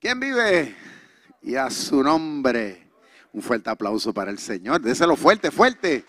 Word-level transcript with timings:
¿Quién 0.00 0.18
vive? 0.18 0.74
Y 1.42 1.56
a 1.56 1.68
su 1.68 2.02
nombre. 2.02 2.88
Un 3.34 3.42
fuerte 3.42 3.68
aplauso 3.68 4.14
para 4.14 4.30
el 4.30 4.38
Señor. 4.38 4.80
Déselo 4.80 5.14
fuerte, 5.14 5.50
fuerte. 5.50 6.06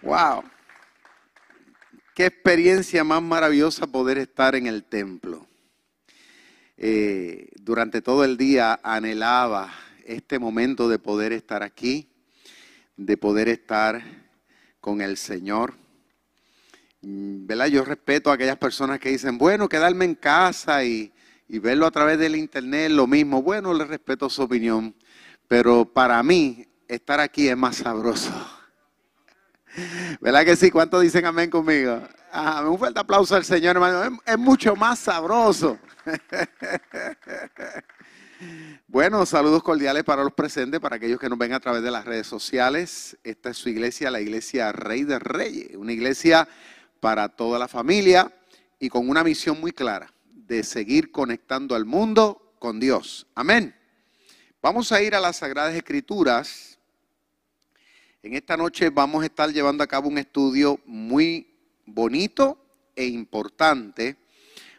Wow. 0.00 0.42
Qué 2.14 2.24
experiencia 2.24 3.04
más 3.04 3.20
maravillosa 3.20 3.86
poder 3.86 4.16
estar 4.16 4.54
en 4.54 4.66
el 4.66 4.84
templo. 4.84 5.46
Eh, 6.78 7.50
durante 7.56 8.00
todo 8.00 8.24
el 8.24 8.38
día 8.38 8.80
anhelaba 8.82 9.70
este 10.06 10.38
momento 10.38 10.88
de 10.88 10.98
poder 10.98 11.34
estar 11.34 11.62
aquí, 11.62 12.10
de 12.96 13.18
poder 13.18 13.50
estar 13.50 14.02
con 14.80 15.02
el 15.02 15.18
Señor. 15.18 15.74
Mm, 17.02 17.46
¿Verdad? 17.46 17.66
Yo 17.66 17.84
respeto 17.84 18.30
a 18.30 18.34
aquellas 18.34 18.56
personas 18.56 18.98
que 18.98 19.10
dicen, 19.10 19.36
bueno, 19.36 19.68
quedarme 19.68 20.06
en 20.06 20.14
casa 20.14 20.82
y, 20.82 21.12
y 21.48 21.58
verlo 21.58 21.86
a 21.86 21.90
través 21.90 22.18
del 22.18 22.36
internet, 22.36 22.90
lo 22.90 23.06
mismo. 23.06 23.42
Bueno, 23.42 23.72
le 23.72 23.84
respeto 23.84 24.28
su 24.28 24.42
opinión, 24.42 24.94
pero 25.48 25.84
para 25.84 26.22
mí 26.22 26.66
estar 26.88 27.20
aquí 27.20 27.48
es 27.48 27.56
más 27.56 27.76
sabroso. 27.76 28.32
¿Verdad 30.20 30.44
que 30.44 30.56
sí? 30.56 30.70
¿Cuántos 30.70 31.02
dicen 31.02 31.26
amén 31.26 31.50
conmigo? 31.50 32.02
un 32.66 32.78
fuerte 32.78 33.00
aplauso 33.00 33.34
al 33.34 33.44
Señor, 33.44 33.76
hermano. 33.76 34.20
Es, 34.26 34.38
mucho 34.38 34.76
más 34.76 34.98
sabroso. 34.98 35.78
bueno, 38.88 39.24
saludos 39.24 39.62
cordiales 39.62 40.04
para 40.04 40.22
los 40.22 40.34
presentes, 40.34 40.80
para 40.80 40.96
aquellos 40.96 41.18
que 41.18 41.30
nos 41.30 41.38
ven 41.38 41.54
a 41.54 41.60
través 41.60 41.82
de 41.82 41.90
las 41.90 42.04
redes 42.04 42.26
sociales. 42.26 43.16
Esta 43.24 43.50
es 43.50 43.56
su 43.56 43.70
iglesia, 43.70 44.10
la 44.10 44.20
iglesia 44.20 44.70
Rey 44.72 45.04
de 45.04 45.18
Reyes, 45.18 45.76
una 45.76 45.92
iglesia 45.92 46.46
para 47.00 47.30
toda 47.30 47.58
la 47.58 47.68
familia 47.68 48.30
y 48.78 48.90
con 48.90 49.08
una 49.08 49.24
misión 49.24 49.58
muy 49.58 49.72
clara 49.72 50.12
de 50.46 50.62
seguir 50.62 51.10
conectando 51.10 51.74
al 51.74 51.84
mundo 51.84 52.54
con 52.58 52.78
Dios. 52.78 53.26
Amén. 53.34 53.74
Vamos 54.62 54.92
a 54.92 55.02
ir 55.02 55.14
a 55.14 55.20
las 55.20 55.38
Sagradas 55.38 55.74
Escrituras. 55.74 56.78
En 58.22 58.34
esta 58.34 58.56
noche 58.56 58.90
vamos 58.90 59.22
a 59.22 59.26
estar 59.26 59.52
llevando 59.52 59.82
a 59.82 59.86
cabo 59.86 60.08
un 60.08 60.18
estudio 60.18 60.80
muy 60.86 61.52
bonito 61.84 62.58
e 62.94 63.06
importante 63.06 64.16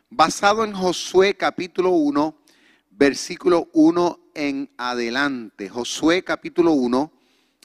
basado 0.09 0.64
en 0.64 0.73
Josué 0.73 1.36
capítulo 1.36 1.92
1, 1.92 2.36
versículo 2.92 3.70
1 3.73 4.20
en 4.36 4.70
adelante. 4.77 5.70
Josué 5.70 6.23
capítulo 6.23 6.72
1, 6.72 7.11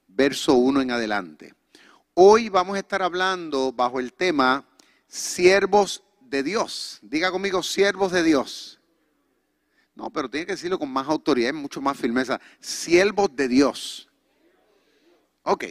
verso 0.08 0.54
1 0.54 0.80
en 0.82 0.90
adelante. 0.90 1.54
Hoy 2.14 2.48
vamos 2.48 2.76
a 2.76 2.80
estar 2.80 3.02
hablando 3.02 3.72
bajo 3.72 4.00
el 4.00 4.12
tema 4.12 4.66
siervos 5.06 6.02
de 6.32 6.42
Dios. 6.42 6.98
Diga 7.02 7.30
conmigo, 7.30 7.62
siervos 7.62 8.10
de 8.10 8.22
Dios. 8.24 8.80
No, 9.94 10.10
pero 10.10 10.30
tiene 10.30 10.46
que 10.46 10.52
decirlo 10.52 10.78
con 10.78 10.90
más 10.90 11.06
autoridad, 11.06 11.52
mucho 11.52 11.80
más 11.82 11.96
firmeza. 11.96 12.40
Siervos 12.58 13.36
de 13.36 13.46
Dios. 13.46 14.08
Ok. 15.42 15.66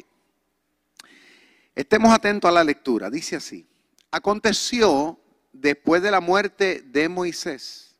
Estemos 1.73 2.13
atentos 2.13 2.47
a 2.47 2.51
la 2.51 2.63
lectura. 2.63 3.09
Dice 3.09 3.35
así. 3.35 3.67
Aconteció 4.11 5.19
después 5.51 6.03
de 6.03 6.11
la 6.11 6.21
muerte 6.21 6.83
de 6.85 7.09
Moisés, 7.09 7.99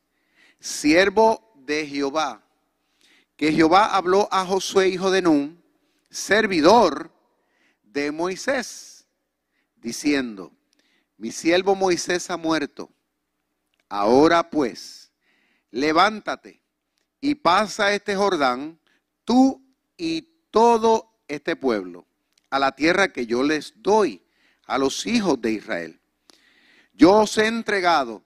siervo 0.60 1.54
de 1.56 1.88
Jehová, 1.88 2.46
que 3.36 3.52
Jehová 3.52 3.96
habló 3.96 4.30
a 4.32 4.46
Josué, 4.46 4.90
hijo 4.90 5.10
de 5.10 5.24
Nun, 5.24 5.64
servidor 6.10 7.12
de 7.84 8.12
Moisés, 8.12 9.08
diciendo, 9.78 10.52
mi 11.22 11.32
siervo 11.32 11.76
Moisés 11.76 12.32
ha 12.32 12.36
muerto. 12.36 12.90
Ahora 13.88 14.50
pues, 14.50 15.12
levántate 15.70 16.64
y 17.20 17.36
pasa 17.36 17.94
este 17.94 18.16
Jordán, 18.16 18.80
tú 19.24 19.64
y 19.98 20.24
todo 20.50 21.14
este 21.28 21.56
pueblo, 21.56 22.08
a 22.50 22.58
la 22.58 22.72
tierra 22.72 23.14
que 23.14 23.28
yo 23.28 23.44
les 23.44 23.84
doy 23.84 24.24
a 24.66 24.80
los 24.80 25.06
hijos 25.06 25.40
de 25.40 25.52
Israel. 25.52 26.02
Yo 26.94 27.14
os 27.18 27.38
he 27.38 27.46
entregado, 27.46 28.24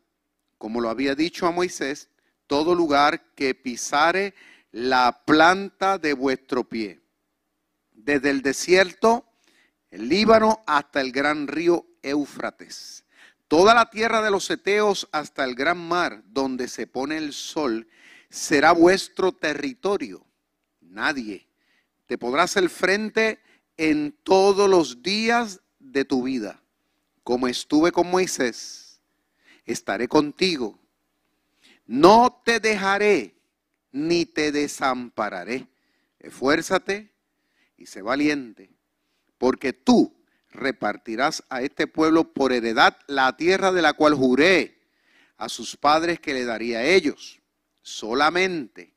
como 0.57 0.79
lo 0.79 0.89
había 0.89 1.15
dicho 1.15 1.47
a 1.47 1.51
Moisés, 1.51 2.09
todo 2.47 2.73
lugar 2.73 3.33
que 3.35 3.55
pisare 3.55 4.33
la 4.71 5.25
planta 5.25 5.97
de 5.97 6.13
vuestro 6.13 6.63
pie, 6.63 7.01
desde 7.91 8.29
el 8.29 8.41
desierto, 8.41 9.25
el 9.89 10.07
Líbano, 10.07 10.63
hasta 10.65 11.01
el 11.01 11.11
gran 11.11 11.49
río 11.49 11.85
Éufrates. 12.09 13.05
Toda 13.47 13.75
la 13.75 13.89
tierra 13.89 14.21
de 14.21 14.31
los 14.31 14.49
Eteos 14.49 15.07
hasta 15.11 15.43
el 15.43 15.55
gran 15.55 15.77
mar, 15.77 16.23
donde 16.25 16.67
se 16.67 16.87
pone 16.87 17.17
el 17.17 17.33
sol, 17.33 17.87
será 18.29 18.71
vuestro 18.71 19.31
territorio. 19.31 20.25
Nadie 20.81 21.47
te 22.07 22.17
podrá 22.17 22.43
hacer 22.43 22.69
frente 22.69 23.39
en 23.77 24.15
todos 24.23 24.69
los 24.69 25.01
días 25.01 25.61
de 25.79 26.05
tu 26.05 26.23
vida. 26.23 26.61
Como 27.23 27.47
estuve 27.47 27.91
con 27.91 28.09
Moisés, 28.09 29.01
estaré 29.65 30.07
contigo. 30.07 30.79
No 31.85 32.41
te 32.45 32.59
dejaré 32.59 33.35
ni 33.91 34.25
te 34.25 34.51
desampararé. 34.51 35.67
Esfuérzate 36.19 37.11
y 37.77 37.85
sé 37.85 38.01
valiente, 38.01 38.71
porque 39.37 39.73
tú 39.73 40.14
repartirás 40.55 41.43
a 41.49 41.61
este 41.61 41.87
pueblo 41.87 42.33
por 42.33 42.53
heredad 42.53 42.97
la 43.07 43.35
tierra 43.37 43.71
de 43.71 43.81
la 43.81 43.93
cual 43.93 44.13
juré 44.13 44.79
a 45.37 45.49
sus 45.49 45.75
padres 45.75 46.19
que 46.19 46.33
le 46.33 46.45
daría 46.45 46.79
a 46.79 46.83
ellos. 46.83 47.39
Solamente 47.81 48.93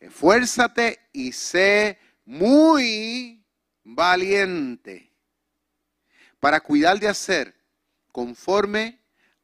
esfuérzate 0.00 1.00
y 1.12 1.32
sé 1.32 1.98
muy 2.24 3.44
valiente 3.82 5.10
para 6.40 6.60
cuidar 6.60 6.98
de 6.98 7.08
hacer 7.08 7.54
conforme 8.12 9.00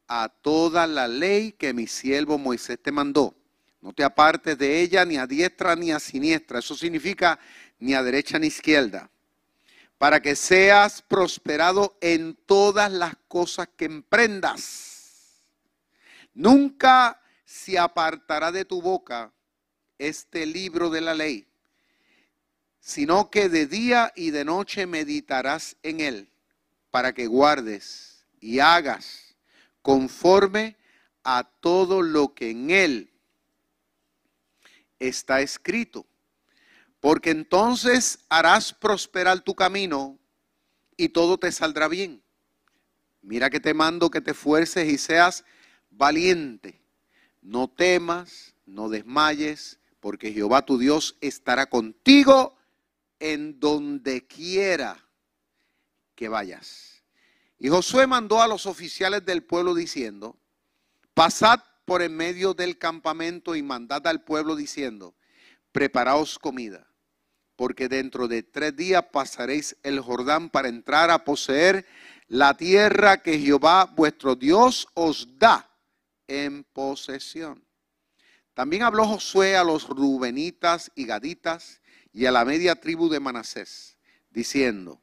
a 0.07 0.29
toda 0.29 0.87
la 0.87 1.09
ley 1.09 1.53
que 1.53 1.73
mi 1.73 1.87
siervo 1.87 2.39
Moisés 2.39 2.79
te 2.83 2.93
mandó. 2.93 3.35
No 3.81 3.93
te 3.93 4.05
apartes 4.05 4.59
de 4.59 4.81
ella 4.81 5.05
ni 5.05 5.17
a 5.17 5.27
diestra 5.27 5.75
ni 5.77 5.93
a 5.93 6.01
siniestra. 6.01 6.59
Eso 6.59 6.75
significa 6.75 7.39
ni 7.79 7.95
a 7.95 8.03
derecha 8.03 8.39
ni 8.39 8.49
izquierda 8.49 9.11
para 10.01 10.23
que 10.23 10.35
seas 10.35 11.03
prosperado 11.03 11.95
en 12.01 12.35
todas 12.47 12.91
las 12.91 13.15
cosas 13.29 13.69
que 13.77 13.85
emprendas. 13.85 15.45
Nunca 16.33 17.21
se 17.45 17.79
apartará 17.79 18.51
de 18.51 18.65
tu 18.65 18.81
boca 18.81 19.31
este 19.99 20.47
libro 20.47 20.89
de 20.89 21.03
la 21.03 21.13
ley, 21.13 21.47
sino 22.81 23.29
que 23.29 23.51
de 23.51 23.67
día 23.67 24.11
y 24.17 24.31
de 24.31 24.47
noche 24.47 24.87
meditarás 24.87 25.77
en 25.83 26.01
él, 26.01 26.31
para 26.91 27.13
que 27.13 27.27
guardes 27.27 28.25
y 28.41 28.59
hagas 28.59 29.37
conforme 29.83 30.79
a 31.25 31.45
todo 31.45 32.01
lo 32.01 32.33
que 32.33 32.53
en 32.53 32.71
él 32.71 33.13
está 34.99 35.43
escrito 35.43 36.07
porque 37.01 37.31
entonces 37.31 38.21
harás 38.29 38.73
prosperar 38.73 39.41
tu 39.41 39.55
camino 39.55 40.19
y 40.97 41.09
todo 41.09 41.39
te 41.39 41.51
saldrá 41.51 41.89
bien. 41.89 42.23
Mira 43.23 43.51
que 43.51 43.61
te 43.61 43.75
mando 43.75 44.11
que 44.11 44.21
te 44.21 44.35
fuerces 44.35 44.89
y 44.89 44.99
seas 44.99 45.45
valiente. 45.91 46.81
No 47.41 47.69
temas, 47.69 48.55
no 48.67 48.91
desmayes, 48.91 49.79
porque 49.99 50.33
Jehová 50.33 50.65
tu 50.65 50.79
Dios 50.79 51.17
estará 51.23 51.67
contigo 51.67 52.57
en 53.19 53.59
donde 53.59 54.27
quiera 54.27 55.03
que 56.15 56.29
vayas. 56.29 57.03
Y 57.59 57.69
Josué 57.69 58.07
mandó 58.07 58.43
a 58.43 58.49
los 58.49 58.67
oficiales 58.67 59.25
del 59.25 59.43
pueblo 59.43 59.75
diciendo, 59.75 60.39
pasad 61.15 61.61
por 61.87 62.03
en 62.03 62.15
medio 62.15 62.53
del 62.55 62.79
campamento 62.79 63.57
y 63.57 63.63
mandad 63.63 64.07
al 64.07 64.23
pueblo 64.23 64.55
diciendo, 64.55 65.15
preparaos 65.73 66.39
comida 66.39 66.90
porque 67.61 67.91
dentro 67.91 68.27
de 68.27 68.43
tres 68.43 68.75
días 68.75 69.05
pasaréis 69.13 69.77
el 69.83 70.01
Jordán 70.01 70.49
para 70.49 70.69
entrar 70.69 71.11
a 71.11 71.27
poseer 71.27 71.85
la 72.27 72.57
tierra 72.57 73.21
que 73.21 73.39
Jehová 73.39 73.85
vuestro 73.85 74.35
Dios 74.35 74.89
os 74.95 75.39
da 75.39 75.69
en 76.27 76.65
posesión. 76.65 77.63
También 78.55 78.83
habló 78.83 79.07
Josué 79.07 79.59
a 79.59 79.65
los 79.65 79.87
rubenitas 79.87 80.91
y 80.95 81.05
gaditas 81.05 81.83
y 82.15 82.25
a 82.25 82.33
la 82.33 82.47
media 82.47 82.77
tribu 82.77 83.11
de 83.11 83.21
Manasés, 83.21 83.99
diciendo, 84.31 84.99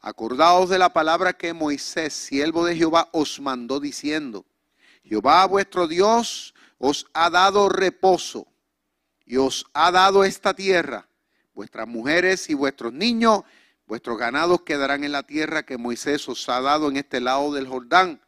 acordaos 0.00 0.68
de 0.68 0.80
la 0.80 0.92
palabra 0.92 1.34
que 1.34 1.52
Moisés, 1.52 2.14
siervo 2.14 2.64
de 2.64 2.74
Jehová, 2.74 3.08
os 3.12 3.38
mandó 3.38 3.78
diciendo, 3.78 4.44
Jehová 5.04 5.46
vuestro 5.46 5.86
Dios 5.86 6.52
os 6.78 7.06
ha 7.12 7.30
dado 7.30 7.68
reposo 7.68 8.48
y 9.24 9.36
os 9.36 9.66
ha 9.72 9.92
dado 9.92 10.24
esta 10.24 10.52
tierra 10.52 11.06
Vuestras 11.56 11.88
mujeres 11.88 12.50
y 12.50 12.54
vuestros 12.54 12.92
niños, 12.92 13.40
vuestros 13.86 14.18
ganados 14.18 14.60
quedarán 14.60 15.04
en 15.04 15.12
la 15.12 15.22
tierra 15.22 15.64
que 15.64 15.78
Moisés 15.78 16.28
os 16.28 16.46
ha 16.50 16.60
dado 16.60 16.90
en 16.90 16.98
este 16.98 17.18
lado 17.18 17.50
del 17.54 17.66
Jordán. 17.66 18.20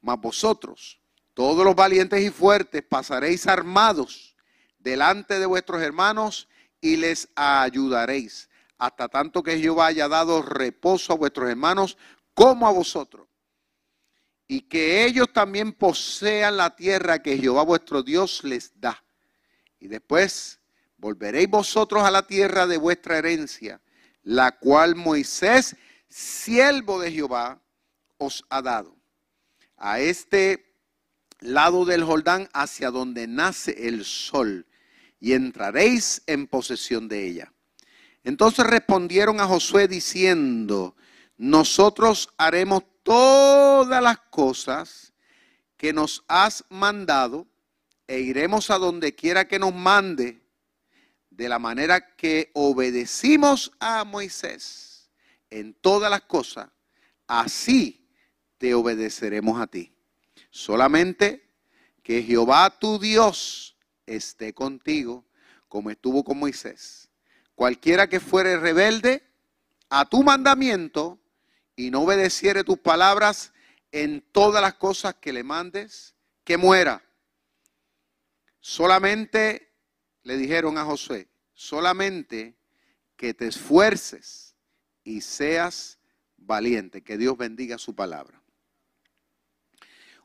Mas 0.00 0.20
vosotros, 0.20 1.00
todos 1.34 1.64
los 1.64 1.76
valientes 1.76 2.20
y 2.20 2.30
fuertes, 2.30 2.82
pasaréis 2.82 3.46
armados 3.46 4.34
delante 4.80 5.38
de 5.38 5.46
vuestros 5.46 5.82
hermanos 5.82 6.48
y 6.80 6.96
les 6.96 7.28
ayudaréis, 7.36 8.50
hasta 8.76 9.06
tanto 9.06 9.44
que 9.44 9.60
Jehová 9.60 9.86
haya 9.86 10.08
dado 10.08 10.42
reposo 10.42 11.12
a 11.12 11.16
vuestros 11.16 11.48
hermanos 11.48 11.96
como 12.34 12.66
a 12.66 12.72
vosotros. 12.72 13.28
Y 14.48 14.62
que 14.62 15.04
ellos 15.04 15.32
también 15.32 15.72
posean 15.74 16.56
la 16.56 16.74
tierra 16.74 17.22
que 17.22 17.38
Jehová 17.38 17.62
vuestro 17.62 18.02
Dios 18.02 18.42
les 18.42 18.72
da. 18.80 19.00
Y 19.78 19.86
después 19.86 20.58
volveréis 21.04 21.50
vosotros 21.50 22.02
a 22.02 22.10
la 22.10 22.26
tierra 22.26 22.66
de 22.66 22.78
vuestra 22.78 23.18
herencia, 23.18 23.78
la 24.22 24.52
cual 24.52 24.96
Moisés, 24.96 25.76
siervo 26.08 26.98
de 26.98 27.12
Jehová, 27.12 27.60
os 28.16 28.42
ha 28.48 28.62
dado. 28.62 28.96
A 29.76 30.00
este 30.00 30.64
lado 31.40 31.84
del 31.84 32.04
Jordán, 32.04 32.48
hacia 32.54 32.90
donde 32.90 33.26
nace 33.26 33.86
el 33.86 34.06
sol, 34.06 34.66
y 35.20 35.34
entraréis 35.34 36.22
en 36.26 36.46
posesión 36.46 37.06
de 37.06 37.28
ella. 37.28 37.52
Entonces 38.22 38.66
respondieron 38.66 39.40
a 39.40 39.46
Josué 39.46 39.88
diciendo, 39.88 40.96
nosotros 41.36 42.30
haremos 42.38 42.82
todas 43.02 44.02
las 44.02 44.20
cosas 44.30 45.12
que 45.76 45.92
nos 45.92 46.24
has 46.28 46.64
mandado 46.70 47.46
e 48.06 48.20
iremos 48.20 48.70
a 48.70 48.78
donde 48.78 49.14
quiera 49.14 49.46
que 49.46 49.58
nos 49.58 49.74
mande, 49.74 50.43
de 51.36 51.48
la 51.48 51.58
manera 51.58 52.14
que 52.14 52.50
obedecimos 52.54 53.72
a 53.80 54.04
Moisés 54.04 55.10
en 55.50 55.74
todas 55.74 56.10
las 56.10 56.22
cosas, 56.22 56.68
así 57.26 58.08
te 58.58 58.74
obedeceremos 58.74 59.60
a 59.60 59.66
ti. 59.66 59.92
Solamente 60.50 61.50
que 62.02 62.22
Jehová 62.22 62.78
tu 62.78 62.98
Dios 62.98 63.76
esté 64.06 64.52
contigo, 64.52 65.24
como 65.68 65.90
estuvo 65.90 66.22
con 66.22 66.38
Moisés. 66.38 67.08
Cualquiera 67.54 68.08
que 68.08 68.20
fuere 68.20 68.56
rebelde 68.58 69.26
a 69.88 70.04
tu 70.04 70.22
mandamiento 70.22 71.18
y 71.74 71.90
no 71.90 72.02
obedeciere 72.02 72.62
tus 72.62 72.78
palabras 72.78 73.52
en 73.90 74.20
todas 74.32 74.62
las 74.62 74.74
cosas 74.74 75.14
que 75.14 75.32
le 75.32 75.42
mandes, 75.42 76.14
que 76.44 76.56
muera. 76.56 77.02
Solamente 78.60 79.63
le 80.24 80.36
dijeron 80.36 80.76
a 80.76 80.84
Josué, 80.84 81.28
solamente 81.52 82.54
que 83.16 83.32
te 83.32 83.46
esfuerces 83.46 84.54
y 85.04 85.20
seas 85.20 85.98
valiente. 86.36 87.02
Que 87.02 87.16
Dios 87.16 87.36
bendiga 87.36 87.78
su 87.78 87.94
palabra. 87.94 88.40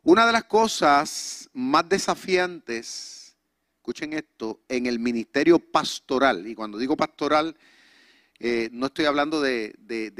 Una 0.04 0.25
de 0.25 0.31
las 0.31 0.46
cosas 0.46 1.50
más 1.54 1.88
desafiantes, 1.88 3.36
escuchen 3.75 4.13
esto, 4.13 4.62
en 4.68 4.86
el 4.86 4.98
ministerio 4.98 5.60
pastoral, 5.60 6.48
y 6.48 6.56
cuando 6.56 6.78
digo 6.78 6.95
pastoral, 6.95 7.56
eh, 8.40 8.69
no 8.72 8.86
estoy 8.86 9.06
hablando 9.06 9.42
de, 9.42 9.75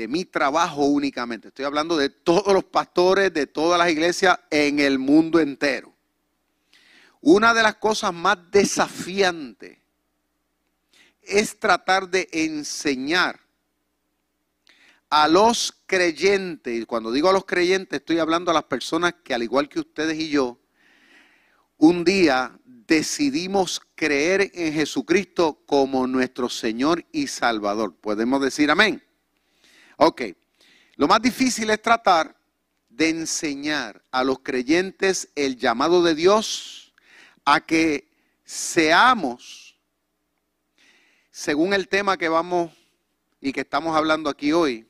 mi 0.10 0.26
trabajo 0.26 0.84
únicamente, 0.84 1.48
estoy 1.48 1.64
hablando 1.64 1.96
de 1.96 2.10
todos 2.10 2.54
los 2.54 2.66
pastores 2.66 3.34
de 3.34 3.48
todas 3.48 3.80
las 3.80 3.90
iglesias 3.90 4.38
en 4.52 4.80
el 4.80 5.00
mundo 5.00 5.40
entero. 5.40 5.96
Una 7.22 7.54
de 7.54 7.64
las 7.64 7.76
cosas 7.76 8.14
más 8.14 8.38
desafiantes 8.52 9.78
es 11.22 11.60
tratar 11.60 12.10
de 12.10 12.28
enseñar 12.32 13.40
a 15.10 15.28
los 15.28 15.74
creyentes, 15.86 16.82
y 16.82 16.86
cuando 16.86 17.12
digo 17.12 17.30
a 17.30 17.34
los 17.34 17.46
creyentes 17.46 18.00
estoy 18.00 18.20
hablando 18.20 18.52
a 18.52 18.54
las 18.54 18.64
personas 18.64 19.16
que 19.24 19.34
al 19.34 19.44
igual 19.44 19.68
que 19.68 19.80
ustedes 19.80 20.18
y 20.20 20.30
yo, 20.30 20.60
un 21.78 22.04
día 22.04 22.58
decidimos 22.66 23.82
creer 23.96 24.52
en 24.54 24.74
Jesucristo 24.74 25.62
como 25.66 26.08
nuestro 26.08 26.50
Señor 26.50 27.06
y 27.12 27.28
Salvador. 27.28 27.96
¿Podemos 27.96 28.42
decir 28.42 28.72
amén? 28.72 29.04
Ok, 29.98 30.22
lo 30.96 31.08
más 31.08 31.22
difícil 31.22 31.70
es 31.70 31.82
tratar 31.82 32.36
de 32.90 33.10
enseñar 33.10 34.04
a 34.12 34.24
los 34.24 34.40
creyentes 34.40 35.30
el 35.36 35.58
llamado 35.58 36.04
de 36.04 36.16
Dios 36.16 36.89
a 37.54 37.62
que 37.62 38.08
seamos, 38.46 39.76
según 41.32 41.74
el 41.74 41.88
tema 41.88 42.18
que 42.18 42.30
vamos 42.30 42.72
y 43.42 43.52
que 43.52 43.62
estamos 43.62 43.96
hablando 43.96 44.30
aquí 44.30 44.52
hoy, 44.52 44.88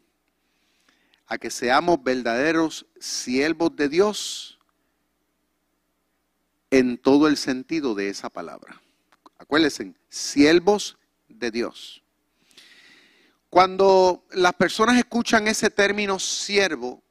a 1.27 1.37
que 1.37 1.51
seamos 1.51 2.03
verdaderos 2.03 2.85
siervos 2.99 3.75
de 3.75 3.87
Dios 3.87 4.59
en 6.69 6.97
todo 6.97 7.27
el 7.27 7.37
sentido 7.37 7.95
de 7.95 8.09
esa 8.09 8.29
palabra. 8.29 8.81
Acuérdense, 9.37 9.93
siervos 10.09 10.97
de 11.29 11.51
Dios. 11.51 12.03
Cuando 13.49 14.25
las 14.31 14.53
personas 14.53 14.97
escuchan 14.97 15.47
ese 15.47 15.69
término 15.69 16.19
siervo, 16.19 17.01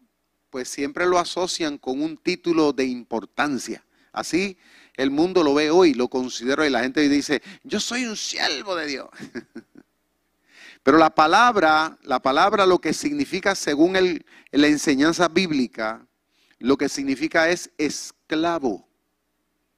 pues 0.50 0.68
siempre 0.68 1.06
lo 1.06 1.18
asocian 1.18 1.78
con 1.78 2.02
un 2.02 2.18
título 2.18 2.74
de 2.74 2.84
importancia. 2.84 3.84
Así 4.12 4.58
el 4.98 5.12
mundo 5.12 5.44
lo 5.44 5.54
ve 5.54 5.70
hoy, 5.70 5.94
lo 5.94 6.08
considera 6.08 6.66
y 6.66 6.70
la 6.70 6.80
gente 6.80 7.08
dice, 7.08 7.40
yo 7.62 7.78
soy 7.78 8.04
un 8.04 8.16
siervo 8.16 8.74
de 8.74 8.86
Dios. 8.86 9.08
Pero 10.82 10.98
la 10.98 11.14
palabra, 11.14 11.96
la 12.02 12.20
palabra 12.20 12.66
lo 12.66 12.80
que 12.80 12.92
significa 12.92 13.54
según 13.54 13.96
la 14.50 14.66
enseñanza 14.66 15.28
bíblica, 15.28 16.04
lo 16.58 16.76
que 16.76 16.88
significa 16.88 17.48
es 17.48 17.70
esclavo. 17.78 18.88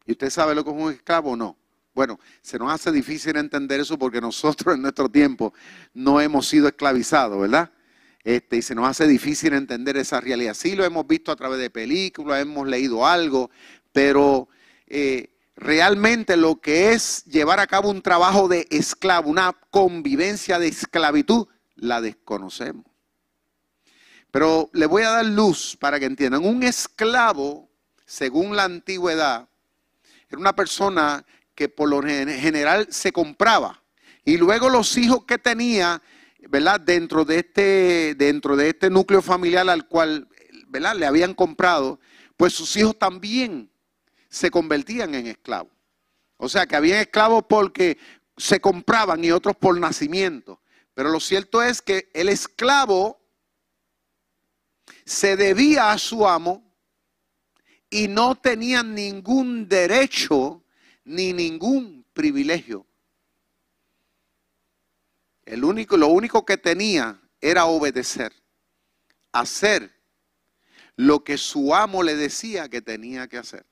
¿Y 0.07 0.13
usted 0.13 0.31
sabe 0.31 0.55
lo 0.55 0.65
que 0.65 0.71
es 0.71 0.77
un 0.77 0.93
esclavo 0.93 1.33
o 1.33 1.37
no? 1.37 1.59
Bueno, 1.93 2.19
se 2.41 2.59
nos 2.59 2.73
hace 2.73 2.91
difícil 2.91 3.37
entender 3.37 3.79
eso 3.79 3.99
porque 3.99 4.21
nosotros 4.23 4.75
en 4.75 4.81
nuestro 4.81 5.11
tiempo 5.11 5.53
no 5.93 6.19
hemos 6.19 6.49
sido 6.49 6.67
esclavizados, 6.67 7.39
¿verdad? 7.39 7.71
Este, 8.25 8.57
y 8.57 8.63
se 8.63 8.75
nos 8.75 8.89
hace 8.89 9.07
difícil 9.07 9.53
entender 9.53 9.99
esa 9.99 10.19
realidad. 10.19 10.55
Sí 10.55 10.75
lo 10.75 10.85
hemos 10.85 11.07
visto 11.07 11.31
a 11.31 11.37
través 11.37 11.59
de 11.59 11.69
películas, 11.69 12.41
hemos 12.41 12.67
leído 12.67 13.07
algo, 13.07 13.51
pero 13.93 14.49
eh, 14.91 15.39
realmente 15.55 16.37
lo 16.37 16.61
que 16.61 16.93
es 16.93 17.25
llevar 17.25 17.61
a 17.61 17.67
cabo 17.69 17.91
un 17.91 18.03
trabajo 18.03 18.49
de 18.49 18.67
esclavo, 18.71 19.31
una 19.31 19.53
convivencia 19.71 20.59
de 20.59 20.67
esclavitud, 20.67 21.47
la 21.77 22.01
desconocemos. 22.01 22.85
Pero 24.33 24.69
le 24.73 24.87
voy 24.87 25.03
a 25.03 25.11
dar 25.11 25.25
luz 25.27 25.77
para 25.79 25.99
que 26.01 26.07
entiendan. 26.07 26.45
Un 26.45 26.63
esclavo, 26.65 27.71
según 28.05 28.57
la 28.57 28.65
antigüedad, 28.65 29.49
era 30.29 30.39
una 30.39 30.55
persona 30.55 31.25
que 31.55 31.69
por 31.69 31.89
lo 31.89 32.03
general 32.03 32.89
se 32.91 33.13
compraba. 33.13 33.83
Y 34.25 34.39
luego 34.39 34.69
los 34.69 34.97
hijos 34.97 35.25
que 35.25 35.39
tenía, 35.39 36.03
¿verdad? 36.49 36.81
Dentro 36.81 37.25
de 37.25 37.39
este, 37.39 38.15
dentro 38.17 38.57
de 38.57 38.71
este 38.71 38.91
núcleo 38.91 39.23
familiar 39.23 39.69
al 39.69 39.87
cual, 39.87 40.29
¿verdad? 40.69 40.97
Le 40.97 41.07
habían 41.07 41.35
comprado, 41.35 42.01
pues 42.37 42.53
sus 42.53 42.77
hijos 42.77 42.99
también 42.99 43.71
se 44.31 44.51
convertían 44.51 45.15
en 45.15 45.27
esclavos. 45.27 45.73
O 46.39 46.49
sea 46.49 46.67
que 46.67 46.77
habían 46.77 47.01
esclavos 47.01 47.45
porque 47.47 47.99
se 48.37 48.61
compraban 48.61 49.23
y 49.23 49.31
otros 49.31 49.57
por 49.57 49.79
nacimiento. 49.79 50.63
Pero 50.95 51.11
lo 51.11 51.21
cierto 51.21 51.63
es 51.63 51.83
que 51.83 52.11
el 52.15 52.31
esclavo 52.31 53.21
se 55.05 55.37
debía 55.37 55.93
a 55.93 55.99
su 55.99 56.27
amo 56.27 56.65
y 57.91 58.09
no 58.09 58.37
tenía 58.37 58.83
ningún 58.83 59.69
derecho 59.69 60.63
ni 61.05 61.33
ningún 61.33 62.07
privilegio. 62.13 62.87
El 65.45 65.65
único, 65.65 65.97
lo 65.97 66.09
único 66.09 66.47
que 66.47 66.57
tenía 66.57 67.21
era 67.41 67.65
obedecer, 67.65 68.33
hacer 69.33 69.93
lo 70.95 71.25
que 71.25 71.37
su 71.37 71.75
amo 71.75 72.03
le 72.03 72.15
decía 72.15 72.69
que 72.69 72.81
tenía 72.81 73.27
que 73.27 73.39
hacer. 73.39 73.67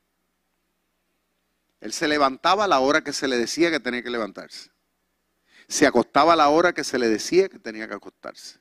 Él 1.81 1.93
se 1.93 2.09
levantaba 2.09 2.65
a 2.65 2.69
la 2.69 2.81
hora 2.81 3.03
que 3.03 3.13
se 3.13 3.29
le 3.29 3.37
decía 3.37 3.71
que 3.71 3.81
tenía 3.81 4.03
que 4.03 4.11
levantarse. 4.11 4.71
Se 5.69 5.87
acostaba 5.87 6.33
a 6.33 6.37
la 6.37 6.49
hora 6.49 6.73
que 6.73 6.83
se 6.83 6.99
le 6.99 7.09
decía 7.09 7.49
que 7.49 7.59
tenía 7.59 7.87
que 7.89 7.95
acostarse. 7.95 8.59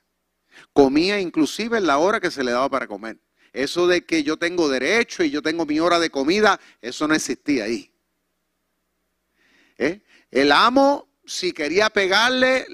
Comía 0.73 1.19
inclusive 1.19 1.77
en 1.77 1.87
la 1.87 1.97
hora 1.97 2.19
que 2.19 2.31
se 2.31 2.43
le 2.43 2.51
daba 2.51 2.69
para 2.69 2.87
comer. 2.87 3.19
Eso 3.53 3.87
de 3.87 4.05
que 4.05 4.23
yo 4.23 4.37
tengo 4.37 4.69
derecho 4.69 5.23
y 5.23 5.31
yo 5.31 5.41
tengo 5.41 5.65
mi 5.65 5.79
hora 5.79 5.99
de 5.99 6.09
comida, 6.09 6.59
eso 6.81 7.07
no 7.07 7.15
existía 7.15 7.63
ahí. 7.63 7.91
¿Eh? 9.77 10.01
El 10.29 10.51
amo, 10.51 11.07
si 11.25 11.53
quería 11.53 11.89
pegarle, 11.89 12.67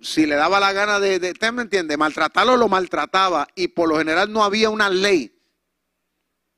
si 0.00 0.26
le 0.26 0.36
daba 0.36 0.60
la 0.60 0.72
gana 0.72 1.00
de, 1.00 1.18
de 1.18 1.32
¿usted 1.32 1.52
me 1.52 1.62
entiende? 1.62 1.96
Maltratarlo, 1.96 2.56
lo 2.56 2.68
maltrataba. 2.68 3.48
Y 3.54 3.68
por 3.68 3.88
lo 3.88 3.98
general 3.98 4.32
no 4.32 4.44
había 4.44 4.70
una 4.70 4.90
ley, 4.90 5.36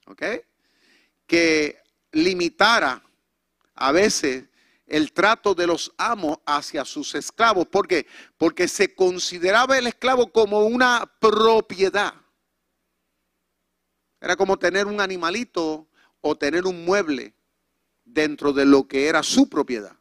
¿ok? 0.07 0.23
Que 1.27 1.79
limitara 2.13 3.03
a 3.81 3.93
veces 3.93 4.45
el 4.87 5.13
trato 5.13 5.55
de 5.55 5.67
los 5.67 5.93
amos 5.97 6.39
hacia 6.45 6.85
sus 6.85 7.15
esclavos. 7.15 7.67
¿Por 7.67 7.89
qué? 7.89 8.07
Porque 8.37 8.69
se 8.69 8.95
consideraba 8.95 9.79
el 9.79 9.87
esclavo 9.87 10.31
como 10.31 10.67
una 10.67 11.11
propiedad. 11.19 12.15
Era 14.21 14.37
como 14.37 14.59
tener 14.59 14.87
un 14.87 15.01
animalito 15.01 15.89
o 16.21 16.37
tener 16.37 16.67
un 16.67 16.85
mueble 16.85 17.35
dentro 18.05 18.53
de 18.53 18.67
lo 18.67 18.87
que 18.87 19.09
era 19.09 19.23
su 19.23 19.49
propiedad. 19.49 19.97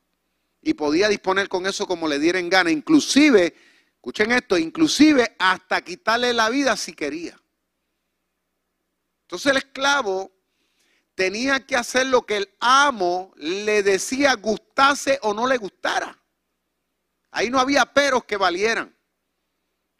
y 0.62 0.74
podía 0.74 1.08
disponer 1.08 1.48
con 1.48 1.66
eso 1.66 1.88
como 1.88 2.06
le 2.10 2.20
diera 2.20 2.38
en 2.38 2.50
gana, 2.50 2.70
inclusive, 2.70 3.56
escuchen 3.96 4.34
esto, 4.34 4.58
inclusive 4.58 5.34
hasta 5.40 5.82
quitarle 5.82 6.34
la 6.34 6.50
vida 6.50 6.76
si 6.76 6.92
quería. 6.92 7.42
Entonces 9.22 9.52
el 9.54 9.58
esclavo 9.60 10.34
tenía 11.20 11.60
que 11.66 11.76
hacer 11.76 12.08
lo 12.08 12.26
que 12.26 12.38
el 12.38 12.50
amo 12.62 13.34
le 13.36 13.84
decía, 13.84 14.36
gustase 14.36 15.20
o 15.22 15.34
no 15.34 15.48
le 15.48 15.58
gustara. 15.58 16.18
Ahí 17.30 17.50
no 17.50 17.60
había 17.60 17.86
peros 17.94 18.24
que 18.24 18.38
valieran. 18.38 18.98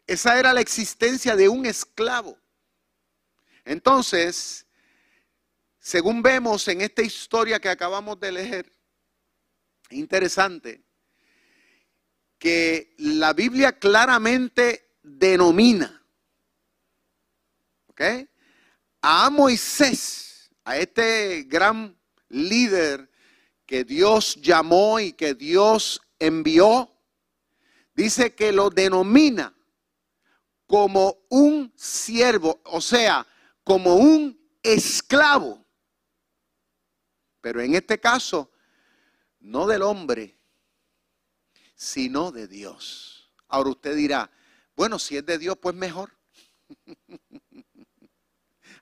Esa 0.06 0.38
era 0.38 0.54
la 0.54 0.62
existencia 0.62 1.36
de 1.36 1.46
un 1.46 1.66
esclavo. 1.66 2.38
Entonces, 3.66 4.64
según 5.78 6.22
vemos 6.22 6.66
en 6.68 6.80
esta 6.80 7.02
historia 7.02 7.60
que 7.60 7.68
acabamos 7.68 8.18
de 8.18 8.32
leer, 8.32 8.72
interesante, 9.90 10.82
que 12.38 12.94
la 12.96 13.34
Biblia 13.34 13.78
claramente 13.78 14.96
denomina. 15.02 16.02
A 19.02 19.28
Moisés, 19.28 20.29
a 20.70 20.76
este 20.76 21.42
gran 21.48 21.98
líder 22.28 23.10
que 23.66 23.82
Dios 23.82 24.36
llamó 24.36 25.00
y 25.00 25.12
que 25.12 25.34
Dios 25.34 26.00
envió, 26.16 26.96
dice 27.92 28.36
que 28.36 28.52
lo 28.52 28.70
denomina 28.70 29.52
como 30.68 31.24
un 31.28 31.72
siervo, 31.74 32.60
o 32.66 32.80
sea, 32.80 33.26
como 33.64 33.96
un 33.96 34.40
esclavo. 34.62 35.66
Pero 37.40 37.60
en 37.62 37.74
este 37.74 37.98
caso, 37.98 38.52
no 39.40 39.66
del 39.66 39.82
hombre, 39.82 40.38
sino 41.74 42.30
de 42.30 42.46
Dios. 42.46 43.32
Ahora 43.48 43.70
usted 43.70 43.96
dirá, 43.96 44.30
bueno, 44.76 45.00
si 45.00 45.16
es 45.16 45.26
de 45.26 45.36
Dios, 45.36 45.58
pues 45.60 45.74
mejor. 45.74 46.16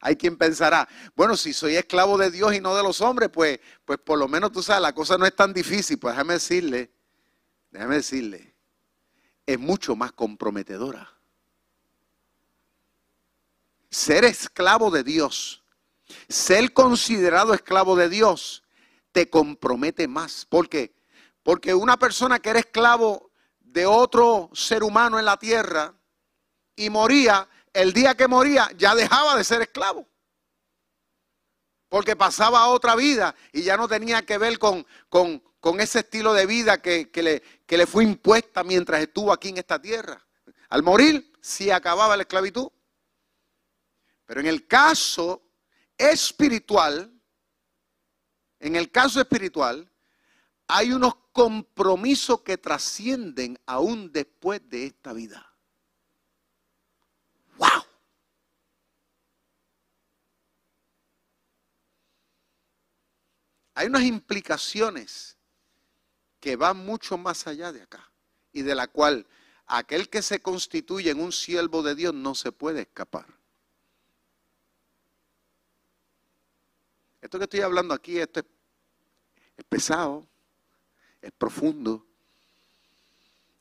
Hay 0.01 0.17
quien 0.17 0.37
pensará, 0.37 0.89
bueno, 1.17 1.37
si 1.37 1.53
soy 1.53 1.77
esclavo 1.77 2.17
de 2.19 2.31
Dios 2.31 2.55
y 2.55 2.61
no 2.61 2.77
de 2.77 2.83
los 2.83 3.01
hombres, 3.01 3.31
pues, 3.33 3.61
pues 3.85 3.99
por 3.99 4.19
lo 4.19 4.29
menos 4.29 4.53
tú 4.53 4.63
sabes, 4.63 4.83
la 4.83 4.95
cosa 4.95 5.19
no 5.19 5.27
es 5.27 5.35
tan 5.35 5.53
difícil. 5.53 5.99
Pues 5.99 6.15
déjame 6.15 6.35
decirle, 6.35 6.93
déjame 7.71 7.97
decirle, 7.97 8.55
es 9.45 9.59
mucho 9.59 9.97
más 9.97 10.13
comprometedora 10.13 11.19
ser 13.91 14.25
esclavo 14.25 14.91
de 14.91 15.03
Dios, 15.03 15.65
ser 16.29 16.73
considerado 16.73 17.55
esclavo 17.55 17.97
de 17.97 18.09
Dios, 18.09 18.63
te 19.13 19.29
compromete 19.31 20.09
más. 20.09 20.45
¿Por 20.47 20.69
qué? 20.69 20.95
Porque 21.43 21.75
una 21.75 21.99
persona 21.99 22.39
que 22.39 22.51
era 22.51 22.59
esclavo 22.59 23.31
de 23.61 23.87
otro 23.87 24.51
ser 24.53 24.83
humano 24.83 25.19
en 25.19 25.25
la 25.25 25.39
tierra 25.39 25.95
y 26.77 26.91
moría, 26.91 27.49
el 27.79 27.93
día 27.93 28.17
que 28.17 28.27
moría 28.27 28.69
ya 28.77 28.95
dejaba 28.97 29.37
de 29.37 29.45
ser 29.45 29.63
esclavo. 29.63 30.09
Porque 31.89 32.17
pasaba 32.17 32.61
a 32.61 32.69
otra 32.69 32.97
vida 32.97 33.35
y 33.53 33.63
ya 33.63 33.77
no 33.77 33.87
tenía 33.87 34.27
que 34.27 34.37
ver 34.37 34.59
con, 34.59 34.85
con, 35.09 35.81
ese 35.81 36.01
estilo 36.01 36.35
de 36.35 36.45
vida 36.45 36.83
que, 36.83 37.09
le, 37.15 37.41
que 37.41 37.79
le 37.79 37.87
fue 37.87 38.03
impuesta 38.03 38.65
mientras 38.65 39.01
estuvo 39.01 39.33
aquí 39.33 39.51
en 39.51 39.59
esta 39.59 39.81
tierra. 39.81 40.27
Al 40.69 40.83
morir, 40.83 41.33
sí 41.41 41.71
acababa 41.71 42.17
la 42.17 42.25
esclavitud. 42.25 42.69
Pero 44.27 44.41
en 44.41 44.47
el 44.49 44.67
caso 44.67 45.49
espiritual, 45.97 47.13
en 48.59 48.75
el 48.75 48.91
caso 48.91 49.21
espiritual, 49.21 49.91
hay 50.67 50.93
unos 50.93 51.15
compromisos 51.33 52.43
que 52.43 52.59
trascienden 52.59 53.57
aún 53.67 54.13
después 54.13 54.69
de 54.69 54.87
esta 54.87 55.13
vida. 55.13 55.48
Hay 63.79 63.87
unas 63.87 64.03
implicaciones 64.03 65.37
que 66.41 66.57
van 66.57 66.85
mucho 66.85 67.17
más 67.17 67.47
allá 67.47 67.71
de 67.71 67.83
acá 67.83 68.11
y 68.53 68.63
de 68.63 68.75
la 68.75 68.89
cual 68.89 69.25
aquel 69.69 70.09
que 70.09 70.21
se 70.21 70.43
constituye 70.43 71.13
en 71.13 71.21
un 71.21 71.31
siervo 71.31 71.85
de 71.85 71.95
Dios 71.95 72.13
no 72.13 72.35
se 72.35 72.51
puede 72.51 72.81
escapar. 72.81 73.27
Esto 77.21 77.39
que 77.39 77.45
estoy 77.45 77.61
hablando 77.61 77.95
aquí, 77.95 78.19
esto 78.19 78.41
es, 78.41 79.65
pesado, 79.69 80.27
es 81.23 81.31
profundo. 81.31 82.05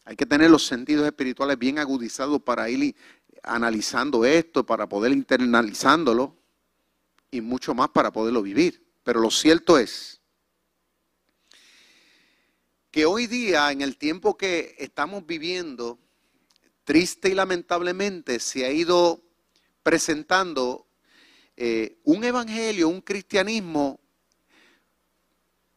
Hay 0.03 0.15
que 0.15 0.25
tener 0.25 0.49
los 0.49 0.65
sentidos 0.65 1.05
espirituales 1.05 1.59
bien 1.59 1.77
agudizados 1.77 2.41
para 2.41 2.67
ir 2.71 2.95
analizando 3.43 4.25
esto, 4.25 4.65
para 4.65 4.89
poder 4.89 5.11
internalizándolo 5.11 6.35
y 7.29 7.39
mucho 7.39 7.75
más 7.75 7.89
para 7.89 8.11
poderlo 8.11 8.41
vivir. 8.41 8.86
Pero 9.07 9.21
lo 9.21 9.31
cierto 9.31 9.77
es 9.77 10.19
que 12.91 13.05
hoy 13.05 13.25
día, 13.25 13.71
en 13.71 13.79
el 13.81 13.95
tiempo 13.95 14.35
que 14.35 14.75
estamos 14.79 15.25
viviendo, 15.25 15.97
triste 16.83 17.29
y 17.29 17.33
lamentablemente 17.33 18.41
se 18.41 18.65
ha 18.65 18.69
ido 18.69 19.23
presentando 19.81 20.89
eh, 21.55 22.01
un 22.03 22.25
evangelio, 22.25 22.89
un 22.89 22.99
cristianismo, 22.99 24.01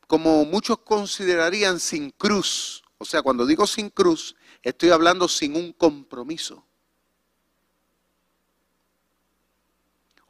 como 0.08 0.44
muchos 0.44 0.78
considerarían 0.78 1.78
sin 1.78 2.10
cruz. 2.10 2.82
O 2.98 3.04
sea, 3.04 3.22
cuando 3.22 3.46
digo 3.46 3.64
sin 3.64 3.90
cruz, 3.90 4.34
estoy 4.60 4.90
hablando 4.90 5.28
sin 5.28 5.54
un 5.54 5.72
compromiso. 5.72 6.66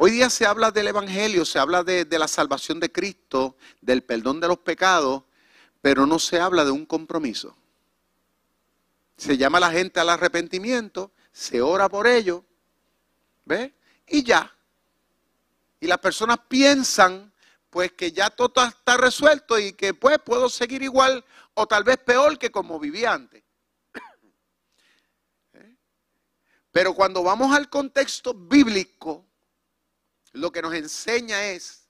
Hoy 0.02 0.12
día 0.12 0.30
se 0.30 0.46
habla 0.46 0.70
del 0.70 0.88
Evangelio, 0.88 1.44
se 1.44 1.58
habla 1.58 1.84
de, 1.84 2.06
la 2.18 2.26
salvación 2.26 2.80
de 2.80 2.90
Cristo, 2.90 3.58
del 3.82 4.02
perdón 4.02 4.40
de 4.40 4.48
los 4.48 4.56
pecados, 4.56 5.24
pero 5.82 6.06
no 6.06 6.18
se 6.18 6.40
habla 6.40 6.64
de 6.64 6.70
un 6.70 6.86
compromiso. 6.86 7.54
Se 9.18 9.36
llama 9.36 9.58
a 9.58 9.60
la 9.60 9.70
gente 9.70 10.00
al 10.00 10.08
arrepentimiento, 10.08 11.12
se 11.32 11.60
ora 11.60 11.90
por 11.90 12.06
ello, 12.06 12.46
¿ve? 13.44 13.74
Y 14.06 14.24
ya. 14.24 14.50
Y 15.80 15.86
las 15.86 15.98
personas 15.98 16.38
piensan 16.48 17.30
pues 17.68 17.92
que 17.92 18.10
ya 18.10 18.30
todo 18.30 18.64
está 18.64 18.96
resuelto 18.96 19.58
y 19.58 19.74
que 19.74 19.92
pues 19.92 20.18
puedo 20.20 20.48
seguir 20.48 20.82
igual 20.82 21.22
o 21.52 21.66
tal 21.66 21.84
vez 21.84 21.98
peor 21.98 22.38
que 22.38 22.50
como 22.50 22.80
vivía 22.80 23.12
antes. 23.12 23.44
¿Eh? 25.52 25.76
Pero 26.72 26.94
cuando 26.94 27.22
vamos 27.22 27.54
al 27.54 27.68
contexto 27.68 28.32
bíblico, 28.32 29.26
lo 30.32 30.52
que 30.52 30.62
nos 30.62 30.74
enseña 30.74 31.44
es 31.46 31.86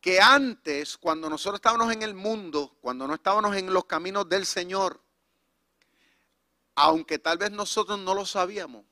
que 0.00 0.20
antes, 0.20 0.96
cuando 0.96 1.28
nosotros 1.28 1.58
estábamos 1.58 1.92
en 1.92 2.02
el 2.02 2.14
mundo, 2.14 2.76
cuando 2.80 3.06
no 3.06 3.14
estábamos 3.14 3.56
en 3.56 3.72
los 3.72 3.84
caminos 3.86 4.28
del 4.28 4.46
Señor, 4.46 5.02
aunque 6.74 7.18
tal 7.18 7.38
vez 7.38 7.50
nosotros 7.50 7.98
no 7.98 8.14
lo 8.14 8.24
sabíamos, 8.24 8.84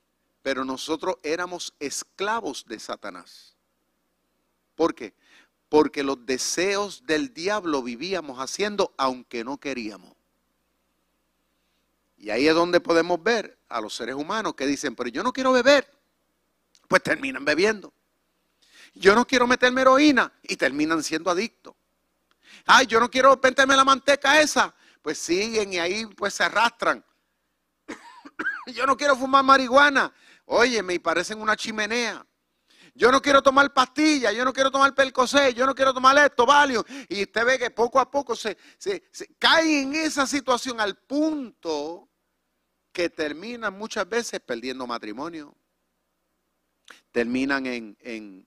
pero 0.42 0.64
nosotros 0.64 1.16
éramos 1.22 1.74
esclavos 1.78 2.66
de 2.66 2.80
Satanás. 2.80 3.56
¿Por 4.74 4.94
qué? 4.94 5.14
Porque 5.68 6.02
los 6.02 6.26
deseos 6.26 7.06
del 7.06 7.32
diablo 7.32 7.82
vivíamos 7.82 8.38
haciendo 8.38 8.92
aunque 8.96 9.44
no 9.44 9.58
queríamos. 9.58 10.14
Y 12.18 12.30
ahí 12.30 12.48
es 12.48 12.54
donde 12.54 12.80
podemos 12.80 13.22
ver 13.22 13.58
a 13.68 13.80
los 13.80 13.94
seres 13.94 14.16
humanos 14.16 14.54
que 14.54 14.66
dicen, 14.66 14.96
pero 14.96 15.10
yo 15.10 15.22
no 15.22 15.32
quiero 15.32 15.52
beber. 15.52 15.95
Pues 16.88 17.02
terminan 17.02 17.44
bebiendo. 17.44 17.92
Yo 18.94 19.14
no 19.14 19.26
quiero 19.26 19.46
meterme 19.46 19.82
heroína 19.82 20.32
y 20.42 20.56
terminan 20.56 21.02
siendo 21.02 21.30
adictos. 21.30 21.74
Ay, 22.64 22.86
yo 22.86 22.98
no 22.98 23.10
quiero 23.10 23.38
meterme 23.42 23.76
la 23.76 23.84
manteca 23.84 24.40
esa. 24.40 24.74
Pues 25.02 25.18
siguen 25.18 25.72
y 25.72 25.78
ahí 25.78 26.06
pues 26.06 26.34
se 26.34 26.44
arrastran. 26.44 27.04
yo 28.74 28.86
no 28.86 28.96
quiero 28.96 29.16
fumar 29.16 29.44
marihuana 29.44 30.12
Oye, 30.46 30.82
me 30.82 30.98
parecen 31.00 31.40
una 31.40 31.56
chimenea. 31.56 32.24
Yo 32.94 33.12
no 33.12 33.20
quiero 33.20 33.42
tomar 33.42 33.74
pastillas, 33.74 34.34
yo 34.34 34.44
no 34.44 34.54
quiero 34.54 34.70
tomar 34.70 34.94
pelcosé, 34.94 35.52
yo 35.52 35.66
no 35.66 35.74
quiero 35.74 35.92
tomar 35.92 36.16
esto, 36.16 36.46
valio. 36.46 36.86
Y 37.08 37.24
usted 37.24 37.44
ve 37.44 37.58
que 37.58 37.70
poco 37.70 38.00
a 38.00 38.10
poco 38.10 38.34
se, 38.34 38.56
cae 39.38 39.82
en 39.82 39.94
esa 39.94 40.26
situación 40.26 40.80
al 40.80 40.96
punto 40.96 42.08
que 42.92 43.10
terminan 43.10 43.76
muchas 43.76 44.08
veces 44.08 44.40
perdiendo 44.40 44.86
matrimonio. 44.86 45.54
Terminan 47.16 47.64
en, 47.64 48.46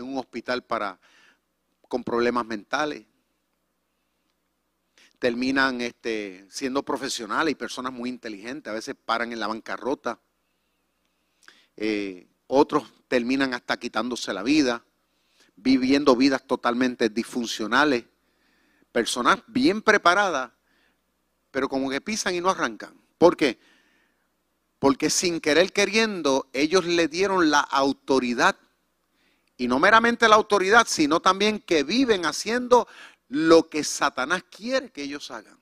un 0.00 0.16
hospital 0.16 0.64
para, 0.64 0.98
con 1.86 2.02
problemas 2.02 2.46
mentales. 2.46 3.04
Terminan 5.18 5.82
este, 5.82 6.46
siendo 6.48 6.82
profesionales 6.82 7.52
y 7.52 7.56
personas 7.56 7.92
muy 7.92 8.08
inteligentes. 8.08 8.70
A 8.70 8.74
veces 8.74 8.94
paran 9.04 9.34
en 9.34 9.38
la 9.38 9.48
bancarrota 9.48 10.18
eh, 11.76 12.26
otros 12.46 12.90
terminan 13.06 13.52
hasta 13.52 13.76
quitándose 13.76 14.32
la 14.32 14.42
vida, 14.42 14.82
viviendo 15.54 16.16
vidas 16.16 16.46
totalmente 16.46 17.10
disfuncionales, 17.10 18.06
personas 18.92 19.40
bien 19.46 19.82
preparadas, 19.82 20.52
pero 21.50 21.68
como 21.68 21.90
que 21.90 22.00
pisan 22.00 22.34
y 22.34 22.40
no 22.40 22.48
arrancan. 22.48 22.98
¿Por 23.18 23.36
qué? 23.36 23.58
Porque 24.86 25.10
sin 25.10 25.40
querer 25.40 25.72
queriendo, 25.72 26.48
ellos 26.52 26.84
le 26.84 27.08
dieron 27.08 27.50
la 27.50 27.58
autoridad. 27.58 28.56
Y 29.56 29.66
no 29.66 29.80
meramente 29.80 30.28
la 30.28 30.36
autoridad, 30.36 30.86
sino 30.86 31.18
también 31.18 31.58
que 31.58 31.82
viven 31.82 32.24
haciendo 32.24 32.86
lo 33.26 33.68
que 33.68 33.82
Satanás 33.82 34.44
quiere 34.48 34.92
que 34.92 35.02
ellos 35.02 35.32
hagan. 35.32 35.58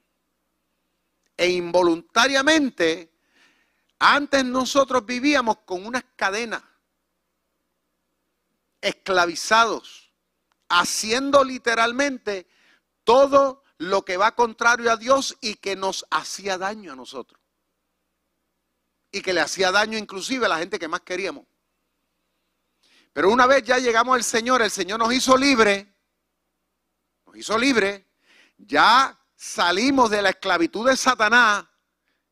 E 1.39 1.49
involuntariamente, 1.49 3.15
antes 3.99 4.45
nosotros 4.45 5.07
vivíamos 5.07 5.57
con 5.65 5.87
unas 5.87 6.05
cadenas, 6.17 6.63
esclavizados, 8.83 10.13
haciendo 10.69 11.43
literalmente 11.45 12.47
todo 13.05 13.65
lo 13.79 14.05
que 14.05 14.19
va 14.19 14.35
contrario 14.35 14.93
a 14.93 14.99
Dios 14.99 15.39
y 15.41 15.55
que 15.55 15.77
nos 15.77 16.05
hacía 16.11 16.59
daño 16.59 16.93
a 16.93 16.97
nosotros. 16.97 17.41
Y 19.15 19.23
que 19.23 19.33
le 19.33 19.41
hacía 19.41 19.71
daño 19.71 19.97
inclusive 19.97 20.45
a 20.47 20.49
la 20.49 20.59
gente 20.59 20.77
que 20.77 20.89
más 20.89 21.03
queríamos. 21.03 21.47
Pero 23.13 23.31
una 23.31 23.47
vez 23.47 23.63
ya 23.63 23.79
llegamos 23.79 24.17
al 24.17 24.25
Señor, 24.25 24.61
el 24.61 24.73
Señor 24.73 24.99
nos 24.99 25.15
hizo 25.15 25.37
libre, 25.37 25.95
nos 27.25 27.37
hizo 27.37 27.57
libre, 27.57 28.09
ya 28.59 29.17
salimos 29.37 30.11
de 30.11 30.21
la 30.21 30.31
esclavitud 30.31 30.89
de 30.89 30.97
Satanás, 30.97 31.65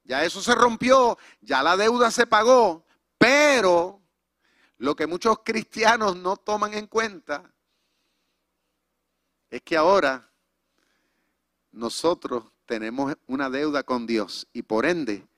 ya 0.02 0.24
eso 0.24 0.42
se 0.42 0.56
rompió, 0.56 1.16
ya 1.40 1.62
la 1.62 1.76
deuda 1.76 2.10
se 2.10 2.26
pagó, 2.26 2.84
pero 3.16 4.02
lo 4.78 4.96
que 4.96 5.06
muchos 5.06 5.38
cristianos 5.44 6.16
no 6.16 6.36
toman 6.36 6.74
en 6.74 6.88
cuenta 6.88 7.48
es 9.50 9.62
que 9.62 9.76
ahora 9.76 10.28
nosotros 11.70 12.42
tenemos 12.66 13.14
una 13.28 13.48
deuda 13.48 13.84
con 13.84 14.04
Dios 14.04 14.48
y 14.52 14.62
por 14.62 14.84
ende 14.84 15.28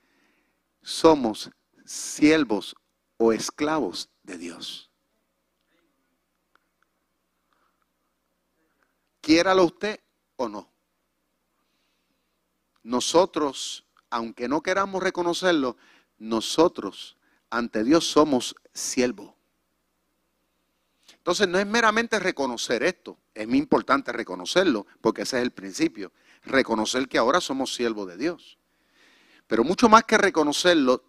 somos 0.85 1.49
siervos 1.83 2.75
o 3.17 3.33
esclavos 3.33 4.07
de 4.21 4.37
Dios. 4.37 4.91
Quiéralo 9.19 9.65
usted 9.65 9.99
o 10.35 10.47
no. 10.47 10.69
Nosotros, 12.83 13.83
aunque 14.11 14.47
no 14.47 14.61
queramos 14.61 15.01
reconocerlo, 15.01 15.75
nosotros 16.19 17.17
ante 17.49 17.83
Dios 17.83 18.05
somos 18.05 18.55
siervos. 18.71 19.33
Entonces 21.17 21.47
no 21.47 21.57
es 21.57 21.65
meramente 21.65 22.19
reconocer 22.19 22.83
esto, 22.83 23.17
es 23.33 23.47
muy 23.47 23.57
importante 23.57 24.11
reconocerlo, 24.11 24.85
porque 25.01 25.23
ese 25.23 25.37
es 25.37 25.43
el 25.43 25.51
principio, 25.51 26.11
reconocer 26.43 27.07
que 27.07 27.17
ahora 27.17 27.41
somos 27.41 27.73
siervos 27.73 28.07
de 28.07 28.17
Dios. 28.17 28.59
Pero 29.47 29.63
mucho 29.63 29.89
más 29.89 30.03
que 30.03 30.17
reconocerlo, 30.17 31.03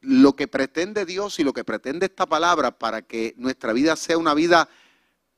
lo 0.00 0.34
que 0.34 0.48
pretende 0.48 1.04
Dios 1.04 1.38
y 1.38 1.44
lo 1.44 1.52
que 1.52 1.64
pretende 1.64 2.06
esta 2.06 2.26
palabra 2.26 2.78
para 2.78 3.02
que 3.02 3.34
nuestra 3.36 3.72
vida 3.72 3.96
sea 3.96 4.18
una 4.18 4.34
vida 4.34 4.68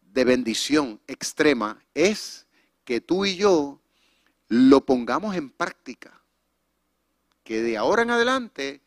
de 0.01 0.25
bendición 0.25 1.01
extrema 1.07 1.83
es 1.95 2.47
que 2.85 3.01
tú 3.01 3.25
y 3.25 3.37
yo 3.37 3.81
lo 4.49 4.85
pongamos 4.85 5.35
en 5.35 5.51
práctica. 5.51 6.21
Que 7.43 7.63
de 7.63 7.77
ahora 7.77 8.03
en 8.03 8.11
adelante 8.11 8.83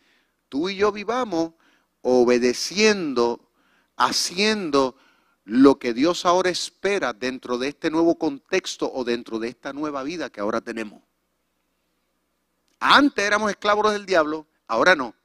tú 0.50 0.70
y 0.70 0.78
yo 0.78 0.92
vivamos 0.92 1.54
obedeciendo, 2.02 3.50
haciendo 3.98 4.96
lo 5.44 5.78
que 5.80 5.94
Dios 5.94 6.26
ahora 6.26 6.50
espera 6.50 7.14
dentro 7.14 7.58
de 7.58 7.70
este 7.70 7.90
nuevo 7.90 8.18
contexto 8.18 8.92
o 8.94 9.04
dentro 9.04 9.40
de 9.40 9.50
esta 9.50 9.74
nueva 9.74 10.04
vida 10.04 10.30
que 10.30 10.40
ahora 10.40 10.62
tenemos. 10.62 11.02
Antes 12.80 13.26
éramos 13.26 13.50
esclavos 13.50 13.92
del 13.92 14.06
diablo, 14.06 14.48
ahora 14.68 14.96
no. 14.96 15.16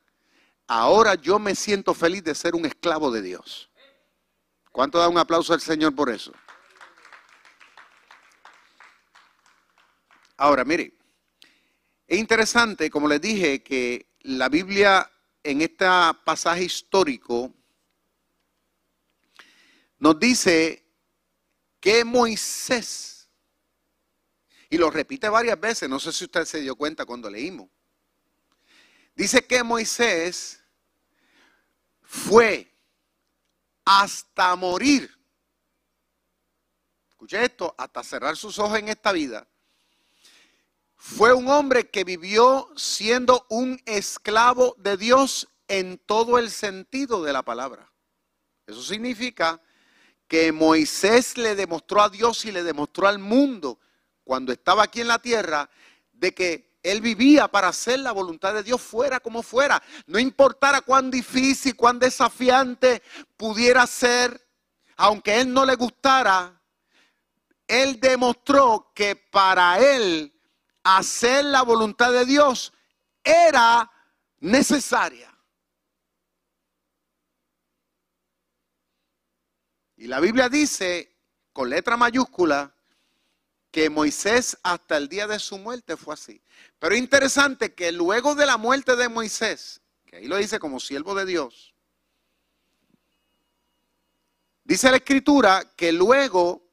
Ahora 0.67 1.15
yo 1.15 1.39
me 1.39 1.55
siento 1.55 1.95
feliz 1.95 2.23
de 2.23 2.35
ser 2.35 2.55
un 2.55 2.65
esclavo 2.65 3.11
de 3.11 3.23
Dios. 3.23 3.71
¿Cuánto 4.71 4.99
da 4.99 5.09
un 5.09 5.19
aplauso 5.19 5.53
al 5.53 5.61
Señor 5.61 5.95
por 5.95 6.11
eso? 6.11 6.33
Ahora, 10.37 10.65
mire, 10.65 10.95
es 12.07 12.19
interesante, 12.19 12.89
como 12.89 13.09
les 13.09 13.21
dije, 13.21 13.63
que 13.63 14.07
la 14.21 14.49
Biblia 14.49 15.11
en 15.43 15.61
este 15.61 15.87
pasaje 16.25 16.65
histórico 16.65 17.53
nos 19.99 20.19
dice 20.19 20.85
que 21.79 22.05
Moisés, 22.05 23.20
y 24.71 24.79
lo 24.79 24.89
repite 24.89 25.29
varias 25.29 25.59
veces, 25.59 25.89
no 25.89 25.99
sé 25.99 26.13
si 26.13 26.25
usted 26.25 26.45
se 26.45 26.61
dio 26.61 26.77
cuenta 26.77 27.05
cuando 27.05 27.29
leímos, 27.29 27.69
dice 29.17 29.45
que 29.45 29.65
Moisés 29.65 30.65
fue 32.03 32.73
hasta 33.85 34.55
morir, 34.55 35.11
escuche 37.11 37.45
esto, 37.45 37.75
hasta 37.77 38.05
cerrar 38.05 38.37
sus 38.37 38.61
ojos 38.61 38.79
en 38.79 38.89
esta 38.89 39.11
vida, 39.11 39.47
fue 40.95 41.33
un 41.33 41.49
hombre 41.49 41.91
que 41.91 42.05
vivió 42.05 42.71
siendo 42.77 43.47
un 43.49 43.83
esclavo 43.87 44.77
de 44.79 44.97
Dios 44.97 45.49
en 45.67 45.99
todo 45.99 46.39
el 46.39 46.51
sentido 46.51 47.25
de 47.25 47.33
la 47.33 47.43
palabra. 47.43 47.91
Eso 48.67 48.83
significa 48.83 49.61
que 50.29 50.53
Moisés 50.53 51.39
le 51.39 51.57
demostró 51.57 52.03
a 52.03 52.11
Dios 52.11 52.45
y 52.45 52.53
le 52.53 52.63
demostró 52.63 53.09
al 53.09 53.19
mundo 53.19 53.81
cuando 54.25 54.53
estaba 54.53 54.85
aquí 54.85 55.01
en 55.01 55.09
la 55.09 55.19
tierra 55.19 55.69
de 56.13 56.33
que 56.33 56.79
él 56.83 57.01
vivía 57.01 57.49
para 57.49 57.69
hacer 57.69 58.01
la 58.01 58.13
voluntad 58.13 58.55
de 58.55 58.63
Dios 58.63 58.81
fuera 58.81 59.21
como 59.21 59.43
fuera. 59.43 59.83
No 60.07 60.19
importara 60.19 60.81
cuán 60.81 61.11
difícil, 61.11 61.77
cuán 61.77 61.99
desafiante 61.99 63.03
pudiera 63.37 63.87
ser, 63.87 64.47
aunque 64.97 65.41
él 65.41 65.53
no 65.53 65.65
le 65.65 65.75
gustara, 65.75 66.61
él 67.67 68.01
demostró 68.01 68.93
que 68.95 69.17
para 69.17 69.79
él 69.79 70.33
hacer 70.83 71.45
la 71.45 71.63
voluntad 71.63 72.13
de 72.13 72.25
Dios 72.25 72.73
era 73.23 73.91
necesaria. 74.41 75.29
Y 79.97 80.07
la 80.07 80.19
Biblia 80.19 80.49
dice, 80.49 81.15
con 81.53 81.69
letra 81.69 81.97
mayúscula, 81.97 82.75
que 83.71 83.89
Moisés 83.89 84.59
hasta 84.63 84.97
el 84.97 85.09
día 85.09 85.27
de 85.27 85.39
su 85.39 85.59
muerte 85.59 85.97
fue 85.97 86.15
así. 86.15 86.43
Pero 86.79 86.95
es 86.95 87.01
interesante 87.01 87.75
que 87.75 87.93
luego 87.93 88.35
de 88.35 88.47
la 88.47 88.57
muerte 88.57 88.97
de 88.97 89.09
Moisés, 89.09 89.81
que 90.07 90.17
ahí 90.17 90.27
lo 90.27 90.37
dice 90.37 90.59
como 90.59 90.81
siervo 90.81 91.15
de 91.15 91.27
Dios, 91.27 91.75
dice 94.65 94.91
la 94.91 94.97
escritura 94.97 95.73
que 95.77 95.93
luego 95.93 96.71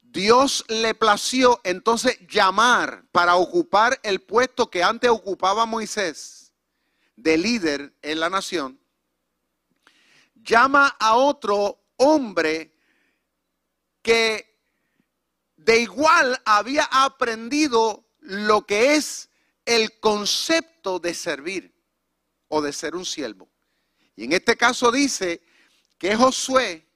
Dios 0.00 0.64
le 0.68 0.94
plació 0.94 1.60
entonces 1.62 2.18
llamar 2.26 3.04
para 3.12 3.36
ocupar 3.36 4.00
el 4.02 4.22
puesto 4.22 4.70
que 4.70 4.82
antes 4.82 5.10
ocupaba 5.10 5.66
Moisés 5.66 6.52
de 7.16 7.36
líder 7.36 7.94
en 8.00 8.20
la 8.20 8.30
nación. 8.30 8.80
Llama 10.34 10.96
a 10.98 11.16
otro 11.16 11.78
hombre 11.96 12.72
que 14.00 14.55
de 15.66 15.80
igual 15.80 16.40
había 16.44 16.84
aprendido 16.84 18.08
lo 18.20 18.64
que 18.64 18.94
es 18.94 19.28
el 19.64 19.98
concepto 19.98 21.00
de 21.00 21.12
servir 21.12 21.74
o 22.46 22.62
de 22.62 22.72
ser 22.72 22.94
un 22.94 23.04
siervo. 23.04 23.50
Y 24.14 24.24
en 24.24 24.32
este 24.32 24.56
caso 24.56 24.92
dice 24.92 25.42
que 25.98 26.14
Josué, 26.14 26.86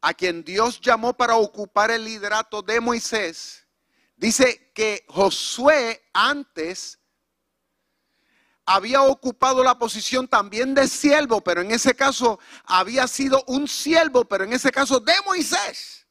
a 0.00 0.14
quien 0.14 0.42
Dios 0.42 0.80
llamó 0.80 1.16
para 1.16 1.36
ocupar 1.36 1.92
el 1.92 2.04
liderato 2.04 2.60
de 2.60 2.80
Moisés, 2.80 3.68
dice 4.16 4.72
que 4.74 5.06
Josué 5.08 6.02
antes 6.12 6.98
había 8.66 9.02
ocupado 9.02 9.62
la 9.62 9.78
posición 9.78 10.26
también 10.26 10.74
de 10.74 10.88
siervo, 10.88 11.40
pero 11.40 11.60
en 11.60 11.70
ese 11.70 11.94
caso 11.94 12.40
había 12.64 13.06
sido 13.06 13.44
un 13.46 13.68
siervo, 13.68 14.24
pero 14.24 14.42
en 14.42 14.54
ese 14.54 14.72
caso 14.72 14.98
de 14.98 15.14
Moisés. 15.24 16.03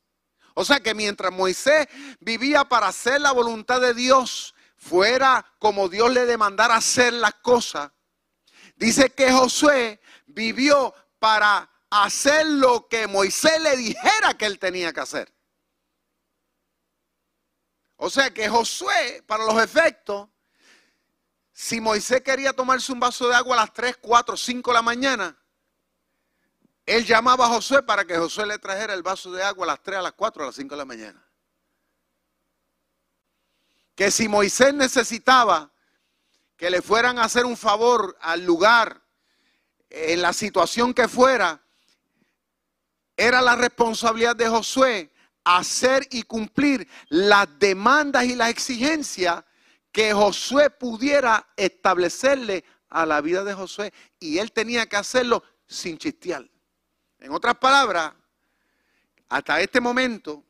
O 0.54 0.64
sea 0.64 0.80
que 0.82 0.94
mientras 0.94 1.32
Moisés 1.32 1.88
vivía 2.20 2.64
para 2.66 2.88
hacer 2.88 3.22
la 3.22 3.32
voluntad 3.32 3.82
de 3.82 3.94
Dios, 3.94 4.54
fuera 4.76 5.46
como 5.60 5.90
Dios 5.90 6.12
le 6.12 6.26
demandara 6.26 6.76
hacer 6.76 7.14
las 7.14 7.36
cosas, 7.36 7.92
dice 8.76 9.10
que 9.10 9.32
Josué 9.32 10.00
vivió 10.26 10.94
para 11.20 11.70
hacer 11.90 12.46
lo 12.46 12.88
que 12.88 13.08
Moisés 13.08 13.62
le 13.62 13.78
dijera 13.78 14.36
que 14.38 14.46
él 14.46 14.60
tenía 14.60 14.92
que 14.94 15.00
hacer. 15.00 15.34
O 17.96 18.10
sea 18.10 18.34
que 18.34 18.50
Josué, 18.50 19.24
para 19.26 19.46
los 19.46 19.62
efectos, 19.64 20.28
si 21.54 21.80
Moisés 21.80 22.22
quería 22.22 22.52
tomarse 22.52 22.92
un 22.92 23.00
vaso 23.00 23.28
de 23.28 23.36
agua 23.36 23.56
a 23.56 23.62
las 23.62 23.74
3, 23.74 23.98
4, 24.02 24.36
5 24.36 24.72
de 24.72 24.74
la 24.74 24.82
mañana, 24.82 25.43
él 26.86 27.06
llamaba 27.06 27.46
a 27.46 27.50
Josué 27.50 27.84
para 27.84 28.06
que 28.06 28.18
Josué 28.18 28.46
le 28.46 28.60
trajera 28.60 28.94
el 28.94 29.04
vaso 29.04 29.32
de 29.32 29.44
agua 29.44 29.66
a 29.66 29.68
las 29.68 29.84
3, 29.84 30.00
a 30.00 30.02
las 30.02 30.14
4, 30.14 30.44
a 30.44 30.46
las 30.48 30.56
5 30.56 30.76
de 30.76 30.78
la 30.78 30.86
mañana. 30.86 31.30
que 33.96 34.10
si 34.10 34.28
Moisés 34.28 34.74
necesitaba 34.74 35.72
que 36.58 36.70
le 36.70 36.82
fueran 36.82 37.20
a 37.20 37.26
hacer 37.26 37.46
un 37.46 37.58
favor 37.58 38.18
al 38.22 38.44
lugar, 38.44 39.04
en 39.90 40.22
la 40.22 40.34
situación 40.34 40.94
que 40.94 41.08
fuera, 41.08 41.62
era 43.16 43.42
la 43.42 43.56
responsabilidad 43.56 44.36
de 44.36 44.50
Josué 44.50 45.12
hacer 45.44 46.08
y 46.10 46.24
cumplir 46.24 46.88
las 47.10 47.48
demandas 47.60 48.26
y 48.26 48.36
las 48.36 48.50
exigencias 48.50 49.44
que 49.92 50.14
Josué 50.14 50.72
pudiera 50.72 51.48
establecerle 51.56 52.64
a 52.90 53.06
la 53.06 53.22
vida 53.22 53.44
de 53.44 53.54
Josué. 53.54 53.94
Y 54.20 54.40
él 54.40 54.52
tenía 54.52 54.88
que 54.88 54.96
hacerlo 54.96 55.44
sin 55.68 55.98
chistear. 55.98 56.50
En 57.24 57.32
otras 57.32 57.56
palabras, 57.56 58.14
hasta 59.30 59.62
este 59.62 59.80
momento, 59.80 60.44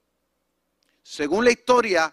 según 1.03 1.45
la 1.45 1.51
historia, 1.51 2.11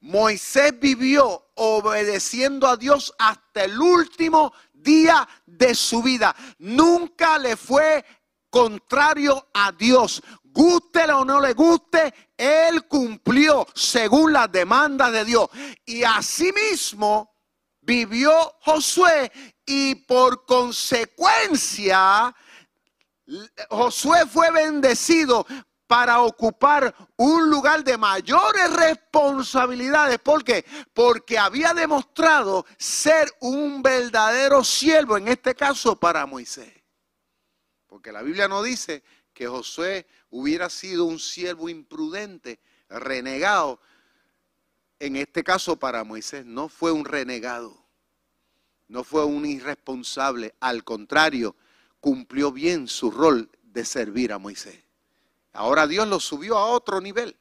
Moisés 0.00 0.72
vivió 0.80 1.52
obedeciendo 1.54 2.66
a 2.66 2.76
Dios 2.76 3.14
hasta 3.16 3.62
el 3.62 3.80
último 3.80 4.52
día 4.72 5.28
de 5.46 5.76
su 5.76 6.02
vida. 6.02 6.34
Nunca 6.58 7.38
le 7.38 7.56
fue 7.56 8.04
contrario 8.50 9.46
a 9.54 9.70
Dios. 9.70 10.20
Gústele 10.42 11.12
o 11.12 11.24
no 11.24 11.40
le 11.40 11.52
guste, 11.52 12.12
él 12.36 12.88
cumplió 12.88 13.64
según 13.76 14.32
las 14.32 14.50
demandas 14.50 15.12
de 15.12 15.24
Dios. 15.24 15.48
Y 15.86 16.02
asimismo 16.02 17.32
vivió 17.80 18.32
Josué 18.62 19.30
y 19.64 19.94
por 19.94 20.44
consecuencia 20.44 22.34
Josué 23.68 24.26
fue 24.26 24.50
bendecido 24.50 25.46
para 25.86 26.20
ocupar 26.22 26.94
un 27.16 27.50
lugar 27.50 27.82
de 27.82 27.98
mayores 27.98 28.72
responsabilidades. 28.72 30.20
¿Por 30.20 30.44
qué? 30.44 30.64
Porque 30.94 31.36
había 31.36 31.74
demostrado 31.74 32.64
ser 32.78 33.28
un 33.40 33.82
verdadero 33.82 34.62
siervo, 34.62 35.16
en 35.16 35.26
este 35.26 35.54
caso 35.54 35.96
para 35.96 36.26
Moisés. 36.26 36.72
Porque 37.88 38.12
la 38.12 38.22
Biblia 38.22 38.46
no 38.46 38.62
dice 38.62 39.02
que 39.34 39.48
Josué 39.48 40.06
hubiera 40.30 40.70
sido 40.70 41.06
un 41.06 41.18
siervo 41.18 41.68
imprudente, 41.68 42.60
renegado. 42.88 43.80
En 45.00 45.16
este 45.16 45.42
caso 45.42 45.76
para 45.76 46.04
Moisés 46.04 46.44
no 46.44 46.68
fue 46.68 46.92
un 46.92 47.04
renegado, 47.04 47.84
no 48.86 49.02
fue 49.02 49.24
un 49.24 49.44
irresponsable, 49.44 50.54
al 50.60 50.84
contrario, 50.84 51.56
cumplió 52.00 52.50
bien 52.50 52.88
su 52.88 53.10
rol 53.10 53.50
de 53.62 53.84
servir 53.84 54.32
a 54.32 54.38
Moisés. 54.38 54.82
Ahora 55.52 55.86
Dios 55.86 56.08
lo 56.08 56.20
subió 56.20 56.56
a 56.56 56.66
otro 56.66 57.00
nivel. 57.00 57.36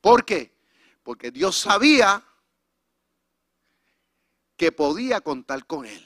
¿Por 0.00 0.24
qué? 0.24 0.52
Porque 1.02 1.30
Dios 1.30 1.56
sabía 1.58 2.22
que 4.56 4.72
podía 4.72 5.20
contar 5.20 5.66
con 5.66 5.86
él. 5.86 6.02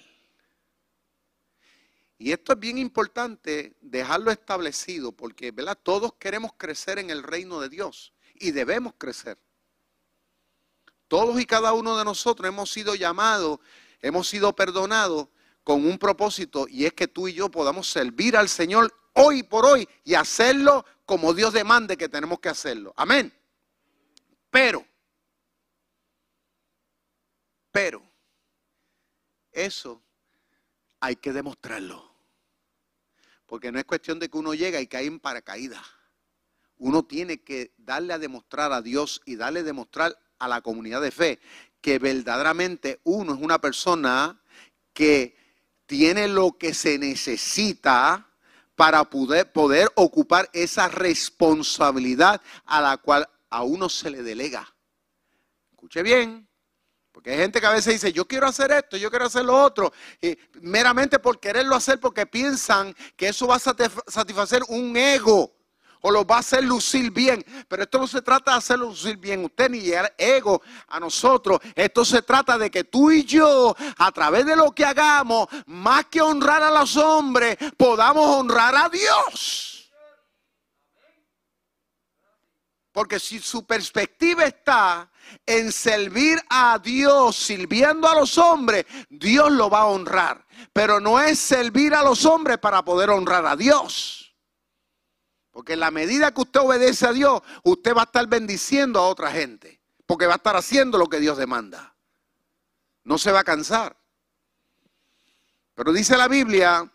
Y 2.19 2.33
esto 2.33 2.53
es 2.53 2.59
bien 2.59 2.77
importante 2.77 3.77
dejarlo 3.81 4.31
establecido 4.31 5.13
porque 5.13 5.53
¿verdad? 5.53 5.79
todos 5.83 6.15
queremos 6.15 6.53
crecer 6.57 6.99
en 6.99 7.09
el 7.09 7.23
reino 7.23 7.61
de 7.61 7.71
Dios 7.71 8.13
y 8.35 8.51
debemos 8.51 8.95
crecer. 8.99 9.39
Todos 11.09 11.41
y 11.41 11.47
cada 11.47 11.73
uno 11.73 11.97
de 11.97 12.05
nosotros 12.05 12.47
hemos 12.47 12.71
sido 12.71 12.95
llamados, 12.95 13.59
hemos 14.03 14.29
sido 14.29 14.55
perdonados 14.55 15.29
con 15.65 15.85
un 15.85 15.99
propósito 15.99 16.67
y 16.69 16.87
es 16.87 16.93
que 16.93 17.09
tú 17.09 17.29
y 17.29 17.35
yo 17.35 17.51
podamos 17.51 17.89
servir 17.89 18.37
al 18.37 18.49
Señor 18.49 18.93
hoy 19.15 19.43
por 19.43 19.65
hoy 19.67 19.89
y 20.05 20.15
hacerlo 20.15 20.85
como 21.05 21.35
Dios 21.35 21.53
demande 21.53 21.97
que 21.97 22.09
tenemos 22.09 22.41
que 22.41 22.49
hacerlo. 22.49 22.93
Amén. 22.97 23.33
Pero, 24.51 24.85
pero, 27.71 28.03
eso 29.53 30.03
hay 31.01 31.17
que 31.17 31.33
demostrarlo. 31.33 32.11
Porque 33.47 33.73
no 33.73 33.79
es 33.79 33.85
cuestión 33.85 34.19
de 34.19 34.29
que 34.29 34.39
uno 34.39 34.55
llega 34.55 34.81
y 34.81 34.87
cae 34.87 35.07
en 35.07 35.21
paracaídas. 35.21 35.85
Uno 36.79 37.05
tiene 37.05 37.43
que 37.43 37.75
darle 37.77 38.13
a 38.13 38.19
demostrar 38.19 38.73
a 38.73 38.81
Dios 38.81 39.21
y 39.25 39.37
darle 39.37 39.61
a 39.61 39.65
demostrar 39.65 40.17
a 40.39 40.49
la 40.49 40.63
comunidad 40.63 41.03
de 41.03 41.11
fe 41.11 41.41
que 41.81 41.99
verdaderamente 41.99 43.01
uno 43.05 43.35
es 43.35 43.41
una 43.41 43.61
persona 43.61 44.41
que 44.93 45.37
tiene 45.91 46.29
lo 46.29 46.53
que 46.53 46.73
se 46.73 46.99
necesita 46.99 48.25
para 48.77 49.03
poder, 49.11 49.51
poder 49.51 49.91
ocupar 49.97 50.49
esa 50.53 50.87
responsabilidad 50.87 52.41
a 52.65 52.81
la 52.81 52.97
cual 52.99 53.29
a 53.49 53.65
uno 53.65 53.89
se 53.89 54.09
le 54.09 54.23
delega. 54.23 54.73
Escuche 55.73 56.05
bien, 56.05 56.49
porque 57.11 57.33
hay 57.33 57.39
gente 57.39 57.61
que 57.61 57.67
a 57.67 57.73
veces 57.73 57.95
dice, 57.95 58.13
yo 58.13 58.25
quiero 58.25 58.47
hacer 58.47 58.71
esto, 58.71 58.99
yo 58.99 59.11
quiero 59.11 59.25
hacer 59.25 59.45
lo 59.45 59.61
otro, 59.61 59.93
meramente 60.61 61.19
por 61.19 61.41
quererlo 61.41 61.75
hacer 61.75 61.99
porque 61.99 62.25
piensan 62.25 62.95
que 63.17 63.27
eso 63.27 63.49
va 63.49 63.57
a 63.57 63.59
satisfacer 63.59 64.63
un 64.69 64.97
ego 64.97 65.53
o 66.01 66.11
lo 66.11 66.25
va 66.25 66.37
a 66.37 66.41
hacer 66.41 66.65
lucir 66.65 67.11
bien. 67.11 67.45
Pero 67.69 67.83
esto 67.83 67.99
no 67.99 68.07
se 68.07 68.23
trata 68.23 68.53
de 68.53 68.59
hacerlo 68.59 68.87
lucir 68.87 69.17
bien 69.17 69.45
usted 69.45 69.71
ni 69.71 69.89
el 69.91 70.09
ego 70.17 70.63
a 70.89 71.01
nosotros. 71.01 71.61
Esto 71.75 72.05
se 72.05 72.23
trata 72.23 72.59
de 72.59 72.71
que 72.71 72.85
tú 72.85 73.11
y 73.11 73.25
yo, 73.25 73.75
a 73.99 74.13
través 74.13 74.47
de 74.47 74.57
lo 74.57 74.73
que 74.73 74.85
hagamos, 74.85 75.49
más 75.67 76.07
que 76.07 76.21
honrar 76.21 76.63
a 76.63 76.71
los 76.71 76.97
hombres, 76.97 77.57
podamos 77.77 78.27
honrar 78.27 78.75
a 78.77 78.89
Dios. 78.89 79.71
Porque 82.93 83.21
si 83.21 83.39
su 83.39 83.65
perspectiva 83.65 84.45
está 84.45 85.11
en 85.47 85.71
servir 85.71 86.41
a 86.49 86.79
Dios, 86.79 87.37
sirviendo 87.37 88.09
a 88.09 88.15
los 88.15 88.37
hombres, 88.37 88.85
Dios 89.09 89.53
lo 89.53 89.71
va 89.71 89.81
a 89.81 89.87
honrar. 89.87 90.45
Pero 90.73 90.99
no 90.99 91.21
es 91.21 91.39
servir 91.39 91.95
a 91.95 92.03
los 92.03 92.25
hombres 92.25 92.59
para 92.59 92.85
poder 92.85 93.11
honrar 93.11 93.47
a 93.47 93.55
Dios. 93.55 94.30
Porque 95.51 95.73
en 95.73 95.81
la 95.81 95.91
medida 95.91 96.33
que 96.33 96.43
usted 96.43 96.61
obedece 96.61 97.07
a 97.07 97.13
Dios, 97.13 97.43
usted 97.65 97.95
va 97.95 98.03
a 98.03 98.05
estar 98.05 98.27
bendiciendo 98.27 99.01
a 99.01 99.09
otra 99.09 99.31
gente. 99.33 99.81
Porque 100.07 100.27
va 100.27 100.35
a 100.35 100.37
estar 100.37 100.57
haciendo 100.57 100.99
lo 100.99 101.09
que 101.09 101.21
Dios 101.21 101.39
demanda. 101.39 101.95
No 103.05 103.19
se 103.19 103.33
va 103.33 103.41
a 103.41 103.45
cansar. 103.45 103.97
Pero 105.75 105.93
dice 105.93 106.17
la 106.17 106.29
Biblia 106.29 106.91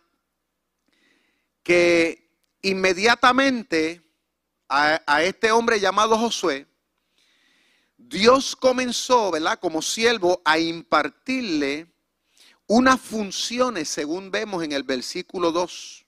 que 1.64 2.30
inmediatamente 2.62 4.02
a, 4.70 5.24
este 5.24 5.52
hombre 5.52 5.80
llamado 5.80 6.18
Josué, 6.18 6.68
Dios 7.98 8.56
comenzó, 8.56 9.32
¿verdad? 9.32 9.60
Como 9.60 9.82
siervo 9.82 10.42
a 10.46 10.60
impartirle 10.60 11.92
unas 12.68 13.00
funciones, 13.00 13.90
según 13.90 14.32
vemos 14.32 14.64
en 14.64 14.72
el 14.72 14.84
versículo 14.84 15.52
2. 15.52 16.05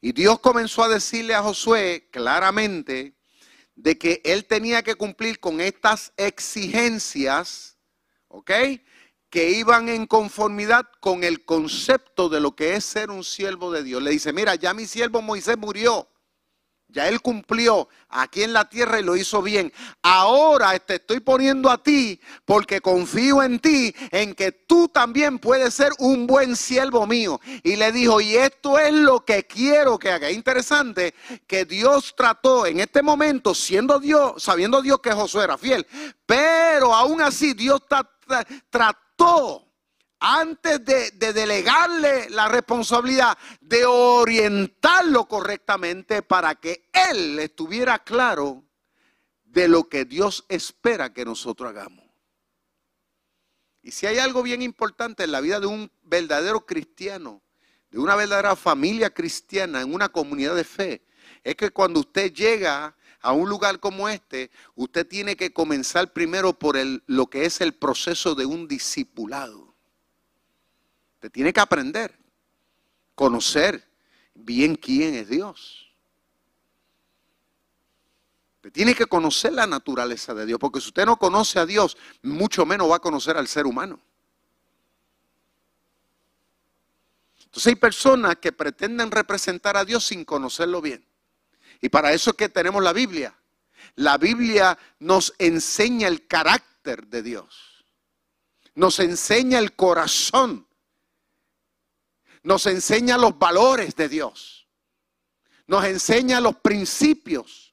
Y 0.00 0.12
Dios 0.12 0.38
comenzó 0.38 0.84
a 0.84 0.88
decirle 0.88 1.34
a 1.34 1.42
Josué 1.42 2.08
claramente 2.12 3.14
de 3.74 3.98
que 3.98 4.20
él 4.24 4.44
tenía 4.44 4.82
que 4.82 4.94
cumplir 4.94 5.40
con 5.40 5.60
estas 5.60 6.12
exigencias, 6.16 7.78
¿ok? 8.28 8.50
Que 9.30 9.50
iban 9.50 9.88
en 9.88 10.06
conformidad 10.06 10.86
con 11.00 11.24
el 11.24 11.44
concepto 11.44 12.28
de 12.28 12.40
lo 12.40 12.54
que 12.54 12.74
es 12.74 12.84
ser 12.84 13.10
un 13.10 13.24
siervo 13.24 13.72
de 13.72 13.82
Dios. 13.82 14.02
Le 14.02 14.10
dice, 14.10 14.32
mira, 14.32 14.54
ya 14.54 14.72
mi 14.72 14.86
siervo 14.86 15.20
Moisés 15.20 15.58
murió. 15.58 16.08
Ya 16.90 17.06
Él 17.06 17.20
cumplió 17.20 17.88
aquí 18.08 18.42
en 18.42 18.54
la 18.54 18.66
tierra 18.66 18.98
y 18.98 19.02
lo 19.02 19.14
hizo 19.14 19.42
bien. 19.42 19.70
Ahora 20.02 20.78
te 20.78 20.94
estoy 20.94 21.20
poniendo 21.20 21.70
a 21.70 21.82
ti 21.82 22.18
porque 22.46 22.80
confío 22.80 23.42
en 23.42 23.58
ti, 23.60 23.94
en 24.10 24.34
que 24.34 24.52
tú 24.52 24.88
también 24.88 25.38
puedes 25.38 25.74
ser 25.74 25.92
un 25.98 26.26
buen 26.26 26.56
siervo 26.56 27.06
mío. 27.06 27.40
Y 27.62 27.76
le 27.76 27.92
dijo, 27.92 28.22
y 28.22 28.36
esto 28.36 28.78
es 28.78 28.94
lo 28.94 29.22
que 29.22 29.46
quiero 29.46 29.98
que 29.98 30.10
haga. 30.10 30.30
Interesante 30.30 31.14
que 31.46 31.66
Dios 31.66 32.14
trató 32.16 32.64
en 32.64 32.80
este 32.80 33.02
momento, 33.02 33.54
siendo 33.54 34.00
Dios, 34.00 34.42
sabiendo 34.42 34.80
Dios 34.80 35.00
que 35.00 35.12
Josué 35.12 35.44
era 35.44 35.58
fiel, 35.58 35.86
pero 36.24 36.94
aún 36.94 37.20
así 37.20 37.52
Dios 37.52 37.82
trató 38.70 39.67
antes 40.20 40.84
de, 40.84 41.10
delegarle 41.32 42.28
la 42.30 42.48
responsabilidad 42.48 43.36
de 43.60 43.84
orientarlo 43.84 45.26
correctamente 45.26 46.22
para 46.22 46.54
que 46.54 46.88
él 47.10 47.38
estuviera 47.38 47.98
claro 48.00 48.64
de 49.44 49.68
lo 49.68 49.88
que 49.88 50.04
Dios 50.04 50.44
espera 50.48 51.12
que 51.12 51.24
nosotros 51.24 51.70
hagamos. 51.70 52.04
Y 53.82 53.92
si 53.92 54.06
hay 54.06 54.18
algo 54.18 54.42
bien 54.42 54.60
importante 54.60 55.24
en 55.24 55.32
la 55.32 55.40
vida 55.40 55.60
de 55.60 55.66
un 55.66 55.90
verdadero 56.02 56.66
cristiano, 56.66 57.42
de 57.90 57.98
una 57.98 58.16
verdadera 58.16 58.56
familia 58.56 59.10
cristiana, 59.10 59.80
en 59.80 59.94
una 59.94 60.10
comunidad 60.10 60.54
de 60.54 60.64
fe, 60.64 61.02
es 61.42 61.54
que 61.56 61.70
cuando 61.70 62.00
usted 62.00 62.32
llega 62.32 62.94
a 63.20 63.32
un 63.32 63.48
lugar 63.48 63.80
como 63.80 64.08
este, 64.08 64.50
usted 64.74 65.06
tiene 65.06 65.36
que 65.36 65.52
comenzar 65.52 66.12
primero 66.12 66.52
por 66.58 66.76
lo 67.06 67.26
que 67.28 67.46
es 67.46 67.60
el 67.60 67.74
proceso 67.74 68.34
de 68.34 68.46
un 68.46 68.68
discipulado. 68.68 69.67
Usted 71.18 71.32
tiene 71.32 71.52
que 71.52 71.58
aprender, 71.58 72.16
conocer 73.16 73.84
bien 74.32 74.76
quién 74.76 75.14
es 75.14 75.28
Dios. 75.28 75.92
Usted 78.58 78.70
tiene 78.70 78.94
que 78.94 79.06
conocer 79.06 79.52
la 79.52 79.66
naturaleza 79.66 80.32
de 80.32 80.46
Dios, 80.46 80.60
porque 80.60 80.80
si 80.80 80.86
usted 80.86 81.06
no 81.06 81.16
conoce 81.16 81.58
a 81.58 81.66
Dios, 81.66 81.96
mucho 82.22 82.64
menos 82.64 82.88
va 82.88 82.96
a 82.96 83.00
conocer 83.00 83.36
al 83.36 83.48
ser 83.48 83.66
humano. 83.66 84.00
Entonces 87.46 87.66
hay 87.66 87.74
personas 87.74 88.36
que 88.36 88.52
pretenden 88.52 89.10
representar 89.10 89.76
a 89.76 89.84
Dios 89.84 90.04
sin 90.04 90.24
conocerlo 90.24 90.80
bien. 90.80 91.04
Y 91.80 91.88
para 91.88 92.12
eso 92.12 92.30
es 92.30 92.36
que 92.36 92.48
tenemos 92.48 92.80
la 92.80 92.92
Biblia. 92.92 93.36
La 93.96 94.18
Biblia 94.18 94.78
nos 95.00 95.34
enseña 95.38 96.06
el 96.06 96.28
carácter 96.28 97.08
de 97.08 97.22
Dios. 97.24 97.84
Nos 98.76 99.00
enseña 99.00 99.58
el 99.58 99.74
corazón. 99.74 100.67
Nos 102.48 102.66
enseña 102.66 103.16
los 103.16 103.38
valores 103.38 103.94
de 103.94 104.08
Dios. 104.08 104.66
Nos 105.66 105.84
enseña 105.84 106.40
los 106.40 106.56
principios 106.56 107.68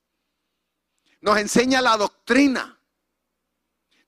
nos 1.26 1.40
enseña 1.40 1.82
la 1.82 1.98
doctrina, 1.98 2.80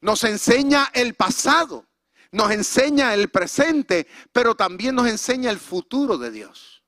nos 0.01 0.23
enseña 0.23 0.91
el 0.93 1.15
pasado, 1.15 1.87
nos 2.31 2.51
enseña 2.51 3.15
el 3.15 3.29
presente, 3.29 4.05
pero 4.31 4.53
también 4.53 4.93
nos 4.93 5.07
enseña 5.07 5.49
el 5.49 5.57
futuro 5.57 6.19
de 6.19 6.29
Dios. 6.29 6.83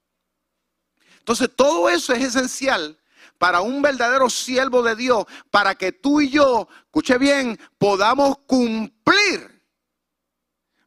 Entonces 1.18 1.50
todo 1.56 1.90
eso 1.90 2.14
es 2.14 2.24
esencial 2.24 3.00
para 3.40 3.62
un 3.62 3.82
verdadero 3.82 4.30
siervo 4.30 4.84
de 4.84 4.96
Dios, 4.96 5.26
para 5.50 5.74
que 5.74 5.94
tú 5.94 6.22
y 6.22 6.30
yo, 6.30 6.68
escuche 6.84 7.18
bien, 7.18 7.60
podamos 7.80 8.38
cumplir, 8.46 9.64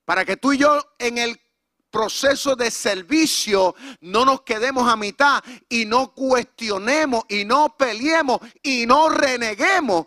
para 0.05 0.25
que 0.25 0.37
tú 0.37 0.53
y 0.53 0.59
yo 0.59 0.95
en 1.01 1.19
el 1.19 1.42
proceso 1.93 2.57
de 2.57 2.71
servicio 2.71 3.77
no 4.01 4.25
nos 4.25 4.41
quedemos 4.41 4.91
a 4.91 4.97
mitad 4.97 5.45
y 5.69 5.85
no 5.85 6.13
cuestionemos 6.13 7.25
y 7.29 7.45
no 7.45 7.77
peleemos 7.77 8.41
y 8.63 8.87
no 8.87 9.11
reneguemos, 9.11 10.07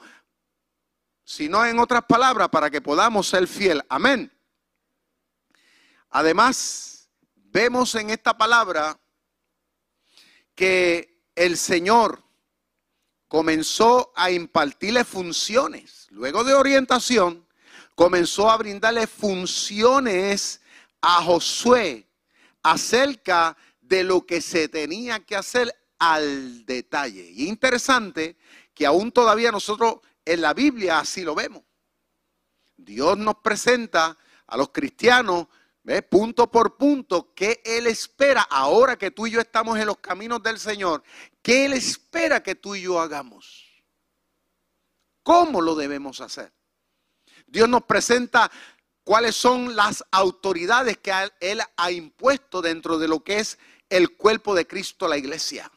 sino 1.23 1.65
en 1.65 1.79
otras 1.79 2.03
palabras, 2.03 2.49
para 2.49 2.69
que 2.69 2.81
podamos 2.81 3.27
ser 3.27 3.47
fiel. 3.47 3.81
Amén. 3.87 4.31
Además, 6.09 7.09
vemos 7.35 7.95
en 7.95 8.09
esta 8.09 8.37
palabra 8.37 8.99
que 10.55 11.23
el 11.35 11.57
Señor 11.57 12.23
comenzó 13.27 14.11
a 14.15 14.31
impartirle 14.31 15.03
funciones. 15.03 16.07
Luego 16.09 16.43
de 16.43 16.53
orientación, 16.53 17.45
comenzó 17.95 18.49
a 18.49 18.57
brindarle 18.57 19.07
funciones 19.07 20.61
a 21.07 21.21
Josué 21.21 22.07
acerca 22.63 23.55
de 23.79 24.03
lo 24.03 24.25
que 24.25 24.41
se 24.41 24.67
tenía 24.69 25.19
que 25.19 25.35
hacer 25.35 25.71
al 25.99 26.65
detalle. 26.65 27.29
Y 27.29 27.47
interesante 27.47 28.37
que 28.73 28.87
aún 28.87 29.11
todavía 29.11 29.51
nosotros 29.51 29.99
en 30.25 30.41
la 30.41 30.55
Biblia 30.55 30.99
así 30.99 31.23
lo 31.23 31.35
vemos. 31.35 31.61
Dios 32.75 33.19
nos 33.19 33.35
presenta 33.35 34.17
a 34.47 34.57
los 34.57 34.69
cristianos, 34.69 35.45
punto 36.09 36.49
por 36.49 36.75
punto, 36.75 37.35
qué 37.35 37.61
Él 37.63 37.85
espera 37.85 38.41
ahora 38.41 38.97
que 38.97 39.11
tú 39.11 39.27
y 39.27 39.31
yo 39.31 39.39
estamos 39.39 39.77
en 39.77 39.85
los 39.85 39.99
caminos 39.99 40.41
del 40.41 40.57
Señor, 40.57 41.03
qué 41.43 41.65
Él 41.65 41.73
espera 41.73 42.41
que 42.41 42.55
tú 42.55 42.73
y 42.73 42.81
yo 42.81 42.99
hagamos. 42.99 43.63
¿Cómo 45.21 45.61
lo 45.61 45.75
debemos 45.75 46.19
hacer? 46.19 46.51
Dios 47.47 47.69
nos 47.69 47.83
presenta 47.83 48.51
cuáles 49.05 49.35
son 49.35 49.75
las 49.77 50.03
autoridades 50.11 50.97
que 50.97 51.13
Él 51.39 51.61
ha 51.77 51.91
impuesto 51.91 52.61
dentro 52.61 52.97
de 52.97 53.07
lo 53.07 53.23
que 53.23 53.39
es 53.39 53.57
el 53.89 54.17
cuerpo 54.17 54.53
de 54.53 54.67
Cristo, 54.67 55.07
la 55.07 55.15
iglesia. 55.15 55.71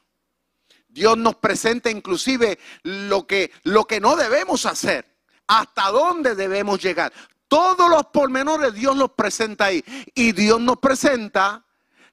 Dios 0.89 1.17
nos 1.17 1.37
presenta 1.37 1.91
inclusive 1.91 2.59
lo 2.83 3.27
que, 3.27 3.53
lo 3.63 3.85
que 3.85 4.01
no 4.01 4.17
debemos 4.17 4.67
hacer, 4.67 5.15
hasta 5.47 5.91
dónde 5.91 6.35
debemos 6.35 6.83
llegar. 6.83 7.13
Todos 7.47 7.89
los 7.89 8.07
pormenores 8.07 8.75
Dios 8.75 8.97
los 8.97 9.13
presenta 9.13 9.67
ahí. 9.67 9.85
Y 10.15 10.33
Dios 10.33 10.61
nos 10.61 10.79
presenta 10.79 11.65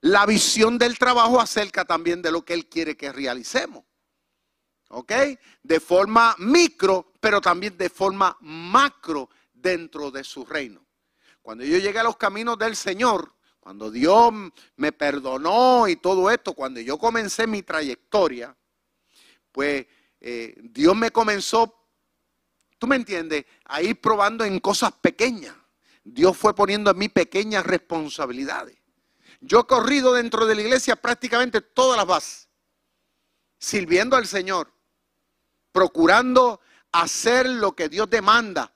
la 0.02 0.26
visión 0.26 0.78
del 0.78 0.98
trabajo 0.98 1.42
acerca 1.42 1.86
también 1.86 2.22
de 2.22 2.32
lo 2.32 2.44
que 2.44 2.54
Él 2.54 2.68
quiere 2.68 2.96
que 2.96 3.12
realicemos. 3.12 3.84
¿Ok? 4.90 5.12
De 5.64 5.80
forma 5.80 6.36
micro, 6.38 7.14
pero 7.20 7.42
también 7.42 7.78
de 7.78 7.90
forma 7.90 8.38
macro 8.42 9.30
dentro 9.54 10.12
de 10.12 10.24
su 10.24 10.46
reino. 10.46 10.85
Cuando 11.46 11.64
yo 11.64 11.78
llegué 11.78 12.00
a 12.00 12.04
los 12.04 12.18
caminos 12.18 12.58
del 12.58 12.76
Señor, 12.76 13.32
cuando 13.60 13.92
Dios 13.92 14.34
me 14.78 14.92
perdonó 14.92 15.88
y 15.88 15.96
todo 15.96 16.32
esto, 16.32 16.54
cuando 16.54 16.80
yo 16.82 16.98
comencé 16.98 17.46
mi 17.46 17.62
trayectoria, 17.62 18.58
pues 19.52 19.86
eh, 20.22 20.56
Dios 20.64 20.96
me 20.96 21.12
comenzó, 21.12 21.88
tú 22.80 22.88
me 22.88 22.96
entiendes, 22.96 23.46
a 23.66 23.80
ir 23.84 24.02
probando 24.02 24.44
en 24.44 24.60
cosas 24.60 24.92
pequeñas. 24.94 25.56
Dios 26.04 26.36
fue 26.36 26.56
poniendo 26.56 26.90
en 26.90 26.98
mí 26.98 27.10
pequeñas 27.10 27.64
responsabilidades. 27.64 28.80
Yo 29.40 29.60
he 29.60 29.68
corrido 29.68 30.14
dentro 30.14 30.48
de 30.48 30.56
la 30.56 30.62
iglesia 30.64 30.96
prácticamente 30.96 31.62
todas 31.62 31.96
las 31.96 32.08
bases, 32.08 32.50
sirviendo 33.60 34.16
al 34.16 34.26
Señor, 34.26 34.74
procurando 35.72 36.60
hacer 36.92 37.48
lo 37.48 37.76
que 37.76 37.88
Dios 37.88 38.10
demanda, 38.10 38.75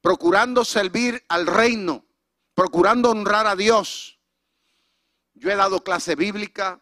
procurando 0.00 0.64
servir 0.64 1.24
al 1.28 1.46
reino, 1.46 2.04
procurando 2.54 3.10
honrar 3.10 3.46
a 3.46 3.56
Dios. 3.56 4.18
Yo 5.34 5.50
he 5.50 5.56
dado 5.56 5.82
clase 5.84 6.14
bíblica, 6.14 6.80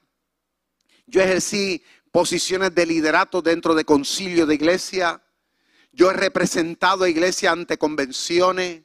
yo 1.07 1.21
ejercí 1.21 1.85
posiciones 2.11 2.75
de 2.75 2.87
liderato 2.87 3.43
dentro 3.43 3.75
de 3.75 3.85
concilio 3.85 4.47
de 4.47 4.55
iglesia, 4.55 5.23
yo 5.93 6.11
he 6.11 6.15
representado 6.15 7.05
a 7.05 7.09
iglesia 7.09 7.53
ante 7.53 7.79
convenciones, 7.79 8.83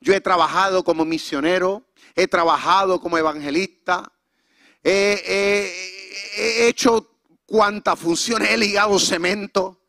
yo 0.00 0.14
he 0.14 0.20
trabajado 0.20 0.84
como 0.84 1.04
misionero, 1.04 1.86
he 2.14 2.26
trabajado 2.28 3.00
como 3.00 3.18
evangelista, 3.18 4.12
he, 4.82 6.68
hecho 6.68 7.10
cuantas 7.46 7.98
funciones, 7.98 8.50
he 8.50 8.56
ligado 8.56 8.98
cemento. 8.98 9.79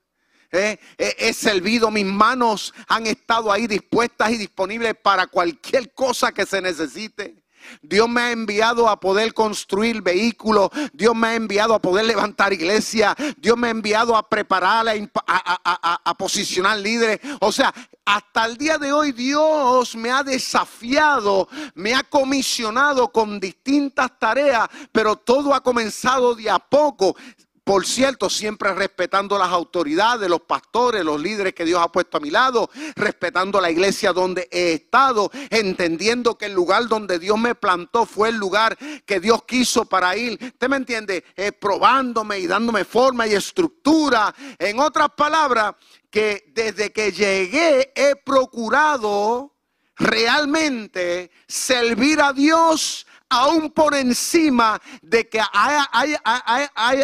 He, 0.52 1.34
servido, 1.34 1.90
mis 1.90 2.06
manos 2.06 2.74
han 2.88 3.08
estado 3.08 3.52
ahí 3.52 3.68
dispuestas 3.68 4.32
y 4.32 4.38
disponibles 4.38 4.96
para 5.02 5.28
cualquier 5.28 5.94
cosa 5.94 6.34
que 6.34 6.46
se 6.46 6.62
necesite. 6.62 7.42
Dios 7.82 8.10
me 8.10 8.22
ha 8.22 8.32
enviado 8.32 8.90
a 8.90 9.00
poder 9.00 9.34
construir 9.34 10.02
vehículos. 10.02 10.70
Dios 10.94 11.16
me 11.16 11.28
ha 11.28 11.36
enviado 11.36 11.74
a 11.74 11.80
poder 11.80 12.06
levantar 12.06 12.52
iglesia. 12.52 13.16
Dios 13.38 13.58
me 13.58 13.68
ha 13.68 13.72
enviado 13.72 14.16
a 14.16 14.28
preparar, 14.28 14.88
a, 14.90 16.18
posicionar 16.18 16.78
líderes. 16.80 17.20
O 17.40 17.52
sea, 17.52 17.74
hasta 18.04 18.46
el 18.46 18.58
día 18.58 18.78
de 18.78 18.92
hoy 18.92 19.12
Dios 19.12 19.96
me 19.96 20.12
ha 20.12 20.24
desafiado, 20.24 21.48
me 21.76 21.94
ha 21.94 22.04
comisionado 22.04 23.12
con 23.12 23.40
distintas 23.40 24.18
tareas, 24.20 24.68
pero 24.92 25.16
todo 25.16 25.54
ha 25.54 25.62
comenzado 25.62 26.36
de 26.36 26.50
a 26.50 26.60
poco. 26.60 27.16
Por 27.64 27.86
cierto, 27.86 28.30
siempre 28.30 28.74
respetando 28.74 29.38
las 29.38 29.50
autoridades, 29.50 30.28
los 30.28 30.42
pastores, 30.42 31.06
los 31.06 31.22
líderes 31.22 31.54
que 31.54 31.64
Dios 31.64 31.80
ha 31.80 31.92
puesto 31.92 32.18
a 32.18 32.20
mi 32.20 32.32
lado, 32.32 32.70
respetando 32.96 33.62
la 33.62 33.70
iglesia 33.70 34.14
donde 34.14 34.50
he 34.52 34.74
estado, 34.74 35.30
entendiendo 35.52 36.38
que 36.38 36.48
el 36.48 36.54
lugar 36.54 36.88
donde 36.88 37.20
Dios 37.20 37.38
me 37.38 37.54
plantó 37.54 38.08
fue 38.08 38.30
el 38.30 38.38
lugar 38.38 38.78
que 39.06 39.20
Dios 39.20 39.44
quiso 39.44 39.86
para 39.86 40.18
ir. 40.18 40.40
¿Usted 40.42 40.70
me 40.70 40.78
entiende? 40.78 41.24
Eh, 41.36 41.52
probándome 41.52 42.40
y 42.40 42.48
dándome 42.48 42.84
forma 42.84 43.28
y 43.28 43.34
estructura. 43.34 44.34
En 44.58 44.80
otras 44.80 45.10
palabras, 45.16 45.76
que 46.10 46.52
desde 46.54 46.92
que 46.92 47.12
llegué 47.12 47.94
he 47.96 48.16
procurado 48.16 49.54
realmente 50.02 51.32
servir 51.48 52.22
a 52.22 52.34
Dios 52.34 53.06
aún 53.30 53.72
por 53.72 53.96
encima 53.96 54.82
de 55.02 55.30
que 55.30 55.40
ha, 55.40 55.90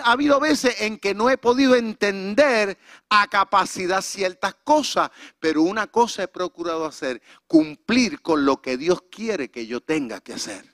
habido 0.04 0.40
veces 0.42 0.82
en 0.82 1.00
que 1.00 1.16
no 1.16 1.30
he 1.30 1.38
podido 1.38 1.76
entender 1.76 2.78
a 3.10 3.28
capacidad 3.28 4.02
ciertas 4.02 4.56
cosas, 4.64 5.10
pero 5.40 5.62
una 5.62 5.88
cosa 5.88 6.24
he 6.24 6.28
procurado 6.28 6.86
hacer, 6.86 7.22
cumplir 7.48 8.22
con 8.22 8.46
lo 8.46 8.62
que 8.62 8.76
Dios 8.78 9.04
quiere 9.10 9.50
que 9.50 9.68
yo 9.68 9.80
tenga 9.80 10.20
que 10.20 10.34
hacer. 10.34 10.66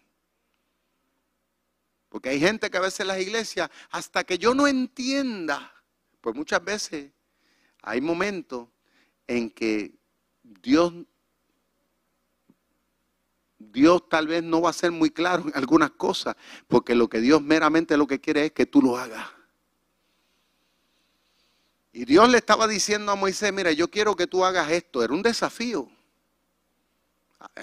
Porque 2.10 2.30
hay 2.30 2.40
gente 2.40 2.72
que 2.72 2.78
a 2.78 2.82
veces 2.82 3.02
en 3.02 3.08
las 3.08 3.20
iglesias, 3.20 3.70
hasta 3.92 4.24
que 4.24 4.40
yo 4.40 4.56
no 4.56 4.68
entienda, 4.68 5.72
pues 6.20 6.36
muchas 6.36 6.64
veces 6.64 7.12
hay 7.84 8.02
momentos 8.02 8.70
en 9.28 9.52
que 9.52 9.94
Dios 10.42 10.94
Dios 13.71 14.10
tal 14.10 14.28
vez 14.28 14.43
no 14.43 14.62
va 14.62 14.69
a 14.69 14.73
ser 14.73 14.91
muy 14.91 15.12
claro 15.12 15.43
en 15.47 15.52
algunas 15.56 15.91
cosas, 15.91 16.36
porque 16.67 16.95
lo 16.95 17.08
que 17.08 17.21
Dios 17.21 17.41
meramente 17.41 17.97
lo 17.97 18.08
que 18.08 18.19
quiere 18.19 18.45
es 18.45 18.52
que 18.52 18.65
tú 18.65 18.82
lo 18.82 18.97
hagas. 18.97 19.26
Y 21.95 22.06
Dios 22.06 22.28
le 22.28 22.39
estaba 22.39 22.67
diciendo 22.67 23.12
a 23.12 23.15
Moisés, 23.15 23.54
mira, 23.54 23.71
yo 23.71 23.88
quiero 23.88 24.15
que 24.15 24.26
tú 24.26 24.43
hagas 24.43 24.71
esto. 24.71 25.04
Era 25.04 25.13
un 25.13 25.21
desafío. 25.21 25.88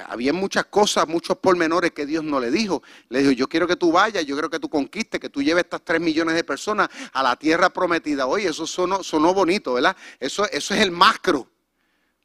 había 0.06 0.32
muchas 0.32 0.66
cosas, 0.66 1.08
muchos 1.08 1.36
pormenores 1.38 1.90
que 1.90 2.06
Dios 2.06 2.22
no 2.22 2.38
le 2.38 2.52
dijo. 2.52 2.80
Le 3.08 3.20
dijo, 3.20 3.32
yo 3.32 3.48
quiero 3.48 3.66
que 3.66 3.74
tú 3.74 3.90
vayas, 3.90 4.24
yo 4.24 4.36
quiero 4.36 4.48
que 4.48 4.60
tú 4.60 4.68
conquistes, 4.68 5.20
que 5.20 5.28
tú 5.28 5.42
lleves 5.42 5.64
estas 5.64 5.84
tres 5.84 6.00
millones 6.00 6.36
de 6.36 6.44
personas 6.44 6.88
a 7.12 7.24
la 7.24 7.34
tierra 7.34 7.70
prometida. 7.70 8.28
Oye, 8.28 8.48
eso 8.48 8.68
sonó, 8.68 9.02
sonó 9.02 9.34
bonito, 9.34 9.74
¿verdad? 9.74 9.96
Eso, 10.20 10.48
eso 10.50 10.74
es 10.74 10.80
el 10.80 10.92
macro. 10.92 11.48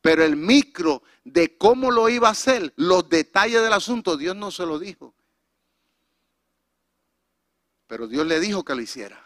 Pero 0.05 0.23
el 0.23 0.35
micro 0.35 1.01
de 1.23 1.57
cómo 1.57 1.89
lo 1.89 2.09
iba 2.09 2.27
a 2.27 2.33
hacer, 2.33 2.71
los 2.75 3.09
detalles 3.09 3.59
del 3.63 3.73
asunto, 3.73 4.17
Dios 4.17 4.35
no 4.35 4.51
se 4.51 4.63
lo 4.63 4.77
dijo. 4.77 5.15
Pero 7.87 8.05
Dios 8.07 8.27
le 8.27 8.39
dijo 8.39 8.63
que 8.63 8.75
lo 8.75 8.81
hiciera. 8.81 9.19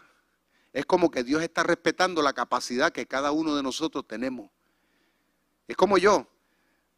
Es 0.71 0.85
como 0.85 1.11
que 1.11 1.25
Dios 1.25 1.43
está 1.43 1.63
respetando 1.63 2.21
la 2.21 2.31
capacidad 2.31 2.93
que 2.93 3.05
cada 3.05 3.33
uno 3.33 3.57
de 3.57 3.61
nosotros 3.61 4.07
tenemos. 4.07 4.49
Es 5.67 5.75
como 5.75 5.97
yo. 5.97 6.25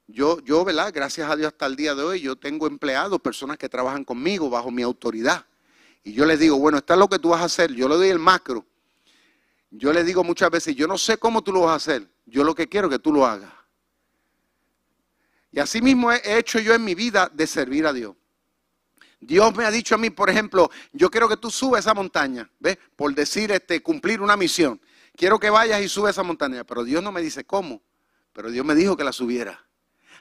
Yo, 0.06 0.40
yo, 0.42 0.64
¿verdad? 0.64 0.92
Gracias 0.94 1.28
a 1.28 1.36
Dios 1.36 1.48
hasta 1.48 1.66
el 1.66 1.76
día 1.76 1.96
de 1.96 2.04
hoy, 2.04 2.22
yo 2.22 2.36
tengo 2.36 2.68
empleados, 2.68 3.20
personas 3.20 3.58
que 3.58 3.68
trabajan 3.68 4.04
conmigo 4.04 4.48
bajo 4.48 4.70
mi 4.70 4.84
autoridad. 4.84 5.44
Y 6.04 6.14
yo 6.14 6.28
les 6.28 6.38
digo, 6.38 6.56
bueno, 6.60 6.78
esto 6.78 6.94
es 6.94 7.00
lo 7.00 7.10
que 7.10 7.18
tú 7.18 7.30
vas 7.30 7.42
a 7.42 7.46
hacer. 7.46 7.74
Yo 7.74 7.90
le 7.90 7.96
doy 7.96 8.10
el 8.10 8.20
macro. 8.20 8.64
Yo 9.72 9.92
le 9.92 10.04
digo 10.04 10.24
muchas 10.24 10.52
veces, 10.52 10.76
yo 10.76 10.86
no 10.86 11.00
sé 11.00 11.18
cómo 11.18 11.44
tú 11.44 11.52
lo 11.52 11.62
vas 11.62 11.72
a 11.72 11.76
hacer. 11.78 12.08
Yo 12.28 12.44
lo 12.44 12.54
que 12.54 12.70
quiero 12.70 12.88
es 12.88 12.92
que 12.92 13.00
tú 13.00 13.12
lo 13.12 13.26
hagas. 13.26 13.61
Y 15.52 15.60
así 15.60 15.82
mismo 15.82 16.12
he 16.12 16.38
hecho 16.38 16.60
yo 16.60 16.74
en 16.74 16.84
mi 16.84 16.96
vida 16.96 17.30
de 17.34 17.46
servir 17.46 17.86
a 17.86 17.94
Dios. 17.94 18.16
Dios 19.20 19.56
me 19.56 19.66
ha 19.66 19.72
dicho 19.72 19.94
a 19.96 19.98
mí, 19.98 20.10
por 20.10 20.30
ejemplo, 20.30 20.72
yo 20.94 21.12
quiero 21.12 21.30
que 21.30 21.38
tú 21.38 21.52
subas 21.52 21.82
esa 21.82 21.94
montaña, 21.94 22.50
¿ves? 22.60 22.78
Por 22.96 23.14
decir, 23.14 23.52
este, 23.52 23.84
cumplir 23.84 24.20
una 24.20 24.36
misión. 24.36 24.82
Quiero 25.16 25.40
que 25.40 25.50
vayas 25.50 25.82
y 25.82 25.90
subas 25.90 26.12
esa 26.12 26.24
montaña, 26.24 26.64
pero 26.64 26.84
Dios 26.84 27.04
no 27.04 27.12
me 27.12 27.22
dice 27.22 27.44
cómo, 27.44 27.82
pero 28.34 28.50
Dios 28.50 28.66
me 28.66 28.74
dijo 28.74 28.98
que 28.98 29.04
la 29.04 29.12
subiera. 29.12 29.64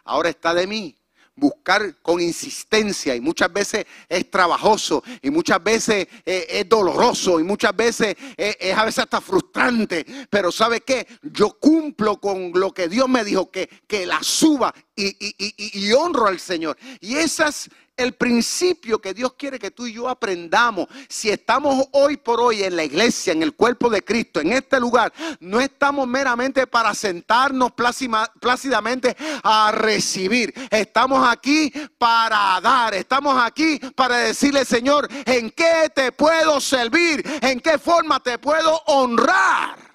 Ahora 0.05 0.29
está 0.29 0.53
de 0.53 0.67
mí 0.67 1.01
buscar 1.41 1.97
con 2.03 2.21
insistencia 2.21 3.17
y 3.17 3.21
muchas 3.21 3.51
veces 3.53 3.87
es 4.09 4.31
trabajoso 4.31 5.03
y 5.23 5.31
muchas 5.31 5.63
veces 5.63 6.07
es, 6.25 6.69
doloroso 6.69 7.41
y 7.41 7.45
muchas 7.45 7.75
veces 7.75 8.15
es, 8.37 8.77
a 8.77 8.85
veces 8.85 9.01
hasta 9.01 9.21
frustrante, 9.21 10.05
pero 10.29 10.53
¿sabe 10.53 10.83
qué? 10.83 11.07
Yo 11.23 11.59
cumplo 11.59 12.21
con 12.21 12.53
lo 12.55 12.73
que 12.73 12.89
Dios 12.89 13.09
me 13.09 13.25
dijo, 13.25 13.51
que, 13.51 13.69
que 13.87 14.05
la 14.05 14.23
suba 14.23 14.75
y, 15.01 15.93
honro 15.93 16.27
al 16.27 16.41
Señor. 16.41 16.77
Y 17.01 17.17
esas, 17.17 17.69
el 17.97 18.15
principio 18.15 19.01
que 19.01 19.15
Dios 19.15 19.35
quiere 19.35 19.59
que 19.59 19.71
tú 19.71 19.87
y 19.87 19.93
yo 19.93 20.09
aprendamos. 20.09 20.87
Si 21.09 21.31
estamos 21.31 21.87
hoy 21.93 22.17
por 22.17 22.41
hoy 22.41 22.63
en 22.63 22.77
la 22.77 22.85
iglesia, 22.85 23.33
en 23.33 23.43
el 23.43 23.55
cuerpo 23.55 23.91
de 23.91 24.03
Cristo, 24.03 24.41
en 24.41 24.53
este 24.53 24.81
lugar, 24.81 25.13
no 25.41 25.61
estamos 25.61 26.07
meramente 26.07 26.67
para 26.67 26.95
sentarnos 26.95 27.73
plácidamente 27.73 29.17
a 29.43 29.73
recibir. 29.73 30.53
Estamos 30.71 31.27
aquí 31.29 31.73
para 31.99 32.61
dar. 32.61 32.95
Estamos 32.95 33.37
aquí 33.43 33.79
para 33.95 34.19
decirle, 34.19 34.65
Señor, 34.65 35.09
¿en 35.27 35.51
qué 35.51 35.91
te 35.95 36.13
puedo 36.13 36.61
servir? 36.61 37.23
¿En 37.43 37.61
qué 37.61 37.79
forma 37.79 38.21
te 38.21 38.39
puedo 38.39 38.77
honrar? 38.87 39.91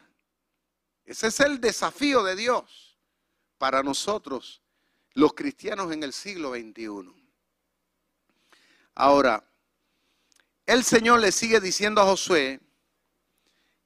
Ese 1.05 1.27
es 1.27 1.39
el 1.39 1.61
desafío 1.61 2.23
de 2.23 2.35
Dios 2.35 2.85
para 3.57 3.83
nosotros, 3.83 4.61
los 5.15 5.33
cristianos 5.33 5.91
en 5.91 6.03
el 6.03 6.13
siglo 6.13 6.51
XXI. 6.51 7.11
Ahora, 8.93 9.43
el 10.65 10.83
Señor 10.83 11.19
le 11.19 11.31
sigue 11.31 11.59
diciendo 11.59 12.01
a 12.01 12.05
Josué 12.05 12.59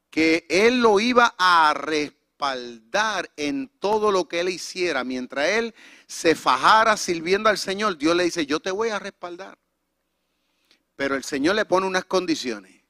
que 0.10 0.46
él 0.50 0.82
lo 0.82 1.00
iba 1.00 1.36
a 1.38 1.74
respaldar 1.74 3.30
en 3.38 3.70
todo 3.80 4.12
lo 4.12 4.28
que 4.28 4.40
él 4.40 4.50
hiciera. 4.50 5.04
Mientras 5.04 5.48
él 5.50 5.76
se 6.08 6.36
fajara 6.36 6.98
sirviendo 6.98 7.50
al 7.50 7.58
Señor, 7.58 7.98
Dios 7.98 8.16
le 8.16 8.24
dice, 8.24 8.46
yo 8.46 8.60
te 8.60 8.72
voy 8.72 8.90
a 8.90 9.00
respaldar. 9.00 9.58
Pero 10.96 11.16
el 11.16 11.24
Señor 11.24 11.56
le 11.56 11.66
pone 11.66 11.86
unas 11.86 12.06
condiciones. 12.06 12.82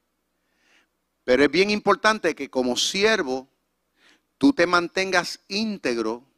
Pero 1.26 1.44
es 1.44 1.52
bien 1.52 1.70
importante 1.70 2.36
que 2.36 2.50
como 2.50 2.78
siervo 2.78 3.50
tú 4.38 4.54
te 4.54 4.66
mantengas 4.66 5.42
íntegro 5.50 6.29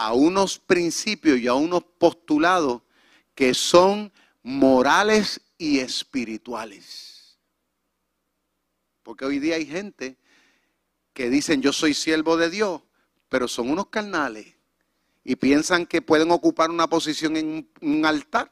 a 0.00 0.14
unos 0.14 0.58
principios 0.58 1.38
y 1.38 1.46
a 1.46 1.52
unos 1.52 1.84
postulados 1.98 2.80
que 3.34 3.52
son 3.52 4.10
morales 4.42 5.42
y 5.58 5.80
espirituales. 5.80 7.36
Porque 9.02 9.26
hoy 9.26 9.38
día 9.38 9.56
hay 9.56 9.66
gente 9.66 10.16
que 11.12 11.28
dicen 11.28 11.60
yo 11.60 11.74
soy 11.74 11.92
siervo 11.92 12.38
de 12.38 12.48
Dios, 12.48 12.80
pero 13.28 13.46
son 13.46 13.68
unos 13.68 13.88
carnales 13.88 14.46
y 15.22 15.36
piensan 15.36 15.84
que 15.84 16.00
pueden 16.00 16.30
ocupar 16.30 16.70
una 16.70 16.88
posición 16.88 17.36
en 17.36 17.68
un 17.82 18.06
altar 18.06 18.50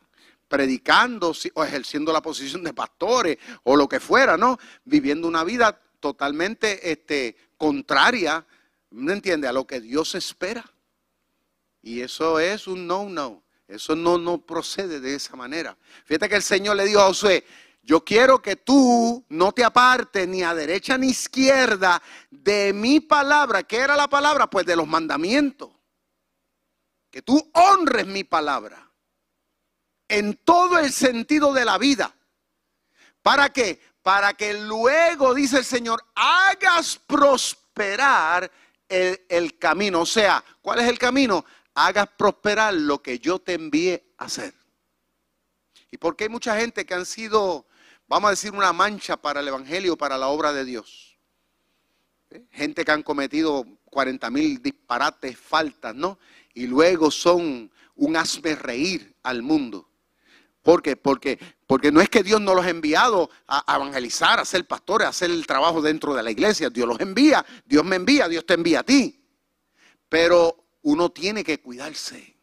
predicando 0.48 1.32
o 1.54 1.64
ejerciendo 1.64 2.12
la 2.12 2.20
posición 2.20 2.62
de 2.62 2.74
pastores 2.74 3.38
o 3.62 3.74
lo 3.74 3.88
que 3.88 4.00
fuera, 4.00 4.36
¿no? 4.36 4.58
Viviendo 4.84 5.26
una 5.26 5.44
vida 5.44 5.80
totalmente 5.98 6.92
este, 6.92 7.36
contraria, 7.56 8.46
¿me 8.90 9.14
entiende? 9.14 9.48
A 9.48 9.52
lo 9.52 9.66
que 9.66 9.80
Dios 9.80 10.14
espera. 10.14 10.70
Y 11.88 12.02
eso 12.02 12.38
es 12.38 12.66
un 12.66 12.86
no-no. 12.86 13.42
Eso 13.66 13.96
no, 13.96 14.18
no 14.18 14.36
procede 14.36 15.00
de 15.00 15.14
esa 15.14 15.34
manera. 15.36 15.74
Fíjate 16.04 16.28
que 16.28 16.36
el 16.36 16.42
Señor 16.42 16.76
le 16.76 16.84
dijo 16.84 17.00
a 17.00 17.06
Josué, 17.06 17.46
yo 17.82 18.04
quiero 18.04 18.42
que 18.42 18.56
tú 18.56 19.24
no 19.30 19.52
te 19.52 19.64
apartes 19.64 20.28
ni 20.28 20.42
a 20.42 20.54
derecha 20.54 20.98
ni 20.98 21.08
izquierda 21.08 22.02
de 22.30 22.74
mi 22.74 23.00
palabra. 23.00 23.62
¿Qué 23.62 23.78
era 23.78 23.96
la 23.96 24.06
palabra? 24.06 24.50
Pues 24.50 24.66
de 24.66 24.76
los 24.76 24.86
mandamientos. 24.86 25.70
Que 27.10 27.22
tú 27.22 27.50
honres 27.54 28.06
mi 28.06 28.22
palabra 28.22 28.86
en 30.08 30.34
todo 30.44 30.78
el 30.78 30.92
sentido 30.92 31.54
de 31.54 31.64
la 31.64 31.78
vida. 31.78 32.14
¿Para 33.22 33.50
qué? 33.50 33.80
Para 34.02 34.34
que 34.34 34.52
luego, 34.52 35.32
dice 35.32 35.56
el 35.56 35.64
Señor, 35.64 36.04
hagas 36.14 37.00
prosperar 37.06 38.50
el, 38.86 39.24
el 39.30 39.58
camino. 39.58 40.02
O 40.02 40.06
sea, 40.06 40.44
¿cuál 40.60 40.80
es 40.80 40.88
el 40.88 40.98
camino? 40.98 41.46
Hagas 41.86 42.08
prosperar 42.16 42.74
lo 42.74 43.02
que 43.02 43.18
yo 43.18 43.38
te 43.38 43.54
envié 43.54 44.12
a 44.18 44.24
hacer. 44.24 44.54
Y 45.90 45.96
porque 45.96 46.24
hay 46.24 46.30
mucha 46.30 46.58
gente 46.58 46.84
que 46.84 46.94
han 46.94 47.06
sido, 47.06 47.66
vamos 48.08 48.28
a 48.28 48.30
decir, 48.32 48.52
una 48.52 48.72
mancha 48.72 49.16
para 49.16 49.40
el 49.40 49.48
Evangelio, 49.48 49.96
para 49.96 50.18
la 50.18 50.28
obra 50.28 50.52
de 50.52 50.64
Dios. 50.64 51.16
¿Eh? 52.30 52.44
Gente 52.50 52.84
que 52.84 52.90
han 52.90 53.02
cometido 53.02 53.64
40 53.86 54.28
mil 54.30 54.62
disparates, 54.62 55.38
faltas, 55.38 55.94
¿no? 55.94 56.18
Y 56.52 56.66
luego 56.66 57.10
son 57.10 57.70
un 57.94 58.16
asme 58.16 58.54
reír 58.56 59.14
al 59.22 59.42
mundo. 59.42 59.88
¿Por 60.62 60.82
qué? 60.82 60.96
Porque, 60.96 61.38
porque 61.66 61.92
no 61.92 62.00
es 62.00 62.10
que 62.10 62.22
Dios 62.22 62.40
no 62.40 62.54
los 62.54 62.66
ha 62.66 62.70
enviado 62.70 63.30
a 63.46 63.76
evangelizar, 63.76 64.40
a 64.40 64.44
ser 64.44 64.66
pastores, 64.66 65.06
a 65.06 65.10
hacer 65.10 65.30
el 65.30 65.46
trabajo 65.46 65.80
dentro 65.80 66.12
de 66.12 66.22
la 66.22 66.30
iglesia. 66.30 66.68
Dios 66.68 66.86
los 66.86 67.00
envía, 67.00 67.46
Dios 67.64 67.84
me 67.84 67.96
envía, 67.96 68.28
Dios 68.28 68.44
te 68.44 68.54
envía 68.54 68.80
a 68.80 68.82
ti. 68.82 69.24
Pero 70.08 70.67
uno 70.88 71.10
tiene 71.10 71.44
que 71.44 71.60
cuidarse. 71.60 72.34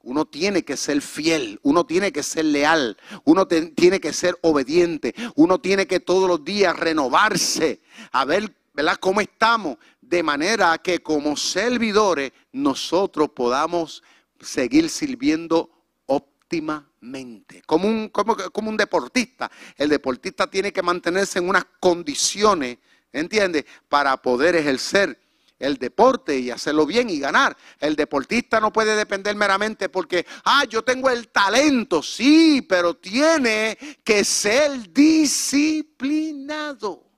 Uno 0.00 0.24
tiene 0.24 0.64
que 0.64 0.76
ser 0.76 1.00
fiel, 1.00 1.60
uno 1.62 1.86
tiene 1.86 2.10
que 2.10 2.24
ser 2.24 2.44
leal, 2.46 2.96
uno 3.22 3.46
tiene 3.46 4.00
que 4.00 4.12
ser 4.12 4.36
obediente, 4.42 5.14
uno 5.36 5.60
tiene 5.60 5.86
que 5.86 6.00
todos 6.00 6.28
los 6.28 6.44
días 6.44 6.76
renovarse, 6.76 7.80
a 8.10 8.24
ver, 8.24 8.52
¿verdad? 8.74 8.96
¿Cómo 8.96 9.20
estamos? 9.20 9.76
De 10.00 10.24
manera 10.24 10.76
que 10.78 11.04
como 11.04 11.36
servidores 11.36 12.32
nosotros 12.50 13.28
podamos 13.28 14.02
seguir 14.40 14.90
sirviendo 14.90 15.70
óptimamente. 16.06 17.62
Como 17.64 17.86
un, 17.86 18.08
como, 18.08 18.36
como 18.50 18.70
un 18.70 18.76
deportista. 18.76 19.48
El 19.76 19.88
deportista 19.88 20.50
tiene 20.50 20.72
que 20.72 20.82
mantenerse 20.82 21.38
en 21.38 21.48
unas 21.48 21.64
condiciones, 21.78 22.78
¿entiendes? 23.12 23.66
Para 23.88 24.16
poder 24.16 24.56
ejercer 24.56 25.21
el 25.62 25.78
deporte 25.78 26.36
y 26.36 26.50
hacerlo 26.50 26.84
bien 26.84 27.08
y 27.08 27.18
ganar. 27.20 27.56
El 27.78 27.94
deportista 27.94 28.58
no 28.60 28.72
puede 28.72 28.96
depender 28.96 29.36
meramente 29.36 29.88
porque, 29.88 30.26
ah, 30.44 30.64
yo 30.68 30.82
tengo 30.82 31.08
el 31.08 31.28
talento, 31.28 32.02
sí, 32.02 32.66
pero 32.68 32.94
tiene 32.94 33.78
que 34.02 34.24
ser 34.24 34.92
disciplinado. 34.92 37.08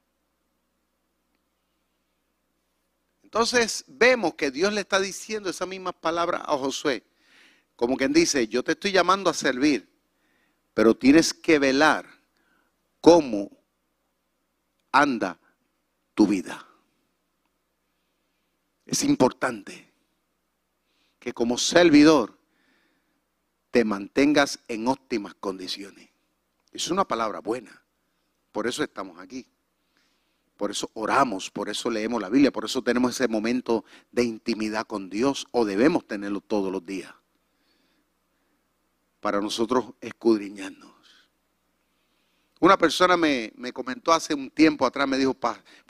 Entonces 3.23 3.83
vemos 3.89 4.35
que 4.35 4.51
Dios 4.51 4.75
le 4.75 4.83
está 4.83 5.01
diciendo 5.01 5.49
esas 5.49 5.67
mismas 5.67 5.95
palabras 5.95 6.43
a 6.45 6.59
Josué. 6.59 7.03
Como 7.77 7.97
quien 7.97 8.13
dice, 8.13 8.47
yo 8.47 8.63
te 8.63 8.73
estoy 8.73 8.93
llamando 8.93 9.31
a 9.31 9.35
servir, 9.35 9.89
pero 10.75 10.95
tienes 10.95 11.33
que 11.33 11.59
velar 11.59 12.05
cómo 13.01 13.51
anda 14.93 15.41
tu 16.15 16.27
vida. 16.27 16.69
Es 18.87 19.03
importante 19.05 19.93
que 21.19 21.33
como 21.33 21.57
servidor 21.59 22.39
te 23.71 23.85
mantengas 23.85 24.61
en 24.69 24.89
óptimas 24.89 25.35
condiciones. 25.35 26.11
Es 26.71 26.91
una 26.91 27.07
palabra 27.07 27.41
buena. 27.41 27.83
Por 28.53 28.67
eso 28.67 28.85
estamos 28.85 29.19
aquí. 29.19 29.47
Por 30.57 30.71
eso 30.71 30.91
oramos, 30.95 31.51
por 31.51 31.69
eso 31.69 31.91
leemos 31.91 32.23
la 32.23 32.29
Biblia, 32.29 32.53
por 32.53 32.65
eso 32.65 32.83
tenemos 32.83 33.11
ese 33.11 33.27
momento 33.27 33.85
de 34.13 34.23
intimidad 34.23 34.87
con 34.87 35.11
Dios 35.11 35.47
o 35.51 35.65
debemos 35.65 36.07
tenerlo 36.07 36.41
todos 36.41 36.71
los 36.71 36.87
días. 36.87 37.13
para 39.21 39.41
nosotros 39.41 39.87
escudriñarnos. 40.03 40.94
Una 42.65 42.79
persona 42.79 43.15
me, 43.19 43.53
comentó 43.75 44.11
hace 44.11 44.33
un 44.33 44.49
tiempo 44.49 44.87
atrás, 44.87 45.07
me 45.07 45.19
dijo, 45.19 45.37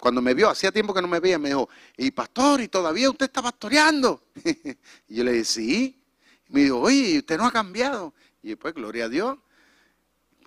cuando 0.01 0.21
me 0.21 0.35
vio, 0.35 0.51
hacía 0.51 0.73
tiempo 0.73 0.93
que 0.93 1.01
no 1.01 1.07
me 1.07 1.21
veía, 1.21 1.39
me 1.39 1.51
dijo, 1.51 1.69
y 1.97 2.11
pastor, 2.11 2.61
¿y 2.63 2.67
todavía 2.67 3.09
usted 3.09 3.27
está 3.27 3.41
pastoreando? 3.41 4.25
y 5.09 5.15
yo 5.15 5.23
le 5.23 5.35
dije, 5.35 5.45
sí. 5.45 6.03
Y 6.49 6.53
me 6.53 6.63
dijo, 6.65 6.81
oye, 6.81 7.19
usted 7.19 7.39
no 7.39 7.47
ha 7.47 7.53
cambiado. 7.53 8.13
Y 8.43 8.49
yo, 8.49 8.59
pues, 8.59 8.75
gloria 8.75 9.05
a 9.05 9.09
Dios. 9.09 9.39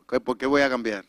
¿Por 0.06 0.38
qué 0.38 0.46
voy 0.46 0.64
a 0.64 0.70
cambiar? 0.70 1.06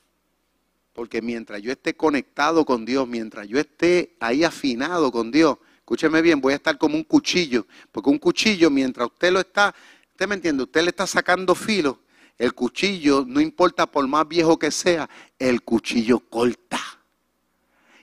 Porque 0.93 1.21
mientras 1.21 1.61
yo 1.63 1.73
esté 1.73 1.97
conectado 1.97 2.65
con 2.65 2.85
Dios, 2.85 3.09
mientras 3.09 3.49
yo 3.49 3.59
esté 3.59 4.15
ahí 4.21 4.45
afinado 4.45 5.11
con 5.11 5.33
Dios, 5.33 5.59
escúcheme 5.79 6.23
bien, 6.23 6.41
voy 6.41 6.53
a 6.53 6.57
estar 6.57 6.79
como 6.79 6.95
un 6.95 7.03
cuchillo. 7.03 7.67
Porque 7.91 8.09
un 8.09 8.21
cuchillo, 8.21 8.71
mientras 8.71 9.09
usted 9.09 9.33
lo 9.33 9.41
está, 9.41 9.75
usted 10.13 10.29
me 10.29 10.37
entiende, 10.37 10.63
usted 10.63 10.83
le 10.83 10.91
está 10.91 11.09
sacando 11.09 11.57
filo 11.57 12.03
el 12.39 12.55
cuchillo, 12.55 13.25
no 13.27 13.41
importa 13.41 13.87
por 13.91 14.07
más 14.07 14.27
viejo 14.27 14.59
que 14.59 14.71
sea, 14.71 15.11
el 15.39 15.63
cuchillo 15.63 16.21
corta. 16.21 16.81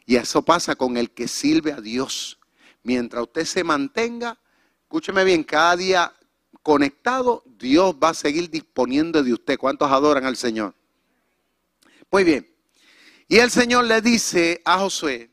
Y 0.06 0.18
eso 0.18 0.42
pasa 0.44 0.76
con 0.76 0.98
el 0.98 1.12
que 1.12 1.28
sirve 1.28 1.72
a 1.72 1.82
Dios. 1.82 2.38
Mientras 2.84 3.24
usted 3.24 3.46
se 3.46 3.64
mantenga, 3.64 4.38
escúcheme 4.84 5.24
bien, 5.24 5.44
cada 5.44 5.76
día 5.78 6.14
conectado, 6.62 7.44
Dios 7.46 7.96
va 7.96 8.10
a 8.10 8.14
seguir 8.14 8.50
disponiendo 8.50 9.24
de 9.24 9.34
usted. 9.34 9.58
¿Cuántos 9.58 9.90
adoran 9.90 10.26
al 10.26 10.36
Señor? 10.36 10.76
Muy 12.12 12.24
bien. 12.24 12.48
Y 13.28 13.38
el 13.38 13.50
Señor 13.50 13.86
le 13.86 14.02
dice 14.02 14.62
a 14.66 14.78
Josué, 14.80 15.32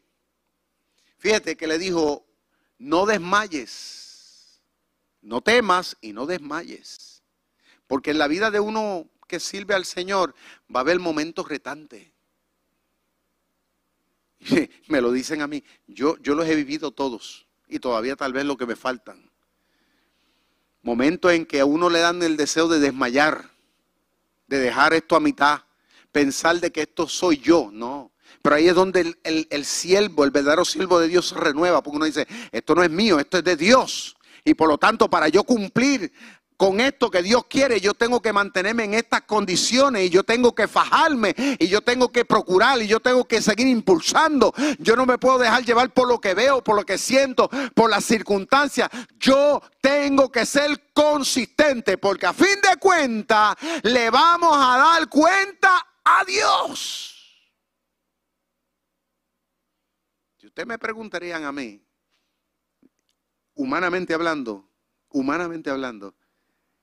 fíjate 1.18 1.56
que 1.56 1.66
le 1.66 1.78
dijo, 1.78 2.24
no 2.78 3.04
desmayes, 3.04 4.62
no 5.20 5.42
temas 5.42 5.96
y 6.00 6.12
no 6.12 6.24
desmayes. 6.24 7.11
Porque 7.92 8.12
en 8.12 8.16
la 8.16 8.26
vida 8.26 8.50
de 8.50 8.58
uno 8.58 9.06
que 9.28 9.38
sirve 9.38 9.74
al 9.74 9.84
Señor 9.84 10.34
va 10.74 10.80
a 10.80 10.84
haber 10.84 10.98
momentos 10.98 11.46
retantes. 11.46 12.10
Me 14.88 15.02
lo 15.02 15.12
dicen 15.12 15.42
a 15.42 15.46
mí. 15.46 15.62
Yo, 15.86 16.16
yo 16.22 16.34
los 16.34 16.48
he 16.48 16.54
vivido 16.54 16.92
todos 16.92 17.46
y 17.68 17.80
todavía 17.80 18.16
tal 18.16 18.32
vez 18.32 18.46
lo 18.46 18.56
que 18.56 18.64
me 18.64 18.76
faltan. 18.76 19.30
Momentos 20.80 21.32
en 21.32 21.44
que 21.44 21.60
a 21.60 21.66
uno 21.66 21.90
le 21.90 21.98
dan 21.98 22.22
el 22.22 22.38
deseo 22.38 22.66
de 22.66 22.80
desmayar, 22.80 23.50
de 24.46 24.58
dejar 24.58 24.94
esto 24.94 25.14
a 25.14 25.20
mitad, 25.20 25.60
pensar 26.12 26.60
de 26.60 26.72
que 26.72 26.80
esto 26.80 27.06
soy 27.06 27.36
yo, 27.40 27.68
no. 27.70 28.10
Pero 28.40 28.56
ahí 28.56 28.68
es 28.68 28.74
donde 28.74 29.00
el, 29.02 29.18
el, 29.22 29.46
el 29.50 29.66
siervo, 29.66 30.24
el 30.24 30.30
verdadero 30.30 30.64
siervo 30.64 30.98
de 30.98 31.08
Dios 31.08 31.28
se 31.28 31.34
renueva, 31.34 31.82
porque 31.82 31.96
uno 31.98 32.06
dice, 32.06 32.26
esto 32.52 32.74
no 32.74 32.82
es 32.82 32.90
mío, 32.90 33.20
esto 33.20 33.36
es 33.36 33.44
de 33.44 33.54
Dios. 33.54 34.16
Y 34.46 34.54
por 34.54 34.70
lo 34.70 34.78
tanto, 34.78 35.10
para 35.10 35.28
yo 35.28 35.44
cumplir 35.44 36.10
con 36.62 36.78
esto 36.78 37.10
que 37.10 37.24
Dios 37.24 37.46
quiere, 37.46 37.80
yo 37.80 37.92
tengo 37.92 38.22
que 38.22 38.32
mantenerme 38.32 38.84
en 38.84 38.94
estas 38.94 39.22
condiciones 39.22 40.04
y 40.04 40.10
yo 40.10 40.22
tengo 40.22 40.54
que 40.54 40.68
fajarme 40.68 41.34
y 41.58 41.66
yo 41.66 41.80
tengo 41.80 42.12
que 42.12 42.24
procurar 42.24 42.80
y 42.80 42.86
yo 42.86 43.00
tengo 43.00 43.24
que 43.24 43.42
seguir 43.42 43.66
impulsando. 43.66 44.54
Yo 44.78 44.94
no 44.94 45.04
me 45.04 45.18
puedo 45.18 45.38
dejar 45.38 45.64
llevar 45.64 45.92
por 45.92 46.06
lo 46.06 46.20
que 46.20 46.34
veo, 46.34 46.62
por 46.62 46.76
lo 46.76 46.86
que 46.86 46.98
siento, 46.98 47.50
por 47.74 47.90
las 47.90 48.04
circunstancias. 48.04 48.88
Yo 49.18 49.60
tengo 49.80 50.30
que 50.30 50.46
ser 50.46 50.92
consistente 50.92 51.98
porque 51.98 52.26
a 52.26 52.32
fin 52.32 52.60
de 52.62 52.78
cuentas 52.78 53.56
le 53.82 54.08
vamos 54.10 54.56
a 54.56 54.78
dar 54.78 55.08
cuenta 55.08 55.84
a 56.04 56.24
Dios. 56.24 57.42
Si 60.36 60.46
ustedes 60.46 60.68
me 60.68 60.78
preguntarían 60.78 61.42
a 61.42 61.50
mí, 61.50 61.84
humanamente 63.54 64.14
hablando, 64.14 64.70
humanamente 65.08 65.68
hablando, 65.68 66.14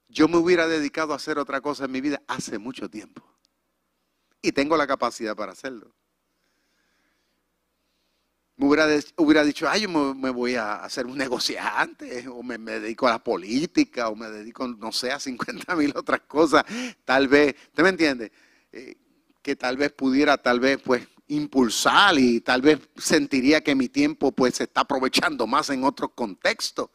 yo 0.09 0.27
me 0.27 0.37
hubiera 0.37 0.67
dedicado 0.67 1.13
a 1.13 1.17
hacer 1.17 1.37
otra 1.37 1.61
cosa 1.61 1.85
en 1.85 1.91
mi 1.91 2.01
vida 2.01 2.21
hace 2.27 2.57
mucho 2.57 2.89
tiempo. 2.89 3.23
Y 4.41 4.51
tengo 4.51 4.75
la 4.75 4.87
capacidad 4.87 5.35
para 5.35 5.51
hacerlo. 5.51 5.93
Me 8.59 8.65
hubiera, 8.65 9.43
dicho, 9.45 9.69
ay, 9.69 9.83
yo 9.83 10.13
me, 10.13 10.29
voy 10.31 10.55
a 10.55 10.83
hacer 10.83 11.05
un 11.05 11.17
negociante, 11.17 12.27
o 12.27 12.43
me, 12.43 12.57
dedico 12.57 13.07
a 13.07 13.11
la 13.11 13.23
política, 13.23 14.09
o 14.09 14.17
me 14.17 14.29
dedico, 14.29 14.67
no 14.67 14.91
sé, 14.91 15.13
a 15.13 15.19
50 15.19 15.73
mil 15.77 15.93
otras 15.95 16.21
cosas. 16.21 16.65
Tal 17.05 17.29
vez, 17.29 17.55
¿usted 17.67 17.83
me 17.83 17.89
entiende? 17.89 18.33
Eh, 18.73 18.97
que 19.41 19.55
tal 19.55 19.77
vez 19.77 19.93
pudiera, 19.93 20.37
tal 20.37 20.59
vez, 20.59 20.77
pues, 20.83 21.07
impulsar 21.27 22.19
y 22.19 22.41
tal 22.41 22.61
vez 22.61 22.81
sentiría 22.97 23.61
que 23.61 23.75
mi 23.75 23.87
tiempo, 23.87 24.33
pues, 24.33 24.55
se 24.55 24.63
está 24.63 24.81
aprovechando 24.81 25.47
más 25.47 25.69
en 25.69 25.85
otros 25.85 26.09
contextos. 26.13 26.89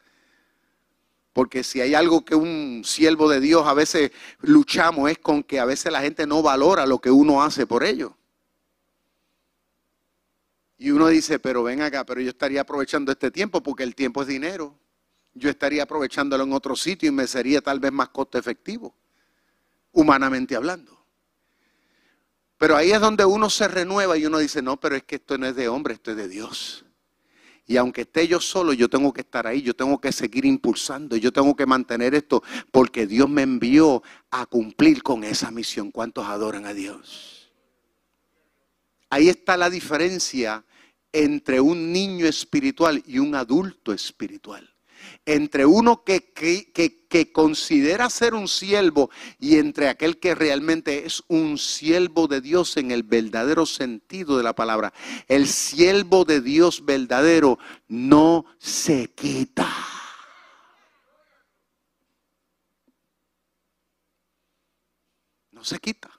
Porque 1.35 1.65
si 1.65 1.81
hay 1.81 1.95
algo 1.95 2.25
que 2.25 2.37
un 2.37 2.83
siervo 2.85 3.29
de 3.29 3.41
Dios 3.41 3.67
a 3.67 3.75
veces 3.75 4.13
luchamos 4.41 5.11
es 5.11 5.19
con 5.19 5.43
que 5.43 5.59
a 5.59 5.65
veces 5.65 5.93
la 5.93 6.01
gente 6.01 6.29
no 6.29 6.43
valora 6.43 6.87
lo 6.87 7.01
que 7.01 7.11
uno 7.11 7.43
hace 7.43 7.67
por 7.67 7.83
ellos. 7.83 8.13
Y 10.79 10.93
uno 10.93 11.09
dice, 11.09 11.41
pero 11.41 11.65
ven 11.65 11.83
acá, 11.83 12.07
pero 12.07 12.21
yo 12.21 12.31
estaría 12.31 12.61
aprovechando 12.61 13.11
este 13.11 13.33
tiempo 13.33 13.65
porque 13.65 13.83
el 13.83 13.97
tiempo 13.97 14.23
es 14.23 14.29
dinero. 14.29 14.79
Yo 15.35 15.51
estaría 15.51 15.83
aprovechándolo 15.83 16.45
en 16.45 16.53
otro 16.53 16.77
sitio 16.77 17.09
y 17.09 17.13
me 17.13 17.27
sería 17.27 17.61
tal 17.61 17.81
vez 17.81 17.91
más 17.91 18.11
costo 18.11 18.39
efectivo, 18.39 18.95
humanamente 19.91 20.55
hablando. 20.55 21.05
Pero 22.59 22.77
ahí 22.77 22.93
es 22.93 23.01
donde 23.01 23.25
uno 23.25 23.51
se 23.51 23.67
renueva 23.67 24.17
y 24.17 24.25
uno 24.25 24.39
dice, 24.39 24.63
no, 24.63 24.79
pero 24.79 24.95
es 24.95 25.03
que 25.03 25.17
esto 25.17 25.37
no 25.37 25.47
es 25.47 25.57
de 25.57 25.67
hombre, 25.67 25.95
esto 25.95 26.13
es 26.13 26.17
de 26.17 26.29
Dios. 26.29 26.84
Y 27.67 27.77
aunque 27.79 28.03
esté 28.03 28.29
yo 28.29 28.41
solo, 28.41 28.73
yo 28.73 28.89
tengo 28.89 29.13
que 29.13 29.23
estar 29.23 29.47
ahí, 29.47 29.63
yo 29.63 29.75
tengo 29.75 29.99
que 29.99 30.13
seguir 30.13 30.45
impulsando, 30.45 31.17
yo 31.17 31.33
tengo 31.33 31.57
que 31.57 31.65
mantener 31.65 32.15
esto, 32.15 32.43
porque 32.71 33.07
Dios 33.07 33.29
me 33.29 33.43
envió 33.43 34.03
a 34.31 34.45
cumplir 34.47 35.03
con 35.03 35.25
esa 35.25 35.51
misión. 35.51 35.91
¿Cuántos 35.91 36.27
adoran 36.27 36.67
a 36.67 36.75
Dios? 36.75 37.51
Ahí 39.09 39.29
está 39.29 39.57
la 39.57 39.71
diferencia 39.71 40.65
entre 41.13 41.61
un 41.61 41.93
niño 41.93 42.27
espiritual 42.27 43.03
y 43.07 43.19
un 43.19 43.35
adulto 43.35 43.93
espiritual 43.93 44.74
entre 45.27 45.67
uno 45.67 46.05
que, 46.05 46.33
que, 46.33 47.33
considera 47.33 48.11
ser 48.11 48.35
un 48.35 48.49
siervo 48.49 49.09
y 49.39 49.59
entre 49.59 49.89
aquel 49.89 50.19
que 50.19 50.35
realmente 50.35 51.07
es 51.07 51.23
un 51.29 51.59
siervo 51.59 52.27
de 52.27 52.41
Dios 52.41 52.77
en 52.77 52.91
el 52.91 53.05
verdadero 53.05 53.67
sentido 53.67 54.37
de 54.37 54.43
la 54.43 54.55
palabra. 54.55 54.93
El 55.29 55.47
siervo 55.47 56.25
de 56.25 56.41
Dios 56.41 56.85
verdadero 56.85 57.59
no 57.87 58.47
se 58.59 59.13
quita. 59.15 59.69
No 65.53 65.65
se 65.65 65.79
quita. 65.79 66.11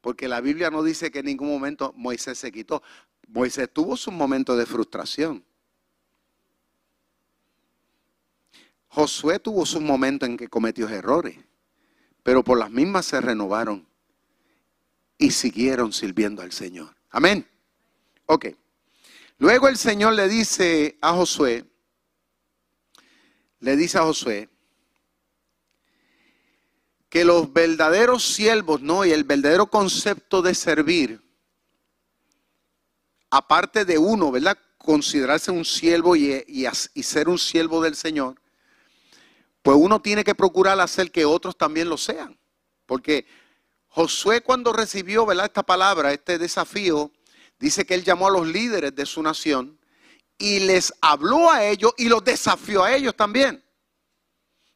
Porque 0.00 0.28
la 0.28 0.40
Biblia 0.40 0.70
no 0.70 0.82
dice 0.82 1.10
que 1.10 1.20
en 1.20 1.26
ningún 1.26 1.48
momento 1.48 1.92
Moisés 1.96 2.38
se 2.38 2.52
quitó. 2.52 2.82
Moisés 3.28 3.70
tuvo 3.72 3.96
su 3.96 4.10
momento 4.10 4.56
de 4.56 4.66
frustración. 4.66 5.44
Josué 8.94 9.38
tuvo 9.38 9.64
su 9.64 9.80
momento 9.80 10.26
en 10.26 10.36
que 10.36 10.48
cometió 10.48 10.86
errores, 10.86 11.38
pero 12.22 12.44
por 12.44 12.58
las 12.58 12.70
mismas 12.70 13.06
se 13.06 13.22
renovaron 13.22 13.88
y 15.16 15.30
siguieron 15.30 15.94
sirviendo 15.94 16.42
al 16.42 16.52
Señor. 16.52 16.94
Amén. 17.08 17.48
Ok. 18.26 18.48
Luego 19.38 19.68
el 19.68 19.78
Señor 19.78 20.12
le 20.12 20.28
dice 20.28 20.98
a 21.00 21.14
Josué, 21.14 21.64
le 23.60 23.76
dice 23.76 23.96
a 23.96 24.02
Josué, 24.02 24.50
que 27.08 27.24
los 27.24 27.50
verdaderos 27.50 28.22
siervos, 28.22 28.82
¿no? 28.82 29.06
Y 29.06 29.12
el 29.12 29.24
verdadero 29.24 29.68
concepto 29.68 30.42
de 30.42 30.54
servir, 30.54 31.22
aparte 33.30 33.86
de 33.86 33.96
uno, 33.96 34.30
¿verdad? 34.30 34.58
Considerarse 34.76 35.50
un 35.50 35.64
siervo 35.64 36.14
y, 36.14 36.44
y 36.46 37.02
ser 37.02 37.30
un 37.30 37.38
siervo 37.38 37.80
del 37.80 37.96
Señor, 37.96 38.41
pues 39.62 39.76
uno 39.80 40.02
tiene 40.02 40.24
que 40.24 40.34
procurar 40.34 40.78
hacer 40.80 41.10
que 41.10 41.24
otros 41.24 41.56
también 41.56 41.88
lo 41.88 41.96
sean. 41.96 42.38
Porque 42.86 43.26
Josué 43.88 44.40
cuando 44.42 44.72
recibió 44.72 45.24
¿verdad? 45.24 45.46
esta 45.46 45.62
palabra, 45.62 46.12
este 46.12 46.38
desafío, 46.38 47.12
dice 47.58 47.86
que 47.86 47.94
él 47.94 48.04
llamó 48.04 48.26
a 48.26 48.30
los 48.30 48.46
líderes 48.46 48.94
de 48.94 49.06
su 49.06 49.22
nación 49.22 49.78
y 50.38 50.60
les 50.60 50.92
habló 51.00 51.50
a 51.50 51.64
ellos 51.64 51.92
y 51.96 52.08
los 52.08 52.24
desafió 52.24 52.82
a 52.82 52.94
ellos 52.94 53.14
también. 53.14 53.62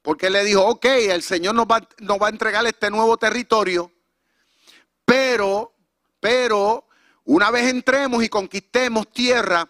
Porque 0.02 0.28
él 0.28 0.34
le 0.34 0.44
dijo, 0.44 0.64
ok, 0.64 0.84
el 0.84 1.22
Señor 1.22 1.56
nos 1.56 1.66
va, 1.66 1.86
nos 1.98 2.22
va 2.22 2.28
a 2.28 2.30
entregar 2.30 2.64
este 2.64 2.90
nuevo 2.90 3.16
territorio, 3.16 3.90
pero, 5.04 5.72
pero, 6.20 6.86
una 7.24 7.50
vez 7.50 7.68
entremos 7.68 8.22
y 8.22 8.28
conquistemos 8.28 9.10
tierra, 9.10 9.68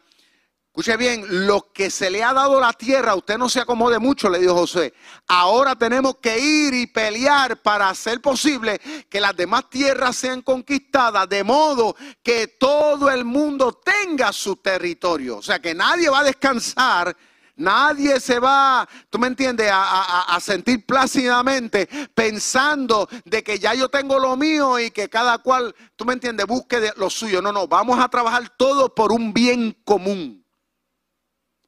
Escuche 0.76 0.98
bien, 0.98 1.46
lo 1.46 1.72
que 1.72 1.88
se 1.88 2.10
le 2.10 2.22
ha 2.22 2.34
dado 2.34 2.60
la 2.60 2.74
tierra, 2.74 3.14
usted 3.14 3.38
no 3.38 3.48
se 3.48 3.60
acomode 3.60 3.98
mucho, 3.98 4.28
le 4.28 4.40
dijo 4.40 4.54
José. 4.54 4.92
Ahora 5.26 5.74
tenemos 5.74 6.16
que 6.16 6.38
ir 6.38 6.74
y 6.74 6.86
pelear 6.86 7.56
para 7.62 7.88
hacer 7.88 8.20
posible 8.20 8.78
que 9.08 9.18
las 9.18 9.34
demás 9.34 9.70
tierras 9.70 10.14
sean 10.16 10.42
conquistadas, 10.42 11.30
de 11.30 11.42
modo 11.42 11.96
que 12.22 12.48
todo 12.48 13.10
el 13.10 13.24
mundo 13.24 13.80
tenga 13.82 14.34
su 14.34 14.56
territorio. 14.56 15.38
O 15.38 15.42
sea, 15.42 15.60
que 15.60 15.74
nadie 15.74 16.10
va 16.10 16.18
a 16.18 16.24
descansar 16.24 17.16
Nadie 17.56 18.20
se 18.20 18.38
va, 18.38 18.86
tú 19.08 19.18
me 19.18 19.28
entiendes, 19.28 19.70
a, 19.72 20.38
sentir 20.42 20.84
plácidamente 20.84 21.88
pensando 22.14 23.08
de 23.24 23.42
que 23.42 23.58
ya 23.58 23.72
yo 23.72 23.88
tengo 23.88 24.18
lo 24.18 24.36
mío 24.36 24.78
y 24.78 24.90
que 24.90 25.08
cada 25.08 25.38
cual, 25.38 25.74
tú 25.96 26.04
me 26.04 26.12
entiendes, 26.12 26.46
busque 26.46 26.92
lo 26.96 27.08
suyo. 27.08 27.40
No, 27.40 27.52
no, 27.52 27.66
vamos 27.66 27.98
a 27.98 28.10
trabajar 28.10 28.50
todo 28.58 28.94
por 28.94 29.10
un 29.10 29.32
bien 29.32 29.74
común. 29.86 30.45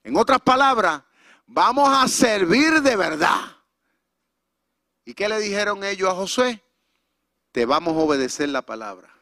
En 0.03 0.16
otras 0.16 0.40
palabras, 0.40 1.03
vamos 1.46 1.88
a 1.90 2.07
servir 2.09 2.80
de 2.82 2.96
verdad. 2.96 3.57
¿Y 5.05 5.14
qué 5.14 5.28
le 5.28 5.40
dijeron 5.40 5.84
ellos 5.84 6.09
a 6.11 6.14
Josué? 6.14 6.62
Te 7.53 7.64
vamos 7.64 7.94
a 7.94 8.01
obedecer 8.01 8.49
la 8.51 8.62
palabra. 8.62 9.12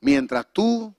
Mientras 0.00 0.46
tú 0.52 0.94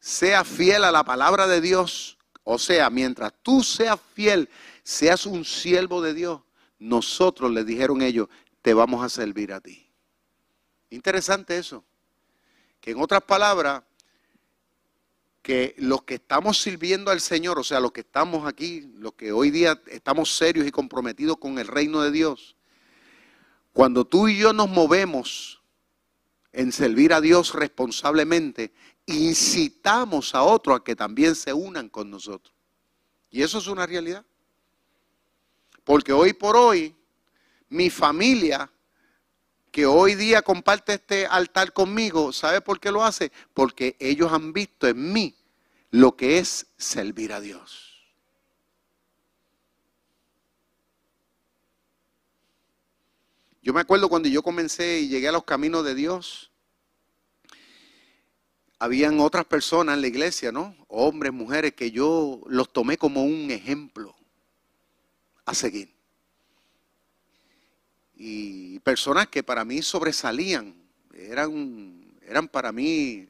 seas 0.00 0.46
fiel 0.46 0.84
a 0.84 0.92
la 0.92 1.04
palabra 1.04 1.46
de 1.46 1.60
Dios, 1.60 2.18
o 2.44 2.58
sea, 2.58 2.90
mientras 2.90 3.32
tú 3.42 3.62
seas 3.62 3.98
fiel, 4.14 4.48
seas 4.82 5.26
un 5.26 5.44
siervo 5.44 6.02
de 6.02 6.14
Dios, 6.14 6.40
nosotros 6.78 7.50
le 7.50 7.64
dijeron 7.64 8.02
ellos, 8.02 8.28
te 8.62 8.74
vamos 8.74 9.04
a 9.04 9.08
servir 9.08 9.52
a 9.52 9.60
ti. 9.60 9.90
Interesante 10.90 11.58
eso. 11.58 11.84
Que 12.80 12.92
en 12.92 13.00
otras 13.00 13.22
palabras, 13.22 13.82
que 15.48 15.74
los 15.78 16.02
que 16.02 16.16
estamos 16.16 16.60
sirviendo 16.60 17.10
al 17.10 17.22
Señor, 17.22 17.58
o 17.58 17.64
sea, 17.64 17.80
los 17.80 17.92
que 17.92 18.02
estamos 18.02 18.46
aquí, 18.46 18.92
los 18.98 19.14
que 19.14 19.32
hoy 19.32 19.50
día 19.50 19.80
estamos 19.86 20.36
serios 20.36 20.66
y 20.66 20.70
comprometidos 20.70 21.38
con 21.38 21.58
el 21.58 21.66
reino 21.66 22.02
de 22.02 22.10
Dios, 22.10 22.54
cuando 23.72 24.04
tú 24.04 24.28
y 24.28 24.36
yo 24.36 24.52
nos 24.52 24.68
movemos 24.68 25.62
en 26.52 26.70
servir 26.70 27.14
a 27.14 27.22
Dios 27.22 27.54
responsablemente, 27.54 28.74
incitamos 29.06 30.34
a 30.34 30.42
otros 30.42 30.78
a 30.80 30.84
que 30.84 30.94
también 30.94 31.34
se 31.34 31.54
unan 31.54 31.88
con 31.88 32.10
nosotros. 32.10 32.54
Y 33.30 33.40
eso 33.40 33.56
es 33.56 33.68
una 33.68 33.86
realidad. 33.86 34.26
Porque 35.82 36.12
hoy 36.12 36.34
por 36.34 36.58
hoy, 36.58 36.94
mi 37.70 37.88
familia, 37.88 38.70
que 39.70 39.86
hoy 39.86 40.14
día 40.14 40.42
comparte 40.42 40.92
este 40.92 41.24
altar 41.24 41.72
conmigo, 41.72 42.34
¿sabe 42.34 42.60
por 42.60 42.78
qué 42.78 42.92
lo 42.92 43.02
hace? 43.02 43.32
Porque 43.54 43.96
ellos 43.98 44.30
han 44.30 44.52
visto 44.52 44.86
en 44.86 45.10
mí 45.10 45.37
lo 45.90 46.16
que 46.16 46.38
es 46.38 46.66
servir 46.76 47.32
a 47.32 47.40
Dios. 47.40 47.88
Yo 53.62 53.72
me 53.74 53.80
acuerdo 53.80 54.08
cuando 54.08 54.28
yo 54.28 54.42
comencé 54.42 55.00
y 55.00 55.08
llegué 55.08 55.28
a 55.28 55.32
los 55.32 55.44
caminos 55.44 55.84
de 55.84 55.94
Dios, 55.94 56.50
habían 58.78 59.20
otras 59.20 59.44
personas 59.44 59.96
en 59.96 60.02
la 60.02 60.06
iglesia, 60.06 60.52
¿no? 60.52 60.74
Hombres, 60.88 61.32
mujeres, 61.32 61.74
que 61.74 61.90
yo 61.90 62.40
los 62.46 62.72
tomé 62.72 62.96
como 62.96 63.24
un 63.24 63.50
ejemplo 63.50 64.14
a 65.44 65.54
seguir. 65.54 65.92
Y 68.14 68.78
personas 68.80 69.28
que 69.28 69.42
para 69.42 69.64
mí 69.64 69.82
sobresalían, 69.82 70.74
eran, 71.12 72.16
eran 72.22 72.48
para 72.48 72.72
mí 72.72 73.28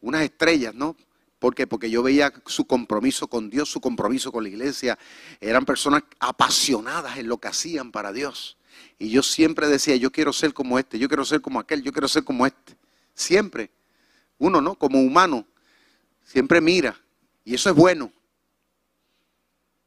unas 0.00 0.22
estrellas, 0.22 0.74
¿no? 0.74 0.96
¿Por 1.38 1.54
qué? 1.54 1.66
Porque 1.66 1.88
yo 1.90 2.02
veía 2.02 2.32
su 2.46 2.66
compromiso 2.66 3.28
con 3.28 3.48
Dios, 3.50 3.70
su 3.70 3.80
compromiso 3.80 4.32
con 4.32 4.42
la 4.42 4.48
iglesia. 4.48 4.98
Eran 5.40 5.64
personas 5.64 6.02
apasionadas 6.18 7.18
en 7.18 7.28
lo 7.28 7.38
que 7.38 7.48
hacían 7.48 7.92
para 7.92 8.12
Dios. 8.12 8.56
Y 8.98 9.10
yo 9.10 9.22
siempre 9.22 9.68
decía, 9.68 9.96
yo 9.96 10.10
quiero 10.10 10.32
ser 10.32 10.52
como 10.52 10.78
este, 10.78 10.98
yo 10.98 11.08
quiero 11.08 11.24
ser 11.24 11.40
como 11.40 11.60
aquel, 11.60 11.82
yo 11.82 11.92
quiero 11.92 12.08
ser 12.08 12.24
como 12.24 12.46
este. 12.46 12.76
Siempre 13.14 13.70
uno, 14.38 14.60
¿no? 14.60 14.76
Como 14.76 15.00
humano, 15.00 15.46
siempre 16.24 16.60
mira. 16.60 16.98
Y 17.44 17.54
eso 17.54 17.70
es 17.70 17.76
bueno. 17.76 18.12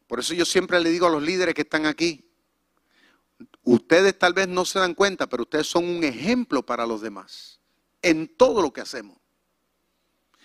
Por 0.07 0.19
eso 0.19 0.33
yo 0.33 0.45
siempre 0.45 0.79
le 0.79 0.89
digo 0.89 1.07
a 1.07 1.09
los 1.09 1.23
líderes 1.23 1.55
que 1.55 1.61
están 1.61 1.85
aquí, 1.85 2.25
ustedes 3.63 4.17
tal 4.19 4.33
vez 4.33 4.47
no 4.47 4.65
se 4.65 4.79
dan 4.79 4.93
cuenta, 4.93 5.27
pero 5.27 5.43
ustedes 5.43 5.67
son 5.67 5.85
un 5.85 6.03
ejemplo 6.03 6.65
para 6.65 6.85
los 6.85 7.01
demás 7.01 7.59
en 8.01 8.27
todo 8.27 8.61
lo 8.61 8.73
que 8.73 8.81
hacemos. 8.81 9.17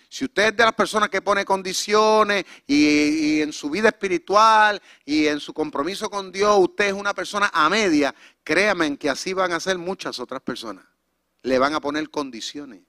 Si 0.09 0.25
usted 0.25 0.47
es 0.47 0.57
de 0.57 0.63
las 0.63 0.73
personas 0.73 1.09
que 1.09 1.21
pone 1.21 1.43
condiciones 1.43 2.45
y, 2.65 3.41
en 3.41 3.51
su 3.51 3.69
vida 3.69 3.89
espiritual 3.89 4.81
y 5.05 5.27
en 5.27 5.39
su 5.39 5.53
compromiso 5.53 6.09
con 6.09 6.31
Dios, 6.31 6.57
usted 6.59 6.87
es 6.87 6.93
una 6.93 7.13
persona 7.13 7.49
a 7.53 7.69
media, 7.69 8.15
créanme 8.43 8.97
que 8.97 9.09
así 9.09 9.33
van 9.33 9.51
a 9.51 9.59
ser 9.59 9.77
muchas 9.77 10.19
otras 10.19 10.41
personas. 10.41 10.85
Le 11.43 11.59
van 11.59 11.73
a 11.73 11.81
poner 11.81 12.09
condiciones. 12.09 12.81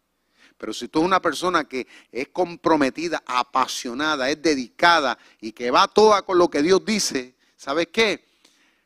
Pero 0.57 0.73
si 0.73 0.89
tú 0.89 1.01
eres 1.01 1.07
una 1.07 1.23
persona 1.23 1.65
que 1.65 1.87
es 2.11 2.29
comprometida, 2.29 3.23
apasionada, 3.27 4.31
es 4.31 4.41
dedicada 4.41 5.19
y 5.41 5.53
que 5.53 5.71
va 5.71 5.87
toda 5.89 6.23
con 6.23 6.39
lo 6.39 6.49
que 6.49 6.63
Dios 6.63 6.85
dice, 6.85 7.37
¿sabes 7.57 7.89
qué? 7.93 8.27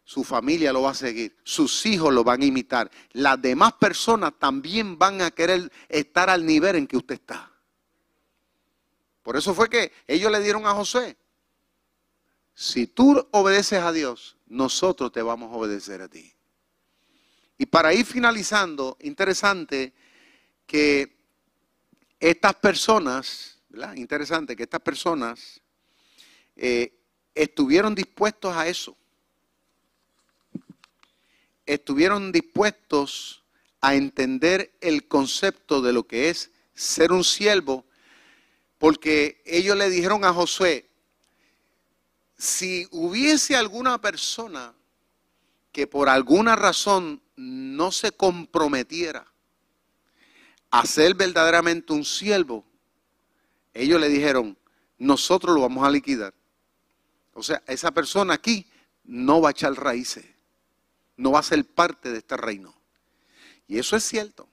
Su 0.04 0.24
familia 0.24 0.72
lo 0.72 0.82
va 0.82 0.90
a 0.90 0.94
seguir, 0.94 1.36
sus 1.44 1.86
hijos 1.86 2.12
lo 2.12 2.24
van 2.24 2.42
a 2.42 2.44
imitar, 2.44 2.90
las 3.12 3.40
demás 3.40 3.74
personas 3.74 4.32
también 4.38 4.98
van 4.98 5.22
a 5.22 5.30
querer 5.30 5.70
estar 5.88 6.28
al 6.28 6.44
nivel 6.44 6.76
en 6.76 6.86
que 6.86 6.96
usted 6.96 7.14
está. 7.14 7.51
Por 9.22 9.36
eso 9.36 9.54
fue 9.54 9.68
que 9.68 9.92
ellos 10.06 10.30
le 10.30 10.40
dieron 10.40 10.66
a 10.66 10.72
José, 10.72 11.16
si 12.54 12.86
tú 12.86 13.26
obedeces 13.30 13.80
a 13.80 13.92
Dios, 13.92 14.36
nosotros 14.46 15.12
te 15.12 15.22
vamos 15.22 15.52
a 15.52 15.56
obedecer 15.56 16.02
a 16.02 16.08
ti. 16.08 16.32
Y 17.56 17.66
para 17.66 17.94
ir 17.94 18.04
finalizando, 18.04 18.96
interesante 19.00 19.92
que 20.66 21.16
estas 22.18 22.54
personas, 22.56 23.60
¿verdad? 23.68 23.94
Interesante 23.94 24.56
que 24.56 24.64
estas 24.64 24.80
personas 24.80 25.60
eh, 26.56 26.92
estuvieron 27.34 27.94
dispuestos 27.94 28.54
a 28.54 28.68
eso. 28.68 28.96
Estuvieron 31.64 32.32
dispuestos 32.32 33.44
a 33.80 33.94
entender 33.94 34.76
el 34.80 35.08
concepto 35.08 35.80
de 35.80 35.92
lo 35.92 36.06
que 36.06 36.28
es 36.28 36.50
ser 36.74 37.12
un 37.12 37.24
siervo, 37.24 37.86
porque 38.82 39.40
ellos 39.44 39.76
le 39.76 39.88
dijeron 39.88 40.24
a 40.24 40.32
Josué, 40.32 40.90
si 42.36 42.88
hubiese 42.90 43.54
alguna 43.54 44.00
persona 44.00 44.74
que 45.70 45.86
por 45.86 46.08
alguna 46.08 46.56
razón 46.56 47.22
no 47.36 47.92
se 47.92 48.10
comprometiera 48.10 49.24
a 50.72 50.84
ser 50.84 51.14
verdaderamente 51.14 51.92
un 51.92 52.04
siervo, 52.04 52.64
ellos 53.72 54.00
le 54.00 54.08
dijeron, 54.08 54.58
nosotros 54.98 55.54
lo 55.54 55.60
vamos 55.60 55.86
a 55.86 55.90
liquidar. 55.90 56.34
O 57.34 57.42
sea, 57.44 57.62
esa 57.68 57.92
persona 57.92 58.34
aquí 58.34 58.66
no 59.04 59.40
va 59.40 59.50
a 59.50 59.52
echar 59.52 59.74
raíces, 59.74 60.24
no 61.16 61.30
va 61.30 61.38
a 61.38 61.44
ser 61.44 61.64
parte 61.64 62.10
de 62.10 62.18
este 62.18 62.36
reino. 62.36 62.74
Y 63.68 63.78
eso 63.78 63.94
es 63.94 64.02
cierto. 64.02 64.48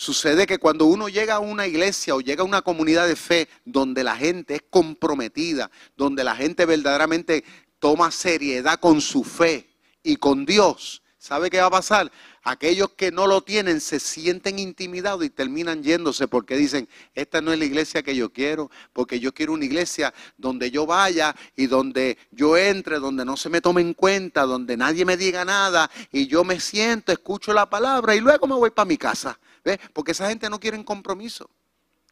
Sucede 0.00 0.46
que 0.46 0.58
cuando 0.58 0.84
uno 0.84 1.08
llega 1.08 1.34
a 1.34 1.38
una 1.40 1.66
iglesia 1.66 2.14
o 2.14 2.20
llega 2.20 2.42
a 2.42 2.46
una 2.46 2.62
comunidad 2.62 3.08
de 3.08 3.16
fe 3.16 3.48
donde 3.64 4.04
la 4.04 4.14
gente 4.14 4.54
es 4.54 4.62
comprometida, 4.70 5.72
donde 5.96 6.22
la 6.22 6.36
gente 6.36 6.66
verdaderamente 6.66 7.42
toma 7.80 8.12
seriedad 8.12 8.78
con 8.78 9.00
su 9.00 9.24
fe 9.24 9.68
y 10.04 10.14
con 10.14 10.46
Dios, 10.46 11.02
¿sabe 11.18 11.50
qué 11.50 11.58
va 11.58 11.66
a 11.66 11.70
pasar? 11.70 12.12
Aquellos 12.44 12.90
que 12.90 13.10
no 13.10 13.26
lo 13.26 13.40
tienen 13.40 13.80
se 13.80 13.98
sienten 13.98 14.60
intimidados 14.60 15.24
y 15.24 15.30
terminan 15.30 15.82
yéndose 15.82 16.28
porque 16.28 16.56
dicen, 16.56 16.88
esta 17.12 17.40
no 17.40 17.52
es 17.52 17.58
la 17.58 17.64
iglesia 17.64 18.04
que 18.04 18.14
yo 18.14 18.32
quiero, 18.32 18.70
porque 18.92 19.18
yo 19.18 19.34
quiero 19.34 19.52
una 19.52 19.64
iglesia 19.64 20.14
donde 20.36 20.70
yo 20.70 20.86
vaya 20.86 21.34
y 21.56 21.66
donde 21.66 22.18
yo 22.30 22.56
entre, 22.56 23.00
donde 23.00 23.24
no 23.24 23.36
se 23.36 23.48
me 23.48 23.60
tome 23.60 23.80
en 23.80 23.94
cuenta, 23.94 24.42
donde 24.42 24.76
nadie 24.76 25.04
me 25.04 25.16
diga 25.16 25.44
nada 25.44 25.90
y 26.12 26.28
yo 26.28 26.44
me 26.44 26.60
siento, 26.60 27.10
escucho 27.10 27.52
la 27.52 27.68
palabra 27.68 28.14
y 28.14 28.20
luego 28.20 28.46
me 28.46 28.54
voy 28.54 28.70
para 28.70 28.86
mi 28.86 28.96
casa. 28.96 29.36
¿Ves? 29.64 29.78
Porque 29.92 30.12
esa 30.12 30.28
gente 30.28 30.48
no 30.48 30.60
quiere 30.60 30.82
compromiso. 30.84 31.50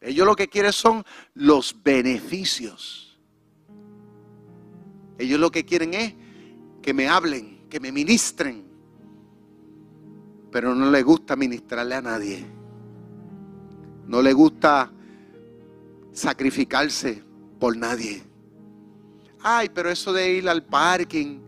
Ellos 0.00 0.26
lo 0.26 0.36
que 0.36 0.48
quieren 0.48 0.72
son 0.72 1.04
los 1.34 1.82
beneficios. 1.82 3.18
Ellos 5.18 5.40
lo 5.40 5.50
que 5.50 5.64
quieren 5.64 5.94
es 5.94 6.14
que 6.82 6.92
me 6.92 7.08
hablen, 7.08 7.66
que 7.70 7.80
me 7.80 7.90
ministren, 7.90 8.64
pero 10.52 10.74
no 10.74 10.90
le 10.90 11.02
gusta 11.02 11.36
ministrarle 11.36 11.94
a 11.94 12.02
nadie. 12.02 12.46
No 14.06 14.22
le 14.22 14.32
gusta 14.32 14.92
sacrificarse 16.12 17.22
por 17.58 17.76
nadie. 17.76 18.22
Ay, 19.42 19.68
pero 19.72 19.90
eso 19.90 20.12
de 20.12 20.34
ir 20.34 20.48
al 20.48 20.64
parking, 20.64 21.40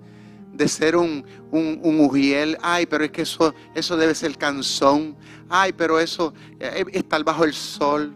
de 0.52 0.68
ser 0.68 0.96
un, 0.96 1.24
un, 1.50 1.80
un 1.82 2.00
ujiel, 2.00 2.58
ay, 2.60 2.86
pero 2.86 3.04
es 3.04 3.10
que 3.10 3.22
eso, 3.22 3.54
eso 3.74 3.96
debe 3.96 4.14
ser 4.14 4.36
canzón. 4.36 5.16
Ay, 5.48 5.72
pero 5.72 5.98
eso, 5.98 6.32
eh, 6.58 6.84
estar 6.92 7.22
bajo 7.24 7.44
el 7.44 7.54
sol. 7.54 8.14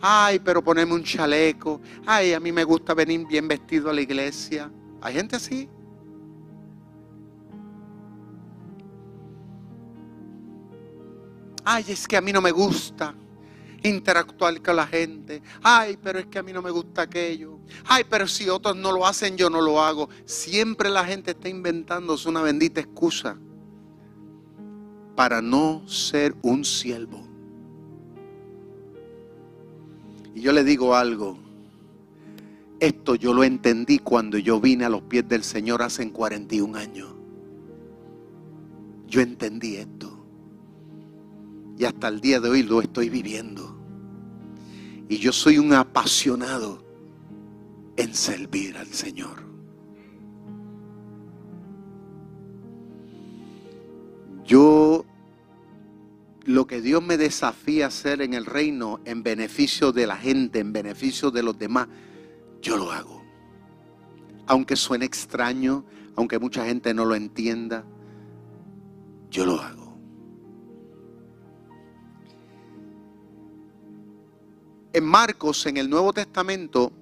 Ay, 0.00 0.40
pero 0.40 0.62
ponerme 0.62 0.94
un 0.94 1.04
chaleco. 1.04 1.80
Ay, 2.06 2.32
a 2.32 2.40
mí 2.40 2.50
me 2.52 2.64
gusta 2.64 2.94
venir 2.94 3.26
bien 3.26 3.46
vestido 3.46 3.90
a 3.90 3.92
la 3.92 4.00
iglesia. 4.00 4.70
Hay 5.00 5.14
gente 5.14 5.36
así. 5.36 5.68
ay, 11.64 11.84
es 11.88 12.06
que 12.06 12.16
a 12.16 12.20
mí 12.20 12.32
no 12.32 12.40
me 12.40 12.50
gusta 12.50 13.14
interactuar 13.82 14.60
con 14.62 14.76
la 14.76 14.86
gente. 14.86 15.42
Ay, 15.62 15.98
pero 16.02 16.18
es 16.18 16.26
que 16.26 16.38
a 16.38 16.42
mí 16.42 16.52
no 16.52 16.62
me 16.62 16.70
gusta 16.70 17.02
aquello. 17.02 17.58
Ay, 17.86 18.04
pero 18.08 18.28
si 18.28 18.48
otros 18.48 18.76
no 18.76 18.92
lo 18.92 19.06
hacen, 19.06 19.36
yo 19.36 19.50
no 19.50 19.60
lo 19.60 19.80
hago. 19.82 20.08
Siempre 20.24 20.88
la 20.88 21.04
gente 21.04 21.32
está 21.32 21.48
inventándose 21.48 22.28
una 22.28 22.42
bendita 22.42 22.80
excusa 22.80 23.36
para 25.14 25.42
no 25.42 25.82
ser 25.86 26.34
un 26.42 26.64
siervo. 26.64 27.22
Y 30.34 30.40
yo 30.40 30.52
le 30.52 30.64
digo 30.64 30.94
algo. 30.94 31.36
Esto 32.80 33.14
yo 33.14 33.32
lo 33.32 33.44
entendí 33.44 33.98
cuando 33.98 34.38
yo 34.38 34.60
vine 34.60 34.84
a 34.84 34.88
los 34.88 35.02
pies 35.02 35.28
del 35.28 35.44
Señor 35.44 35.82
hace 35.82 36.10
41 36.10 36.76
años. 36.76 37.14
Yo 39.06 39.20
entendí 39.20 39.76
esto. 39.76 40.10
Y 41.78 41.84
hasta 41.84 42.08
el 42.08 42.20
día 42.20 42.40
de 42.40 42.48
hoy 42.48 42.62
lo 42.62 42.80
estoy 42.80 43.08
viviendo. 43.08 43.76
Y 45.08 45.18
yo 45.18 45.32
soy 45.32 45.58
un 45.58 45.74
apasionado 45.74 46.82
en 47.96 48.14
servir 48.14 48.76
al 48.78 48.88
Señor. 48.88 49.51
Yo 54.52 55.06
lo 56.44 56.66
que 56.66 56.82
Dios 56.82 57.02
me 57.02 57.16
desafía 57.16 57.86
a 57.86 57.88
hacer 57.88 58.20
en 58.20 58.34
el 58.34 58.44
reino 58.44 59.00
en 59.06 59.22
beneficio 59.22 59.92
de 59.92 60.06
la 60.06 60.16
gente, 60.16 60.58
en 60.58 60.74
beneficio 60.74 61.30
de 61.30 61.42
los 61.42 61.58
demás, 61.58 61.88
yo 62.60 62.76
lo 62.76 62.92
hago. 62.92 63.24
Aunque 64.46 64.76
suene 64.76 65.06
extraño, 65.06 65.86
aunque 66.16 66.38
mucha 66.38 66.66
gente 66.66 66.92
no 66.92 67.06
lo 67.06 67.14
entienda, 67.14 67.86
yo 69.30 69.46
lo 69.46 69.58
hago. 69.58 69.96
En 74.92 75.04
Marcos, 75.04 75.64
en 75.64 75.78
el 75.78 75.88
Nuevo 75.88 76.12
Testamento, 76.12 76.92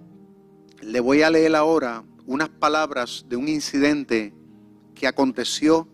le 0.82 1.00
voy 1.00 1.22
a 1.22 1.30
leer 1.30 1.56
ahora 1.56 2.04
unas 2.26 2.48
palabras 2.48 3.24
de 3.28 3.34
un 3.34 3.48
incidente 3.48 4.32
que 4.94 5.08
aconteció 5.08 5.88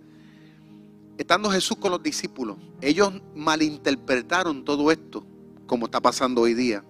estando 1.18 1.50
Jesús 1.50 1.76
con 1.78 1.90
los 1.90 2.02
discípulos. 2.02 2.58
Ellos 2.80 3.12
malinterpretaron 3.34 4.64
todo 4.64 4.90
esto, 4.90 5.26
como 5.66 5.86
está 5.86 6.00
pasando 6.00 6.42
hoy 6.42 6.54
día. 6.54 6.84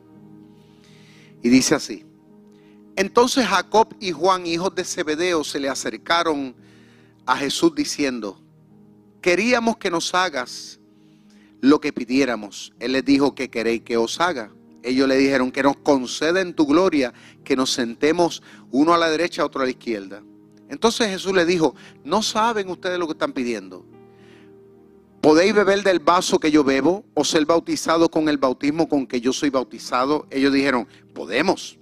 Y 1.42 1.48
dice 1.48 1.74
así. 1.74 2.04
Entonces 2.96 3.46
Jacob 3.46 3.94
y 4.00 4.12
Juan, 4.12 4.46
hijos 4.46 4.74
de 4.74 4.84
Zebedeo, 4.84 5.44
se 5.44 5.60
le 5.60 5.68
acercaron 5.68 6.54
a 7.26 7.36
Jesús 7.36 7.74
diciendo, 7.74 8.40
queríamos 9.20 9.76
que 9.76 9.90
nos 9.90 10.14
hagas 10.14 10.80
lo 11.60 11.80
que 11.80 11.92
pidiéramos. 11.92 12.72
Él 12.78 12.92
les 12.92 13.04
dijo, 13.04 13.34
¿qué 13.34 13.50
queréis 13.50 13.82
que 13.82 13.96
os 13.96 14.20
haga? 14.20 14.50
ellos 14.86 15.08
le 15.08 15.16
dijeron 15.16 15.50
que 15.50 15.64
nos 15.64 15.76
conceda 15.78 16.40
en 16.40 16.54
tu 16.54 16.64
gloria 16.64 17.12
que 17.42 17.56
nos 17.56 17.72
sentemos 17.72 18.42
uno 18.70 18.94
a 18.94 18.98
la 18.98 19.10
derecha, 19.10 19.44
otro 19.44 19.62
a 19.62 19.64
la 19.64 19.70
izquierda. 19.70 20.22
Entonces 20.68 21.08
Jesús 21.08 21.32
le 21.34 21.44
dijo, 21.44 21.74
no 22.04 22.22
saben 22.22 22.68
ustedes 22.70 22.98
lo 22.98 23.06
que 23.06 23.12
están 23.12 23.32
pidiendo. 23.32 23.84
¿Podéis 25.26 25.54
beber 25.54 25.82
del 25.82 25.98
vaso 25.98 26.38
que 26.38 26.52
yo 26.52 26.62
bebo 26.62 27.04
o 27.14 27.24
ser 27.24 27.44
bautizado 27.46 28.08
con 28.08 28.28
el 28.28 28.38
bautismo 28.38 28.88
con 28.88 29.08
que 29.08 29.20
yo 29.20 29.32
soy 29.32 29.50
bautizado? 29.50 30.28
Ellos 30.30 30.52
dijeron, 30.52 30.86
podemos. 31.12 31.80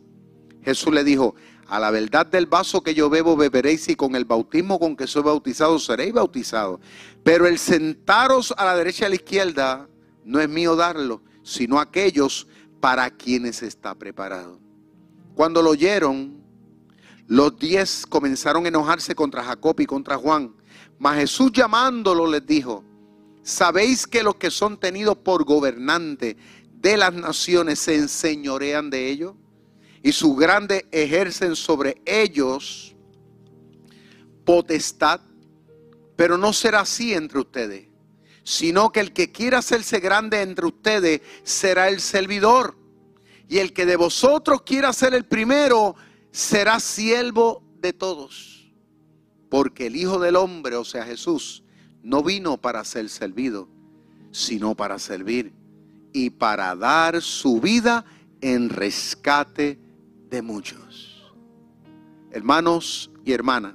Jesús 0.63 0.95
le 0.95 1.05
dijo, 1.05 1.35
a 1.67 1.79
la 1.79 1.91
verdad 1.91 2.25
del 2.25 2.47
vaso 2.47 2.83
que 2.83 2.95
yo 2.95 3.11
bebo 3.11 3.37
beberéis 3.37 3.87
y 3.91 3.97
con 3.97 4.17
el 4.17 4.25
bautismo 4.25 4.79
con 4.79 4.97
que 4.97 5.07
soy 5.07 5.25
bautizado 5.25 5.79
seréis 5.79 6.15
bautizados. 6.15 6.81
Pero 7.23 7.47
el 7.47 7.59
sentaros 7.59 8.55
a 8.57 8.65
la 8.65 8.75
derecha 8.77 9.05
y 9.05 9.07
a 9.09 9.09
la 9.11 9.17
izquierda 9.17 9.89
no 10.25 10.41
es 10.41 10.49
mío 10.49 10.75
darlo, 10.75 11.21
sino 11.43 11.79
aquellos 11.79 12.47
para 12.81 13.11
quienes 13.11 13.63
está 13.63 13.95
preparado. 13.95 14.59
Cuando 15.35 15.61
lo 15.61 15.69
oyeron, 15.69 16.43
los 17.27 17.59
diez 17.59 18.07
comenzaron 18.07 18.65
a 18.65 18.69
enojarse 18.69 19.15
contra 19.15 19.45
Jacob 19.45 19.79
y 19.81 19.85
contra 19.85 20.17
Juan. 20.17 20.57
Mas 20.99 21.19
Jesús 21.19 21.53
llamándolo 21.53 22.27
les 22.27 22.47
dijo, 22.47 22.83
¿sabéis 23.45 24.09
que 24.09 24.25
los 24.25 24.35
que 24.35 24.51
son 24.51 24.81
tenidos 24.81 25.17
por 25.19 25.45
gobernante 25.45 26.37
de 26.73 26.97
las 26.97 27.15
naciones 27.15 27.79
se 27.79 27.95
enseñorean 27.95 28.91
de 28.91 29.09
ellos? 29.09 29.35
Y 30.03 30.11
sus 30.11 30.37
grandes 30.37 30.85
ejercen 30.91 31.55
sobre 31.55 32.03
ellos 32.05 32.97
potestad. 34.45 35.21
Pero 36.17 36.37
no 36.37 36.53
será 36.53 36.81
así 36.81 37.15
entre 37.15 37.39
ustedes 37.39 37.95
sino 38.45 38.93
que 38.93 39.01
el 39.01 39.13
que 39.13 39.33
quiera 39.33 39.59
hacerse 39.59 39.99
grande 40.01 40.43
entre 40.43 40.67
ustedes 40.67 41.23
será 41.43 41.89
el 41.89 42.01
servidor. 42.01 42.77
Y 43.49 43.59
el 43.59 43.73
que 43.73 43.87
de 43.87 43.97
vosotros 43.97 44.63
quiera 44.63 44.93
ser 44.93 45.15
el 45.15 45.25
primero 45.25 45.97
será 46.31 46.79
siervo 46.79 47.65
de 47.79 47.93
todos. 47.93 48.71
Porque 49.51 49.87
el 49.87 49.97
Hijo 49.97 50.19
del 50.19 50.37
Hombre, 50.37 50.77
o 50.77 50.85
sea 50.85 51.05
Jesús, 51.05 51.64
no 52.05 52.23
vino 52.23 52.59
para 52.59 52.85
ser 52.85 53.09
servido, 53.09 53.67
sino 54.31 54.77
para 54.77 54.99
servir 54.99 55.53
y 56.13 56.31
para 56.31 56.77
dar 56.77 57.21
su 57.23 57.61
vida 57.61 58.05
en 58.41 58.69
rescate 58.69 59.79
de 60.31 60.43
muchos. 60.43 61.33
Hermanos 62.31 63.11
y 63.25 63.33
hermanas, 63.33 63.75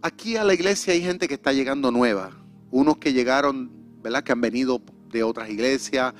aquí 0.00 0.36
a 0.36 0.44
la 0.44 0.54
iglesia 0.54 0.94
hay 0.94 1.02
gente 1.02 1.28
que 1.28 1.34
está 1.34 1.52
llegando 1.52 1.90
nueva 1.90 2.42
unos 2.72 2.96
que 2.96 3.12
llegaron, 3.12 3.70
¿verdad? 4.02 4.24
Que 4.24 4.32
han 4.32 4.40
venido 4.40 4.80
de 5.10 5.22
otras 5.22 5.50
iglesias, 5.50 6.14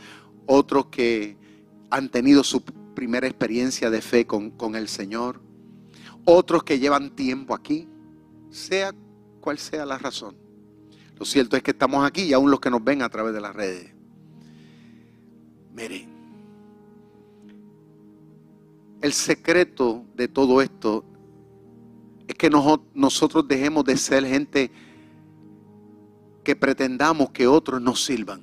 otros 0.46 0.86
que 0.86 1.36
han 1.90 2.10
tenido 2.10 2.44
su 2.44 2.62
primera 2.62 3.26
experiencia 3.26 3.90
de 3.90 4.02
fe 4.02 4.26
con, 4.26 4.50
con 4.50 4.76
el 4.76 4.86
Señor, 4.88 5.40
otros 6.24 6.62
que 6.62 6.78
llevan 6.78 7.16
tiempo 7.16 7.54
aquí, 7.54 7.88
sea 8.50 8.92
cual 9.42 9.58
sea 9.58 9.84
la 9.84 9.98
razón. 9.98 10.34
Lo 11.18 11.26
cierto 11.26 11.56
es 11.58 11.62
que 11.62 11.72
estamos 11.72 12.06
aquí 12.06 12.22
y 12.22 12.32
aún 12.32 12.50
los 12.50 12.60
que 12.60 12.70
nos 12.70 12.82
ven 12.82 13.02
a 13.02 13.10
través 13.10 13.34
de 13.34 13.40
las 13.40 13.54
redes. 13.54 13.92
Miren, 15.74 16.08
el 19.02 19.12
secreto 19.12 20.04
de 20.14 20.28
todo 20.28 20.62
esto 20.62 21.04
es 22.26 22.34
que 22.34 22.48
nosotros 22.48 23.46
dejemos 23.46 23.84
de 23.84 23.96
ser 23.96 24.24
gente 24.24 24.70
que 26.44 26.56
pretendamos 26.56 27.30
que 27.30 27.46
otros 27.46 27.80
nos 27.80 28.04
sirvan. 28.04 28.42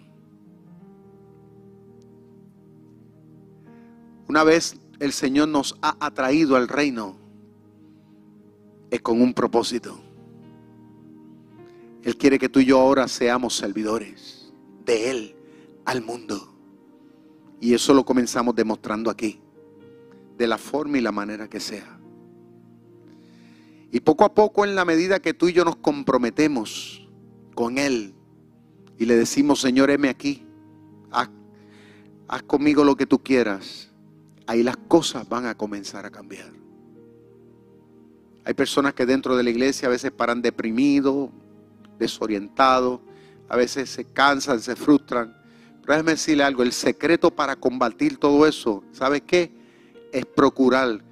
Una 4.27 4.43
vez 4.43 4.79
el 4.99 5.11
Señor 5.11 5.47
nos 5.47 5.75
ha 5.81 5.95
atraído 5.99 6.55
al 6.55 6.67
reino, 6.67 7.17
es 8.91 9.01
con 9.01 9.21
un 9.21 9.33
propósito. 9.33 9.99
Él 12.03 12.17
quiere 12.17 12.39
que 12.39 12.49
tú 12.49 12.59
y 12.59 12.65
yo 12.65 12.79
ahora 12.79 13.07
seamos 13.07 13.55
servidores 13.55 14.51
de 14.85 15.11
Él 15.11 15.35
al 15.85 16.01
mundo. 16.01 16.53
Y 17.59 17.73
eso 17.73 17.93
lo 17.93 18.05
comenzamos 18.05 18.55
demostrando 18.55 19.09
aquí, 19.09 19.41
de 20.37 20.47
la 20.47 20.57
forma 20.57 20.97
y 20.97 21.01
la 21.01 21.11
manera 21.11 21.49
que 21.49 21.59
sea. 21.59 21.99
Y 23.91 23.99
poco 24.01 24.23
a 24.23 24.33
poco, 24.33 24.63
en 24.65 24.75
la 24.75 24.85
medida 24.85 25.19
que 25.19 25.33
tú 25.33 25.47
y 25.49 25.53
yo 25.53 25.65
nos 25.65 25.75
comprometemos 25.75 27.07
con 27.55 27.77
Él 27.77 28.13
y 28.97 29.05
le 29.05 29.15
decimos, 29.15 29.59
Señor, 29.59 29.89
heme 29.89 30.09
aquí, 30.09 30.45
haz, 31.11 31.29
haz 32.27 32.43
conmigo 32.43 32.83
lo 32.83 32.95
que 32.95 33.05
tú 33.05 33.19
quieras, 33.19 33.89
ahí 34.45 34.63
las 34.63 34.77
cosas 34.77 35.27
van 35.27 35.45
a 35.45 35.55
comenzar 35.55 36.05
a 36.05 36.09
cambiar. 36.11 36.51
Hay 38.45 38.53
personas 38.53 38.93
que 38.93 39.05
dentro 39.05 39.35
de 39.35 39.43
la 39.43 39.49
iglesia 39.49 39.87
a 39.87 39.91
veces 39.91 40.11
paran 40.11 40.41
deprimidos, 40.41 41.29
desorientados, 41.99 43.01
a 43.47 43.57
veces 43.57 43.89
se 43.89 44.05
cansan, 44.05 44.59
se 44.61 44.75
frustran. 44.75 45.35
Pero 45.81 45.93
déjeme 45.93 46.11
decirle 46.11 46.43
algo, 46.43 46.63
el 46.63 46.71
secreto 46.71 47.31
para 47.31 47.55
combatir 47.55 48.17
todo 48.17 48.47
eso, 48.47 48.83
¿sabe 48.91 49.21
qué? 49.21 49.51
Es 50.11 50.25
procurar 50.25 51.03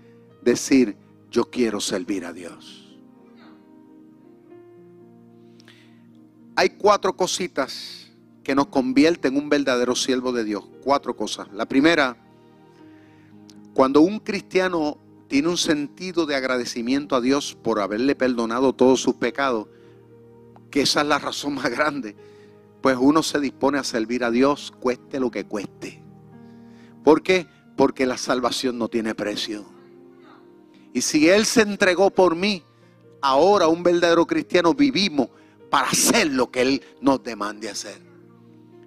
decir, 0.42 0.96
yo 1.30 1.46
quiero 1.46 1.80
servir 1.80 2.26
a 2.26 2.34
Dios. 2.34 2.88
hay 6.58 6.72
cuatro 6.72 7.16
cositas 7.16 8.08
que 8.44 8.56
nos 8.56 8.66
convierten 8.66 9.36
en 9.36 9.44
un 9.44 9.48
verdadero 9.48 9.96
siervo 9.96 10.32
de 10.32 10.44
Dios. 10.44 10.66
Cuatro 10.84 11.16
cosas. 11.16 11.48
La 11.54 11.68
primera, 11.68 12.18
cuando 13.76 14.02
un 14.02 14.20
cristiano 14.20 14.98
tiene 15.28 15.50
un 15.50 15.58
sentido 15.58 16.26
de 16.26 16.34
agradecimiento 16.34 17.16
a 17.16 17.22
Dios 17.22 17.56
por 17.62 17.80
haberle 17.80 18.16
perdonado 18.16 18.74
todos 18.74 19.00
sus 19.00 19.14
pecados, 19.18 19.68
que 20.70 20.82
esa 20.82 21.02
es 21.02 21.08
la 21.08 21.20
razón 21.20 21.56
más 21.56 21.70
grande, 21.70 22.16
pues 22.82 22.98
uno 23.00 23.24
se 23.24 23.40
dispone 23.40 23.78
a 23.78 23.84
servir 23.84 24.24
a 24.24 24.32
Dios, 24.32 24.74
cueste 24.80 25.20
lo 25.20 25.32
que 25.32 25.46
cueste. 25.46 26.02
¿Por 27.04 27.24
qué? 27.24 27.48
Porque 27.76 28.06
la 28.06 28.18
salvación 28.18 28.78
no 28.78 28.88
tiene 28.88 29.16
precio. 29.16 29.66
Y 30.94 31.02
si 31.02 31.30
Él 31.30 31.46
se 31.46 31.62
entregó 31.62 32.10
por 32.10 32.36
mí, 32.36 32.64
ahora 33.22 33.68
un 33.68 33.84
verdadero 33.84 34.26
cristiano 34.26 34.74
vivimos 34.74 35.30
para 35.70 35.90
hacer 35.90 36.32
lo 36.32 36.50
que 36.50 36.62
Él 36.62 36.84
nos 37.02 37.24
demande 37.24 37.70
hacer. 37.70 38.02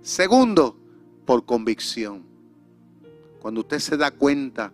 Segundo, 0.03 0.76
por 1.24 1.45
convicción. 1.45 2.24
Cuando 3.41 3.61
usted 3.61 3.78
se 3.78 3.97
da 3.97 4.11
cuenta 4.11 4.72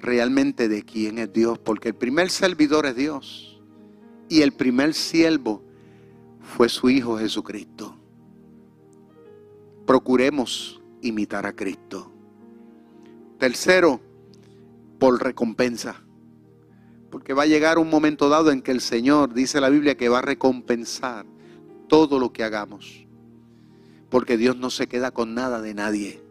realmente 0.00 0.68
de 0.68 0.82
quién 0.82 1.18
es 1.18 1.32
Dios, 1.32 1.58
porque 1.58 1.88
el 1.88 1.94
primer 1.94 2.30
servidor 2.30 2.86
es 2.86 2.96
Dios 2.96 3.55
y 4.28 4.42
el 4.42 4.52
primer 4.52 4.94
siervo 4.94 5.62
fue 6.40 6.68
su 6.68 6.88
Hijo 6.90 7.18
Jesucristo. 7.18 7.96
Procuremos 9.86 10.80
imitar 11.02 11.46
a 11.46 11.54
Cristo. 11.54 12.10
Tercero, 13.38 14.00
por 14.98 15.22
recompensa. 15.22 16.02
Porque 17.10 17.34
va 17.34 17.44
a 17.44 17.46
llegar 17.46 17.78
un 17.78 17.88
momento 17.88 18.28
dado 18.28 18.50
en 18.50 18.62
que 18.62 18.72
el 18.72 18.80
Señor, 18.80 19.32
dice 19.32 19.60
la 19.60 19.68
Biblia, 19.68 19.96
que 19.96 20.08
va 20.08 20.18
a 20.18 20.22
recompensar 20.22 21.24
todo 21.88 22.18
lo 22.18 22.32
que 22.32 22.42
hagamos. 22.42 23.06
Porque 24.10 24.36
Dios 24.36 24.56
no 24.56 24.70
se 24.70 24.86
queda 24.86 25.10
con 25.10 25.34
nada 25.34 25.60
de 25.60 25.74
nadie. 25.74 26.22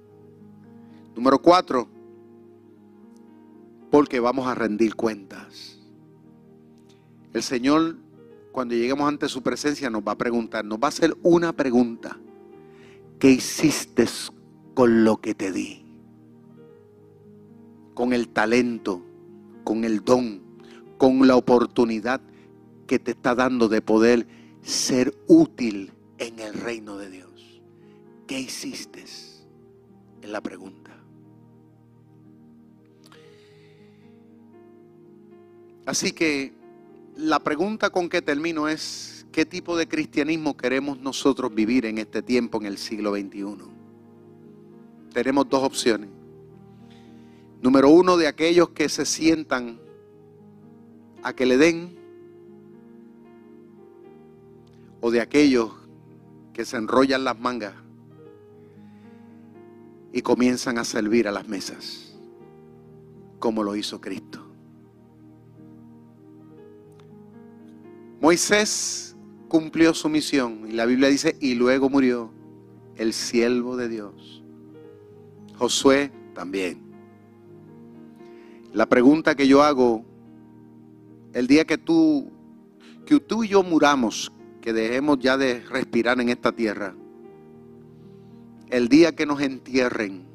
Número 1.16 1.42
cuatro, 1.42 1.88
porque 3.90 4.20
vamos 4.20 4.48
a 4.48 4.56
rendir 4.56 4.96
cuentas. 4.96 5.75
El 7.36 7.44
Señor, 7.44 7.98
cuando 8.54 8.76
lleguemos 8.76 9.06
ante 9.10 9.28
su 9.28 9.44
presencia, 9.44 9.90
nos 9.90 10.02
va 10.04 10.14
a 10.14 10.18
preguntar, 10.18 10.64
nos 10.64 10.80
va 10.80 10.86
a 10.86 10.88
hacer 10.88 11.18
una 11.22 11.52
pregunta. 11.52 12.18
¿Qué 13.20 13.30
hiciste 13.30 14.06
con 14.74 15.04
lo 15.04 15.18
que 15.18 15.36
te 15.36 15.52
di? 15.52 15.84
Con 17.94 18.14
el 18.14 18.30
talento, 18.30 19.06
con 19.66 19.84
el 19.84 20.06
don, 20.06 20.42
con 20.98 21.28
la 21.28 21.36
oportunidad 21.36 22.22
que 22.88 23.00
te 23.00 23.12
está 23.12 23.36
dando 23.36 23.68
de 23.68 23.82
poder 23.82 24.28
ser 24.62 25.14
útil 25.28 25.92
en 26.20 26.40
el 26.40 26.54
reino 26.54 26.96
de 26.96 27.10
Dios. 27.10 27.62
¿Qué 28.28 28.40
hiciste? 28.40 29.02
Es 29.02 29.44
la 30.22 30.40
pregunta. 30.40 30.98
Así 35.86 36.14
que 36.14 36.55
la 37.16 37.40
pregunta 37.40 37.90
con 37.90 38.10
que 38.10 38.22
termino 38.22 38.68
es, 38.68 39.26
¿qué 39.32 39.46
tipo 39.46 39.78
de 39.78 39.88
cristianismo 39.88 40.58
queremos 40.58 41.00
nosotros 41.00 41.54
vivir 41.54 41.86
en 41.86 41.98
este 41.98 42.22
tiempo, 42.22 42.60
en 42.60 42.66
el 42.66 42.78
siglo 42.78 43.14
XXI? 43.14 43.46
Tenemos 45.14 45.48
dos 45.50 45.64
opciones. 45.64 46.10
Número 47.62 47.90
uno, 47.90 48.18
de 48.18 48.28
aquellos 48.28 48.70
que 48.70 48.90
se 48.90 49.06
sientan 49.06 49.80
a 51.24 51.34
que 51.34 51.46
le 51.46 51.58
den, 51.58 51.98
o 55.02 55.12
de 55.12 55.22
aquellos 55.22 55.72
que 56.54 56.66
se 56.66 56.78
enrollan 56.78 57.24
las 57.24 57.40
mangas 57.40 57.74
y 60.12 60.22
comienzan 60.22 60.78
a 60.78 60.84
servir 60.84 61.28
a 61.28 61.32
las 61.32 61.48
mesas, 61.48 62.18
como 63.40 63.64
lo 63.64 63.76
hizo 63.76 64.02
Cristo. 64.02 64.45
Moisés 68.22 69.16
cumplió 69.48 69.94
su 69.94 70.10
misión 70.10 70.66
y 70.68 70.72
la 70.72 70.86
Biblia 70.86 71.10
dice, 71.10 71.36
y 71.40 71.56
luego 71.56 71.90
murió 71.90 72.32
el 72.96 73.14
siervo 73.14 73.76
de 73.78 73.90
Dios. 73.90 74.44
Josué 75.58 76.12
también. 76.34 76.82
La 78.74 78.88
pregunta 78.88 79.36
que 79.36 79.48
yo 79.48 79.64
hago, 79.64 80.04
el 81.34 81.48
día 81.48 81.66
que 81.66 81.78
tú, 81.78 82.32
que 83.06 83.20
tú 83.20 83.44
y 83.44 83.50
yo 83.50 83.64
muramos, 83.64 84.32
que 84.62 84.74
dejemos 84.74 85.20
ya 85.20 85.38
de 85.38 85.62
respirar 85.62 86.20
en 86.20 86.30
esta 86.30 86.52
tierra, 86.52 86.96
el 88.70 88.90
día 88.90 89.16
que 89.16 89.26
nos 89.26 89.42
entierren, 89.42 90.26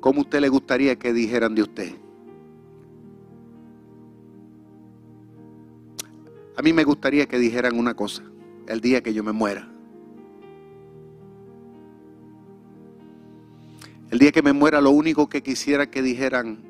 ¿cómo 0.00 0.20
usted 0.20 0.40
le 0.40 0.48
gustaría 0.48 0.96
que 0.96 1.12
dijeran 1.12 1.54
de 1.54 1.62
usted? 1.62 2.01
A 6.62 6.64
mí 6.64 6.72
me 6.72 6.84
gustaría 6.84 7.26
que 7.26 7.40
dijeran 7.40 7.76
una 7.76 7.94
cosa, 7.94 8.22
el 8.68 8.80
día 8.80 9.02
que 9.02 9.12
yo 9.12 9.24
me 9.24 9.32
muera. 9.32 9.68
El 14.12 14.20
día 14.20 14.30
que 14.30 14.42
me 14.42 14.52
muera, 14.52 14.80
lo 14.80 14.92
único 14.92 15.28
que 15.28 15.42
quisiera 15.42 15.90
que 15.90 16.02
dijeran, 16.02 16.62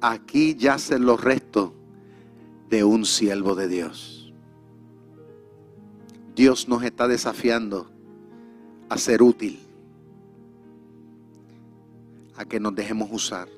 aquí 0.00 0.54
yacen 0.54 1.04
los 1.04 1.22
restos 1.22 1.72
de 2.70 2.82
un 2.82 3.04
siervo 3.04 3.54
de 3.54 3.68
Dios. 3.68 4.32
Dios 6.34 6.66
nos 6.66 6.82
está 6.82 7.06
desafiando 7.06 7.90
a 8.88 8.96
ser 8.96 9.22
útil, 9.22 9.60
a 12.36 12.46
que 12.46 12.58
nos 12.58 12.74
dejemos 12.74 13.10
usar. 13.12 13.48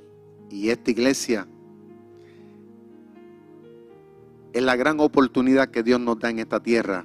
Y 0.51 0.71
esta 0.71 0.91
iglesia 0.91 1.47
es 4.57 4.63
la 4.63 4.75
gran 4.75 5.01
oportunidad 5.01 5.69
que 5.69 5.83
Dios 5.83 6.01
nos 6.01 6.19
da 6.19 6.31
en 6.31 6.39
esta 6.39 6.61
tierra 6.61 7.05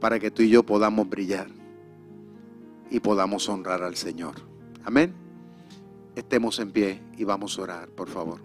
para 0.00 0.18
que 0.18 0.32
tú 0.32 0.42
y 0.42 0.48
yo 0.48 0.64
podamos 0.64 1.08
brillar 1.08 1.46
y 2.90 2.98
podamos 2.98 3.48
honrar 3.48 3.84
al 3.84 3.94
Señor. 3.94 4.34
Amén. 4.82 5.14
Estemos 6.16 6.58
en 6.58 6.72
pie 6.72 7.00
y 7.16 7.22
vamos 7.22 7.56
a 7.56 7.62
orar, 7.62 7.88
por 7.90 8.08
favor. 8.08 8.40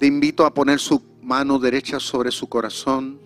Le 0.00 0.06
invito 0.08 0.44
a 0.44 0.52
poner 0.52 0.80
su 0.80 1.00
mano 1.22 1.60
derecha 1.60 2.00
sobre 2.00 2.32
su 2.32 2.48
corazón. 2.48 3.20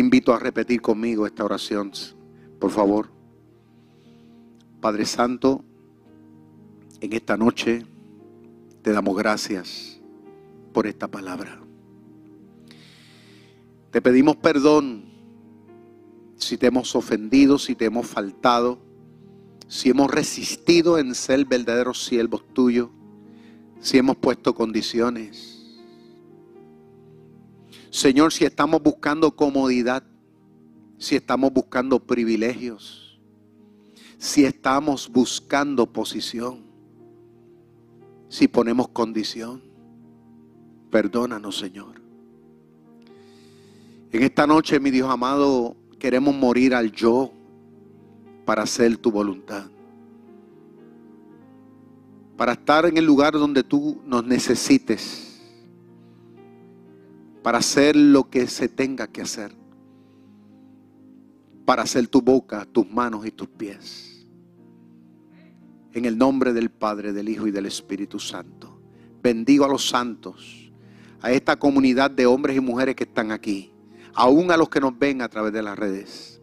Invito 0.00 0.32
a 0.32 0.38
repetir 0.38 0.80
conmigo 0.80 1.26
esta 1.26 1.44
oración, 1.44 1.92
por 2.58 2.70
favor. 2.70 3.10
Padre 4.80 5.04
Santo, 5.04 5.62
en 7.02 7.12
esta 7.12 7.36
noche 7.36 7.84
te 8.80 8.92
damos 8.92 9.14
gracias 9.14 10.00
por 10.72 10.86
esta 10.86 11.06
palabra. 11.06 11.60
Te 13.90 14.00
pedimos 14.00 14.36
perdón 14.36 15.04
si 16.36 16.56
te 16.56 16.68
hemos 16.68 16.96
ofendido, 16.96 17.58
si 17.58 17.74
te 17.74 17.84
hemos 17.84 18.06
faltado, 18.06 18.78
si 19.68 19.90
hemos 19.90 20.10
resistido 20.10 20.96
en 20.96 21.14
ser 21.14 21.44
verdaderos 21.44 22.02
siervos 22.02 22.42
tuyos, 22.54 22.88
si 23.80 23.98
hemos 23.98 24.16
puesto 24.16 24.54
condiciones 24.54 25.49
Señor, 27.90 28.32
si 28.32 28.44
estamos 28.44 28.80
buscando 28.80 29.34
comodidad, 29.34 30.04
si 30.96 31.16
estamos 31.16 31.52
buscando 31.52 31.98
privilegios, 31.98 33.20
si 34.16 34.44
estamos 34.44 35.10
buscando 35.10 35.92
posición, 35.92 36.62
si 38.28 38.46
ponemos 38.46 38.88
condición, 38.88 39.60
perdónanos, 40.88 41.58
Señor. 41.58 42.00
En 44.12 44.22
esta 44.22 44.46
noche, 44.46 44.78
mi 44.78 44.92
Dios 44.92 45.10
amado, 45.10 45.74
queremos 45.98 46.32
morir 46.32 46.74
al 46.74 46.92
yo 46.92 47.32
para 48.44 48.62
hacer 48.62 48.96
tu 48.98 49.10
voluntad. 49.10 49.66
Para 52.36 52.52
estar 52.52 52.86
en 52.86 52.96
el 52.96 53.04
lugar 53.04 53.32
donde 53.32 53.64
tú 53.64 54.00
nos 54.06 54.24
necesites 54.24 55.29
para 57.42 57.58
hacer 57.58 57.96
lo 57.96 58.28
que 58.28 58.46
se 58.46 58.68
tenga 58.68 59.06
que 59.06 59.22
hacer, 59.22 59.52
para 61.64 61.82
hacer 61.82 62.08
tu 62.08 62.20
boca, 62.20 62.66
tus 62.66 62.88
manos 62.90 63.26
y 63.26 63.30
tus 63.30 63.48
pies. 63.48 64.26
En 65.92 66.04
el 66.04 66.18
nombre 66.18 66.52
del 66.52 66.70
Padre, 66.70 67.12
del 67.12 67.28
Hijo 67.28 67.46
y 67.46 67.50
del 67.50 67.66
Espíritu 67.66 68.18
Santo. 68.18 68.80
Bendigo 69.22 69.64
a 69.64 69.68
los 69.68 69.88
santos, 69.88 70.72
a 71.20 71.32
esta 71.32 71.56
comunidad 71.56 72.10
de 72.10 72.26
hombres 72.26 72.56
y 72.56 72.60
mujeres 72.60 72.94
que 72.94 73.04
están 73.04 73.32
aquí, 73.32 73.72
aún 74.14 74.50
a 74.50 74.56
los 74.56 74.68
que 74.68 74.80
nos 74.80 74.98
ven 74.98 75.22
a 75.22 75.28
través 75.28 75.52
de 75.52 75.62
las 75.62 75.78
redes. 75.78 76.40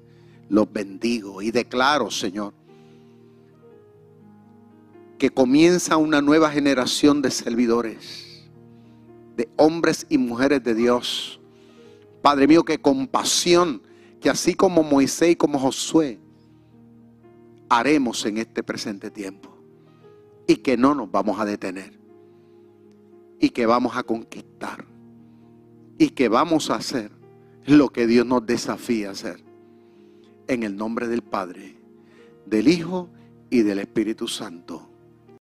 Los 0.50 0.72
bendigo 0.72 1.42
y 1.42 1.52
declaro, 1.52 2.10
Señor, 2.10 2.54
que 5.18 5.30
comienza 5.30 5.98
una 5.98 6.22
nueva 6.22 6.52
generación 6.52 7.22
de 7.22 7.32
servidores 7.32 8.27
de 9.38 9.48
hombres 9.56 10.08
y 10.10 10.18
mujeres 10.18 10.64
de 10.64 10.74
Dios. 10.74 11.40
Padre 12.24 12.48
mío, 12.48 12.66
que 12.66 12.82
compasión, 12.82 13.84
que 14.20 14.32
así 14.32 14.56
como 14.56 14.82
Moisés 14.82 15.32
y 15.32 15.36
como 15.36 15.60
Josué, 15.60 16.20
haremos 17.70 18.26
en 18.26 18.40
este 18.40 18.64
presente 18.64 19.12
tiempo. 19.12 19.56
Y 20.48 20.58
que 20.58 20.76
no 20.76 20.96
nos 20.96 21.12
vamos 21.12 21.40
a 21.40 21.46
detener. 21.46 22.00
Y 23.40 23.50
que 23.50 23.68
vamos 23.68 23.96
a 23.96 24.02
conquistar. 24.02 24.86
Y 26.00 26.10
que 26.10 26.30
vamos 26.30 26.72
a 26.72 26.76
hacer 26.76 27.12
lo 27.66 27.90
que 27.90 28.08
Dios 28.08 28.26
nos 28.26 28.44
desafía 28.44 29.10
a 29.10 29.12
hacer. 29.12 29.44
En 30.48 30.64
el 30.64 30.76
nombre 30.76 31.08
del 31.08 31.22
Padre, 31.22 31.80
del 32.48 32.68
Hijo 32.70 33.10
y 33.52 33.62
del 33.62 33.80
Espíritu 33.80 34.28
Santo. 34.28 34.87